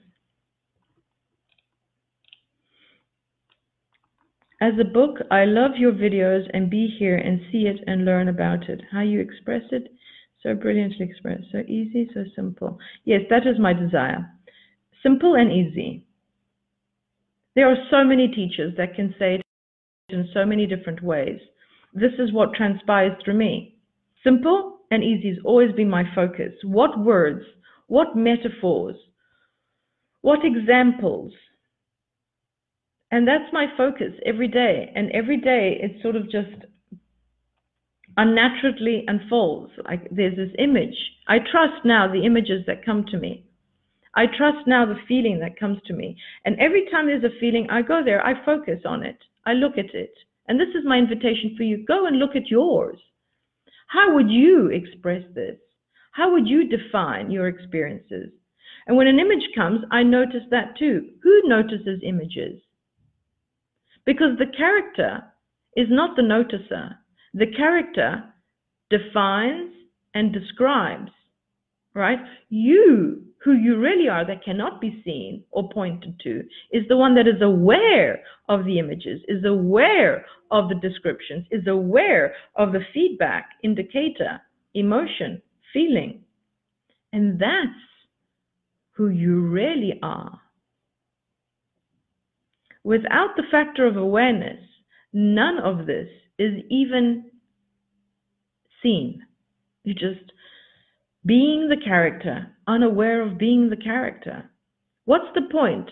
As 4.61 4.73
a 4.81 4.93
book, 4.93 5.19
I 5.31 5.45
love 5.45 5.77
your 5.77 5.93
videos 5.93 6.51
and 6.53 6.69
be 6.69 6.89
here 6.99 7.17
and 7.17 7.43
see 7.53 7.69
it 7.69 7.79
and 7.87 8.05
learn 8.05 8.27
about 8.27 8.69
it. 8.69 8.81
How 8.91 9.03
you 9.03 9.21
express 9.21 9.63
it, 9.71 9.93
so 10.43 10.57
brilliantly 10.57 11.07
expressed, 11.09 11.45
so 11.53 11.59
easy, 11.69 12.11
so 12.13 12.25
simple. 12.35 12.77
Yes, 13.05 13.21
that 13.31 13.47
is 13.47 13.61
my 13.61 13.73
desire. 13.73 14.29
Simple 15.01 15.37
and 15.37 15.53
easy. 15.53 16.03
There 17.55 17.71
are 17.71 17.87
so 17.89 18.03
many 18.03 18.27
teachers 18.27 18.75
that 18.79 18.97
can 18.97 19.15
say 19.17 19.37
it 19.37 19.43
in 20.09 20.29
so 20.35 20.45
many 20.45 20.67
different 20.67 21.05
ways. 21.05 21.39
This 21.93 22.15
is 22.19 22.33
what 22.33 22.53
transpires 22.55 23.17
through 23.25 23.35
me. 23.35 23.77
Simple 24.25 24.74
and 24.91 25.03
easy 25.03 25.29
has 25.31 25.39
always 25.45 25.73
been 25.73 25.89
my 25.89 26.05
focus. 26.15 26.53
What 26.63 26.99
words, 26.99 27.45
what 27.87 28.17
metaphors, 28.17 28.97
what 30.21 30.41
examples? 30.45 31.33
And 33.11 33.29
that's 33.29 33.53
my 33.53 33.67
focus 33.77 34.13
every 34.25 34.49
day. 34.49 34.91
And 34.95 35.11
every 35.13 35.37
day 35.37 35.79
it 35.81 36.03
sort 36.03 36.17
of 36.17 36.25
just 36.31 36.65
unnaturally 38.17 39.05
unfolds. 39.07 39.73
Like 39.85 40.09
there's 40.11 40.37
this 40.37 40.55
image. 40.59 40.97
I 41.29 41.39
trust 41.39 41.85
now 41.85 42.11
the 42.11 42.25
images 42.25 42.65
that 42.67 42.85
come 42.85 43.05
to 43.11 43.19
me. 43.19 43.45
I 44.17 44.27
trust 44.27 44.67
now 44.67 44.87
the 44.87 45.01
feeling 45.09 45.41
that 45.41 45.59
comes 45.59 45.79
to 45.87 45.93
me. 45.93 46.17
And 46.45 46.59
every 46.61 46.87
time 46.91 47.07
there's 47.07 47.25
a 47.25 47.39
feeling, 47.41 47.67
I 47.71 47.83
go 47.83 48.03
there, 48.05 48.25
I 48.25 48.45
focus 48.45 48.81
on 48.85 49.03
it, 49.03 49.19
I 49.45 49.55
look 49.55 49.77
at 49.77 49.95
it. 49.95 50.15
And 50.47 50.61
this 50.61 50.69
is 50.69 50.85
my 50.85 50.99
invitation 50.99 51.55
for 51.57 51.65
you. 51.65 51.85
Go 51.85 52.07
and 52.07 52.19
look 52.19 52.37
at 52.37 52.49
yours. 52.51 52.99
How 53.87 54.15
would 54.15 54.31
you 54.31 54.69
express 54.69 55.23
this? 55.35 55.57
How 56.13 56.33
would 56.33 56.47
you 56.47 56.69
define 56.69 57.31
your 57.31 57.49
experiences? 57.49 58.31
And 58.87 58.97
when 58.97 59.07
an 59.07 59.19
image 59.19 59.49
comes, 59.55 59.81
I 59.91 60.03
notice 60.03 60.45
that 60.51 60.77
too. 60.79 61.11
Who 61.23 61.49
notices 61.49 62.01
images? 62.03 62.61
Because 64.05 64.39
the 64.39 64.53
character 64.57 65.23
is 65.77 65.89
not 65.91 66.17
the 66.17 66.23
noticer. 66.23 66.97
The 67.33 67.47
character 67.57 68.25
defines 68.91 69.73
and 70.15 70.33
describes, 70.33 71.11
right? 71.95 72.19
You 72.49 73.25
who 73.45 73.53
you 73.53 73.77
really 73.77 74.09
are 74.09 74.27
that 74.27 74.43
cannot 74.43 74.81
be 74.81 75.03
seen 75.05 75.45
or 75.51 75.69
pointed 75.69 76.19
to 76.21 76.43
is 76.73 76.83
the 76.89 76.97
one 76.97 77.15
that 77.15 77.29
is 77.29 77.43
aware 77.43 78.23
of 78.49 78.65
the 78.65 78.79
images, 78.79 79.21
is 79.29 79.45
aware 79.45 80.25
of 80.51 80.71
the 80.71 80.75
descriptions, 80.77 81.47
is 81.51 81.67
aware 81.67 82.35
of 82.57 82.73
the 82.73 82.81
feedback, 82.95 83.51
indicator, 83.63 84.41
emotion, 84.73 85.43
feeling. 85.75 86.23
And 87.13 87.39
that's 87.39 87.69
who 88.93 89.09
you 89.11 89.43
really 89.43 89.99
are. 90.03 90.41
Without 92.83 93.37
the 93.37 93.45
factor 93.51 93.87
of 93.87 93.99
awareness, 93.99 94.61
none 95.13 95.59
of 95.59 95.87
this 95.87 96.09
is 96.39 96.55
even 96.71 97.25
seen. 98.83 99.23
You 99.85 99.93
just 99.93 100.33
being 101.27 101.69
the 101.69 101.83
character, 101.83 102.47
unaware 102.67 103.23
of 103.23 103.39
being 103.39 103.71
the 103.71 103.77
character. 103.77 104.51
What's 105.07 105.33
the 105.35 105.49
point 105.51 105.91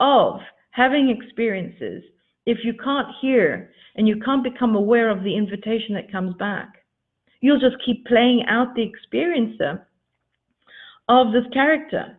of 0.00 0.40
having 0.70 1.10
experiences 1.10 2.02
if 2.46 2.58
you 2.64 2.74
can't 2.82 3.08
hear 3.20 3.70
and 3.96 4.08
you 4.08 4.20
can't 4.24 4.42
become 4.42 4.74
aware 4.74 5.10
of 5.10 5.22
the 5.22 5.36
invitation 5.36 5.94
that 5.94 6.10
comes 6.10 6.34
back? 6.38 6.74
You'll 7.40 7.60
just 7.60 7.84
keep 7.84 8.06
playing 8.06 8.44
out 8.48 8.74
the 8.74 8.86
experiencer 8.88 9.82
of 11.08 11.32
this 11.32 11.44
character 11.52 12.16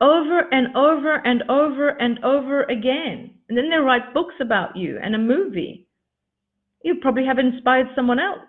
over 0.00 0.40
and 0.52 0.74
over 0.76 1.16
and 1.26 1.42
over 1.50 1.88
and 1.88 2.22
over 2.24 2.62
again. 2.64 3.34
And 3.48 3.58
then 3.58 3.68
they 3.70 3.76
write 3.76 4.14
books 4.14 4.34
about 4.40 4.76
you 4.76 4.98
and 5.02 5.14
a 5.14 5.18
movie. 5.18 5.86
You 6.82 6.96
probably 7.02 7.26
have 7.26 7.38
inspired 7.38 7.88
someone 7.94 8.18
else. 8.18 8.40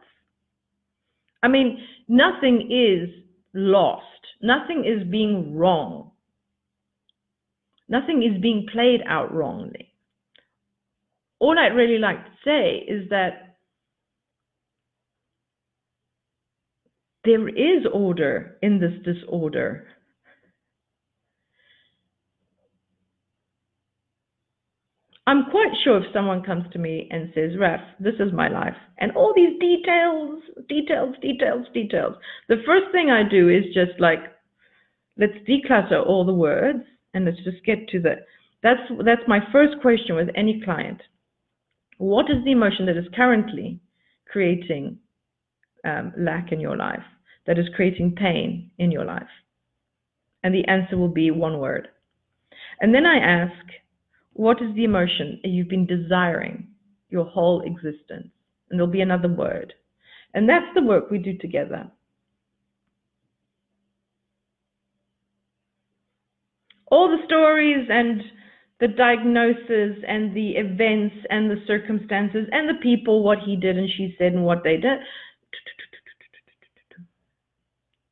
I 1.44 1.48
mean, 1.48 1.80
nothing 2.12 2.70
is 2.70 3.10
lost. 3.54 4.04
Nothing 4.42 4.84
is 4.86 5.10
being 5.10 5.56
wrong. 5.56 6.12
Nothing 7.88 8.22
is 8.24 8.42
being 8.42 8.68
played 8.72 9.02
out 9.08 9.34
wrongly. 9.34 9.94
All 11.40 11.58
I'd 11.58 11.76
really 11.76 12.00
like 12.00 12.24
to 12.24 12.32
say 12.44 12.86
is 12.88 13.10
that 13.10 13.58
there 17.24 17.48
is 17.48 17.86
order 17.94 18.58
in 18.62 18.80
this 18.80 18.94
disorder. 19.04 19.88
I'm 25.28 25.46
quite 25.52 25.72
sure 25.84 25.98
if 25.98 26.12
someone 26.14 26.42
comes 26.44 26.66
to 26.74 26.80
me 26.80 27.08
and 27.12 27.32
says, 27.36 27.52
Raf, 27.60 27.80
this 28.00 28.16
is 28.20 28.34
my 28.34 28.48
life, 28.48 28.76
and 28.98 29.12
all 29.16 29.34
these 29.36 29.60
details, 29.60 30.42
details, 30.68 31.16
details, 31.22 31.68
details, 31.74 32.16
the 32.50 32.64
first 32.66 32.92
thing 32.92 33.12
I 33.12 33.30
do 33.30 33.48
is 33.50 33.66
just 33.74 34.00
like, 34.00 34.20
let's 35.18 35.38
declutter 35.48 36.06
all 36.06 36.26
the 36.26 36.34
words 36.34 36.84
and 37.14 37.26
let's 37.26 37.38
just 37.44 37.64
get 37.66 37.88
to 37.90 38.00
the, 38.00 38.16
that's, 38.64 38.82
that's 39.06 39.22
my 39.28 39.40
first 39.52 39.74
question 39.82 40.16
with 40.16 40.30
any 40.36 40.62
client. 40.64 41.02
What 41.98 42.26
is 42.32 42.44
the 42.44 42.52
emotion 42.52 42.88
that 42.88 42.98
is 42.98 43.06
currently 43.16 43.80
creating 44.28 44.98
um, 45.86 46.14
lack 46.18 46.52
in 46.52 46.60
your 46.60 46.76
life, 46.76 47.04
that 47.46 47.60
is 47.60 47.68
creating 47.76 48.16
pain 48.16 48.72
in 48.80 48.92
your 48.92 49.06
life? 49.06 49.24
And 50.44 50.56
the 50.56 50.66
answer 50.68 50.98
will 50.98 51.10
be 51.10 51.30
one 51.30 51.60
word. 51.60 51.90
And 52.80 52.96
then 52.96 53.06
I 53.06 53.18
ask, 53.18 53.66
what 54.34 54.62
is 54.62 54.74
the 54.76 54.84
emotion 54.84 55.40
you've 55.44 55.70
been 55.70 55.86
desiring 55.86 56.68
your 57.10 57.26
whole 57.26 57.62
existence? 57.62 58.30
And 58.70 58.80
there'll 58.80 58.92
be 58.92 59.02
another 59.02 59.28
word. 59.28 59.74
And 60.34 60.48
that's 60.48 60.74
the 60.74 60.82
work 60.82 61.12
we 61.12 61.18
do 61.18 61.38
together. 61.38 61.92
All 66.90 67.10
the 67.10 67.24
stories 67.26 67.88
and 67.90 68.22
the 68.80 68.88
diagnosis 68.88 70.04
and 70.08 70.36
the 70.36 70.52
events 70.52 71.16
and 71.30 71.50
the 71.50 71.62
circumstances 71.68 72.48
and 72.52 72.68
the 72.68 72.82
people, 72.82 73.24
what 73.24 73.40
he 73.46 73.56
did 73.56 73.78
and 73.78 73.90
she 73.90 74.16
said 74.18 74.34
and 74.34 74.44
what 74.44 74.64
they 74.64 74.78
did. 74.78 75.00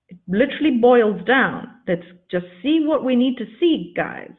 It 0.09 0.17
literally 0.28 0.78
boils 0.80 1.26
down. 1.26 1.70
Let's 1.88 2.05
just 2.30 2.45
see 2.61 2.84
what 2.86 3.03
we 3.03 3.15
need 3.15 3.38
to 3.38 3.45
see, 3.59 3.93
guys 3.95 4.32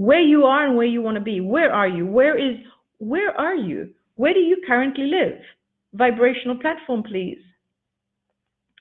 where 0.00 0.22
you 0.22 0.44
are 0.44 0.66
and 0.66 0.78
where 0.78 0.86
you 0.86 1.02
want 1.02 1.16
to 1.16 1.22
be. 1.22 1.42
Where 1.42 1.70
are 1.70 1.86
you? 1.86 2.06
Where 2.06 2.38
is 2.38 2.56
where 3.00 3.38
are 3.38 3.54
you? 3.54 3.90
Where 4.16 4.32
do 4.32 4.40
you 4.40 4.56
currently 4.66 5.04
live? 5.04 5.38
Vibrational 5.92 6.56
platform, 6.56 7.02
please. 7.02 7.38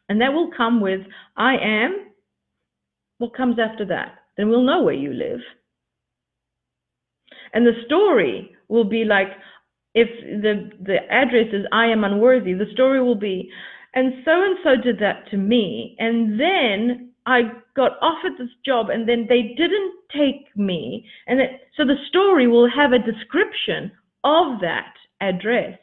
And 0.07 0.21
that 0.21 0.31
will 0.31 0.49
come 0.55 0.79
with 0.79 1.01
I 1.35 1.55
am. 1.61 2.11
What 3.17 3.35
comes 3.35 3.57
after 3.59 3.85
that? 3.87 4.15
Then 4.37 4.47
we'll 4.47 4.63
know 4.63 4.81
where 4.81 4.93
you 4.93 5.11
live. 5.11 5.41
And 7.53 7.67
the 7.67 7.83
story 7.85 8.55
will 8.69 8.85
be 8.85 9.03
like 9.03 9.27
if 9.93 10.07
the 10.41 10.71
the 10.81 10.99
address 11.11 11.47
is 11.51 11.65
I 11.73 11.87
am 11.87 12.05
unworthy, 12.05 12.53
the 12.53 12.71
story 12.71 13.03
will 13.03 13.19
be 13.19 13.51
and 13.93 14.13
so 14.23 14.31
and 14.31 14.57
so 14.63 14.81
did 14.81 14.99
that 14.99 15.29
to 15.31 15.37
me 15.37 15.97
and 15.99 16.39
then 16.39 17.08
I 17.25 17.41
got 17.75 17.93
offered 18.01 18.33
this 18.37 18.53
job 18.65 18.89
and 18.89 19.07
then 19.07 19.25
they 19.29 19.53
didn't 19.57 19.93
take 20.11 20.55
me. 20.55 21.05
And 21.27 21.39
it, 21.39 21.49
so 21.77 21.85
the 21.85 21.95
story 22.07 22.47
will 22.47 22.69
have 22.69 22.91
a 22.91 22.99
description 22.99 23.91
of 24.23 24.59
that 24.61 24.93
address. 25.21 25.77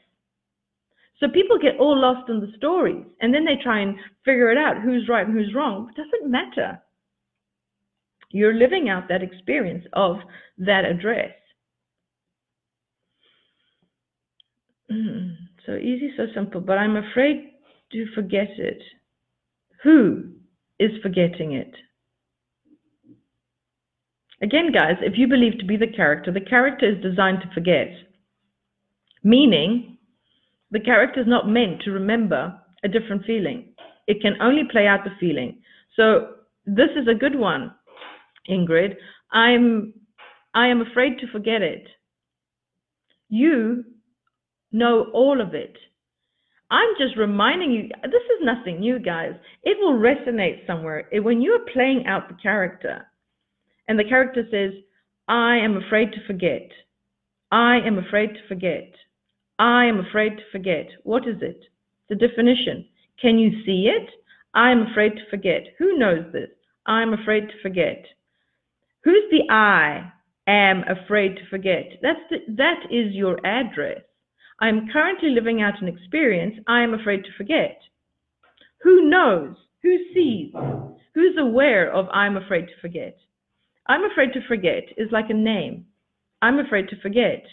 So 1.20 1.28
people 1.28 1.58
get 1.58 1.78
all 1.78 1.98
lost 1.98 2.28
in 2.28 2.40
the 2.40 2.52
stories 2.56 3.04
and 3.20 3.32
then 3.32 3.44
they 3.44 3.56
try 3.62 3.80
and 3.80 3.96
figure 4.24 4.50
it 4.50 4.58
out 4.58 4.82
who's 4.82 5.08
right 5.08 5.26
and 5.26 5.34
who's 5.34 5.54
wrong. 5.54 5.90
It 5.90 6.02
doesn't 6.02 6.30
matter. 6.30 6.80
You're 8.30 8.54
living 8.54 8.88
out 8.88 9.08
that 9.08 9.22
experience 9.22 9.86
of 9.92 10.16
that 10.58 10.84
address. 10.84 11.32
So 15.66 15.74
easy, 15.74 16.12
so 16.16 16.26
simple, 16.32 16.60
but 16.60 16.78
I'm 16.78 16.94
afraid 16.94 17.54
to 17.90 18.06
forget 18.14 18.50
it. 18.56 18.80
Who 19.82 20.35
is 20.78 20.90
forgetting 21.02 21.52
it. 21.52 21.74
Again, 24.42 24.70
guys, 24.72 24.96
if 25.00 25.14
you 25.16 25.26
believe 25.28 25.58
to 25.58 25.64
be 25.64 25.76
the 25.76 25.86
character, 25.86 26.30
the 26.30 26.40
character 26.40 26.88
is 26.88 27.02
designed 27.02 27.40
to 27.40 27.54
forget, 27.54 27.88
meaning 29.24 29.96
the 30.70 30.80
character 30.80 31.20
is 31.20 31.26
not 31.26 31.48
meant 31.48 31.82
to 31.82 31.90
remember 31.90 32.54
a 32.84 32.88
different 32.88 33.24
feeling. 33.24 33.72
It 34.06 34.20
can 34.20 34.34
only 34.40 34.62
play 34.70 34.86
out 34.86 35.04
the 35.04 35.10
feeling. 35.18 35.62
So 35.94 36.34
this 36.66 36.90
is 36.96 37.08
a 37.08 37.14
good 37.14 37.34
one, 37.38 37.72
Ingrid. 38.48 38.96
I'm 39.32 39.94
I 40.54 40.68
am 40.68 40.80
afraid 40.80 41.18
to 41.18 41.30
forget 41.32 41.62
it. 41.62 41.86
You 43.28 43.84
know 44.72 45.06
all 45.12 45.40
of 45.40 45.54
it. 45.54 45.76
I'm 46.70 46.88
just 46.98 47.16
reminding 47.16 47.72
you, 47.72 47.82
this 48.02 48.22
is 48.22 48.42
nothing 48.42 48.80
new, 48.80 48.98
guys. 48.98 49.32
It 49.62 49.76
will 49.78 49.98
resonate 49.98 50.66
somewhere. 50.66 51.08
When 51.12 51.40
you're 51.40 51.64
playing 51.72 52.06
out 52.06 52.28
the 52.28 52.34
character, 52.42 53.06
and 53.88 53.98
the 53.98 54.04
character 54.04 54.42
says, 54.50 54.72
I 55.28 55.56
am 55.58 55.76
afraid 55.76 56.12
to 56.12 56.26
forget. 56.26 56.70
I 57.52 57.78
am 57.86 57.98
afraid 57.98 58.30
to 58.34 58.48
forget. 58.48 58.92
I 59.58 59.86
am 59.86 60.00
afraid 60.00 60.36
to 60.36 60.42
forget. 60.50 60.88
What 61.04 61.26
is 61.26 61.36
it? 61.40 61.64
The 62.08 62.16
definition. 62.16 62.86
Can 63.20 63.38
you 63.38 63.50
see 63.64 63.88
it? 63.88 64.08
I 64.54 64.72
am 64.72 64.86
afraid 64.90 65.12
to 65.16 65.30
forget. 65.30 65.62
Who 65.78 65.98
knows 65.98 66.32
this? 66.32 66.50
I 66.86 67.02
am 67.02 67.12
afraid 67.12 67.48
to 67.48 67.62
forget. 67.62 68.04
Who's 69.04 69.24
the 69.30 69.52
I 69.52 70.12
am 70.48 70.82
afraid 70.88 71.36
to 71.36 71.46
forget? 71.48 71.84
That's 72.02 72.20
the, 72.30 72.38
that 72.56 72.86
is 72.90 73.14
your 73.14 73.38
address. 73.46 74.00
I 74.60 74.68
am 74.68 74.88
currently 74.92 75.30
living 75.30 75.60
out 75.60 75.82
an 75.82 75.88
experience 75.88 76.56
I 76.66 76.82
am 76.82 76.94
afraid 76.94 77.24
to 77.24 77.32
forget. 77.36 77.80
Who 78.82 79.08
knows? 79.08 79.56
Who 79.82 79.96
sees? 80.14 80.52
Who's 81.14 81.36
aware 81.38 81.92
of 81.92 82.08
I'm 82.12 82.36
afraid 82.36 82.66
to 82.66 82.80
forget? 82.80 83.16
I'm 83.86 84.04
afraid 84.10 84.32
to 84.32 84.46
forget 84.48 84.84
is 84.96 85.08
like 85.12 85.30
a 85.30 85.34
name. 85.34 85.86
I'm 86.42 86.58
afraid 86.58 86.88
to 86.88 87.00
forget. 87.00 87.44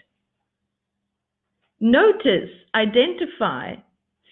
Notice, 1.79 2.49
identify, 2.73 3.75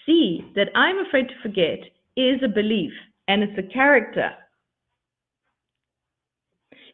see 0.06 0.42
that 0.56 0.70
I'm 0.76 1.06
afraid 1.06 1.28
to 1.28 1.42
forget 1.42 1.80
is 2.16 2.42
a 2.44 2.48
belief 2.48 2.92
and 3.28 3.44
it's 3.44 3.58
a 3.58 3.74
character. 3.74 4.32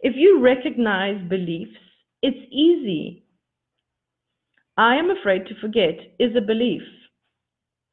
If 0.01 0.13
you 0.15 0.39
recognize 0.41 1.21
beliefs, 1.28 1.78
it's 2.21 2.51
easy. 2.51 3.23
I 4.78 4.95
am 4.97 5.09
afraid 5.09 5.47
to 5.47 5.59
forget 5.59 5.95
is 6.19 6.36
a 6.36 6.41
belief. 6.41 6.84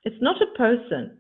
It's 0.03 0.21
not 0.21 0.37
a 0.43 0.59
person. 0.59 1.19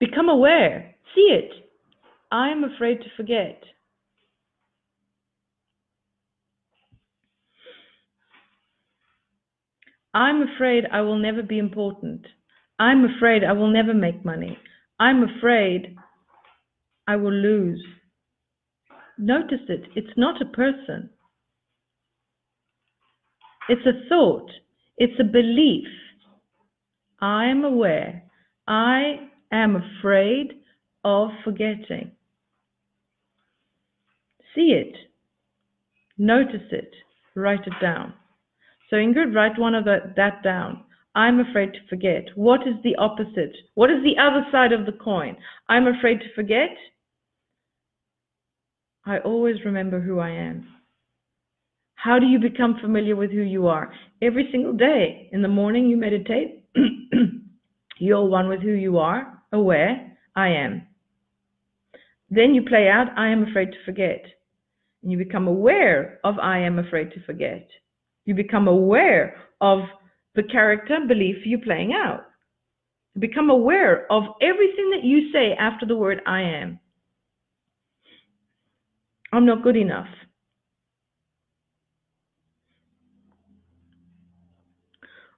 Become 0.00 0.28
aware. 0.30 0.94
See 1.14 1.28
it. 1.32 1.50
I 2.32 2.50
am 2.50 2.64
afraid 2.64 3.00
to 3.02 3.08
forget. 3.16 3.62
I'm 10.14 10.42
afraid 10.42 10.84
I 10.90 11.02
will 11.02 11.18
never 11.18 11.42
be 11.42 11.58
important. 11.58 12.26
I'm 12.78 13.04
afraid 13.04 13.44
I 13.44 13.52
will 13.52 13.70
never 13.70 13.92
make 13.92 14.24
money. 14.24 14.58
I'm 14.98 15.24
afraid 15.24 15.96
I 17.06 17.16
will 17.16 17.32
lose. 17.32 17.84
Notice 19.18 19.60
it. 19.68 19.84
It's 19.96 20.16
not 20.16 20.40
a 20.40 20.46
person. 20.46 21.10
It's 23.68 23.86
a 23.86 24.08
thought. 24.08 24.50
It's 24.96 25.18
a 25.20 25.24
belief. 25.24 25.88
I 27.20 27.46
am 27.46 27.64
aware. 27.64 28.22
I 28.66 29.28
am 29.50 29.76
afraid 29.76 30.54
of 31.04 31.30
forgetting. 31.44 32.12
See 34.54 34.72
it. 34.72 34.96
Notice 36.16 36.68
it. 36.70 36.92
Write 37.34 37.66
it 37.66 37.74
down. 37.80 38.14
So 38.90 38.96
Ingrid, 38.96 39.34
write 39.34 39.58
one 39.58 39.74
of 39.74 39.84
the, 39.84 40.12
that 40.16 40.42
down. 40.42 40.84
I'm 41.14 41.40
afraid 41.40 41.72
to 41.72 41.78
forget. 41.88 42.28
What 42.34 42.60
is 42.62 42.74
the 42.84 42.96
opposite? 42.96 43.56
What 43.74 43.90
is 43.90 44.02
the 44.02 44.20
other 44.20 44.46
side 44.52 44.72
of 44.72 44.86
the 44.86 44.92
coin? 44.92 45.36
I'm 45.68 45.86
afraid 45.86 46.20
to 46.20 46.34
forget. 46.34 46.70
I 49.08 49.20
always 49.20 49.56
remember 49.64 50.00
who 50.00 50.18
I 50.18 50.28
am. 50.28 50.68
How 51.94 52.18
do 52.18 52.26
you 52.26 52.38
become 52.38 52.78
familiar 52.78 53.16
with 53.16 53.30
who 53.30 53.40
you 53.40 53.66
are? 53.66 53.90
Every 54.20 54.48
single 54.52 54.74
day. 54.74 55.30
In 55.32 55.40
the 55.40 55.48
morning, 55.48 55.88
you 55.88 55.96
meditate. 55.96 56.62
You're 57.98 58.26
one 58.26 58.50
with 58.50 58.60
who 58.60 58.72
you 58.72 58.98
are, 58.98 59.42
aware, 59.50 60.16
I 60.36 60.48
am. 60.48 60.86
Then 62.30 62.54
you 62.54 62.62
play 62.62 62.88
out, 62.88 63.06
I 63.16 63.28
am 63.28 63.48
afraid 63.48 63.72
to 63.72 63.84
forget. 63.86 64.24
And 65.02 65.10
you 65.10 65.16
become 65.16 65.48
aware 65.48 66.20
of 66.22 66.38
I 66.38 66.58
am 66.58 66.78
afraid 66.78 67.10
to 67.12 67.24
forget. 67.24 67.66
You 68.26 68.34
become 68.34 68.68
aware 68.68 69.36
of 69.62 69.80
the 70.34 70.42
character 70.42 70.98
belief 71.08 71.36
you're 71.46 71.60
playing 71.60 71.94
out. 71.94 72.26
Become 73.18 73.48
aware 73.48 74.10
of 74.12 74.24
everything 74.42 74.90
that 74.90 75.02
you 75.02 75.32
say 75.32 75.54
after 75.58 75.86
the 75.86 75.96
word 75.96 76.20
I 76.26 76.42
am. 76.42 76.78
I'm 79.32 79.46
not 79.46 79.62
good 79.62 79.76
enough. 79.76 80.08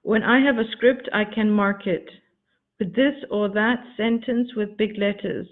When 0.03 0.23
I 0.23 0.39
have 0.45 0.57
a 0.57 0.69
script, 0.71 1.09
I 1.13 1.23
can 1.25 1.51
mark 1.51 1.85
it 1.85 2.09
with 2.79 2.95
this 2.95 3.13
or 3.29 3.49
that 3.49 3.83
sentence 3.95 4.49
with 4.55 4.77
big 4.77 4.97
letters 4.97 5.47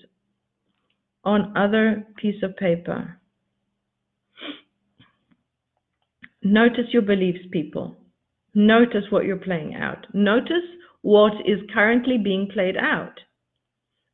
on 1.24 1.56
other 1.56 2.08
piece 2.18 2.42
of 2.42 2.58
paper. 2.58 3.20
Notice 6.42 6.86
your 6.92 7.04
beliefs, 7.04 7.46
people. 7.52 7.98
Notice 8.56 9.04
what 9.10 9.26
you're 9.26 9.38
playing 9.38 9.76
out. 9.76 10.08
Notice 10.14 10.66
what 11.02 11.34
is 11.46 11.60
currently 11.74 12.18
being 12.18 12.50
played 12.52 12.78
out. 12.78 13.20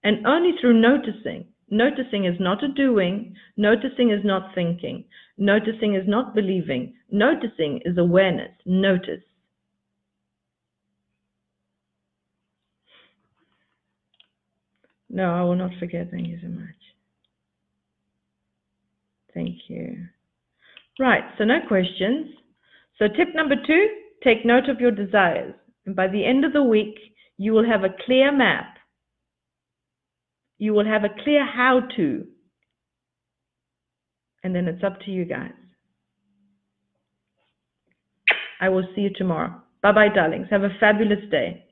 And 0.03 0.25
only 0.27 0.51
through 0.59 0.81
noticing, 0.81 1.47
noticing 1.69 2.25
is 2.25 2.39
not 2.39 2.63
a 2.63 2.67
doing, 2.67 3.35
noticing 3.57 4.11
is 4.11 4.23
not 4.23 4.53
thinking, 4.53 5.05
noticing 5.37 5.95
is 5.95 6.07
not 6.07 6.35
believing, 6.35 6.93
noticing 7.11 7.81
is 7.85 7.97
awareness. 7.97 8.51
Notice. 8.65 9.23
No, 15.09 15.33
I 15.33 15.41
will 15.43 15.55
not 15.55 15.71
forget. 15.79 16.11
Thank 16.11 16.27
you 16.27 16.37
so 16.41 16.49
much. 16.49 16.75
Thank 19.33 19.55
you. 19.69 20.07
Right, 20.99 21.23
so 21.37 21.43
no 21.43 21.59
questions. 21.67 22.27
So 22.97 23.07
tip 23.07 23.35
number 23.35 23.55
two, 23.67 23.87
take 24.23 24.45
note 24.45 24.69
of 24.69 24.79
your 24.79 24.91
desires. 24.91 25.53
And 25.85 25.95
by 25.95 26.07
the 26.07 26.25
end 26.25 26.45
of 26.45 26.53
the 26.53 26.63
week, 26.63 26.95
you 27.37 27.51
will 27.53 27.65
have 27.65 27.83
a 27.83 27.95
clear 28.05 28.31
map. 28.35 28.77
You 30.57 30.73
will 30.73 30.85
have 30.85 31.03
a 31.03 31.23
clear 31.23 31.45
how 31.45 31.81
to. 31.95 32.25
And 34.43 34.55
then 34.55 34.67
it's 34.67 34.83
up 34.83 34.99
to 35.01 35.11
you 35.11 35.25
guys. 35.25 35.51
I 38.61 38.69
will 38.69 38.87
see 38.95 39.01
you 39.01 39.09
tomorrow. 39.15 39.61
Bye 39.81 39.91
bye, 39.91 40.09
darlings. 40.13 40.47
Have 40.49 40.63
a 40.63 40.69
fabulous 40.79 41.29
day. 41.29 41.64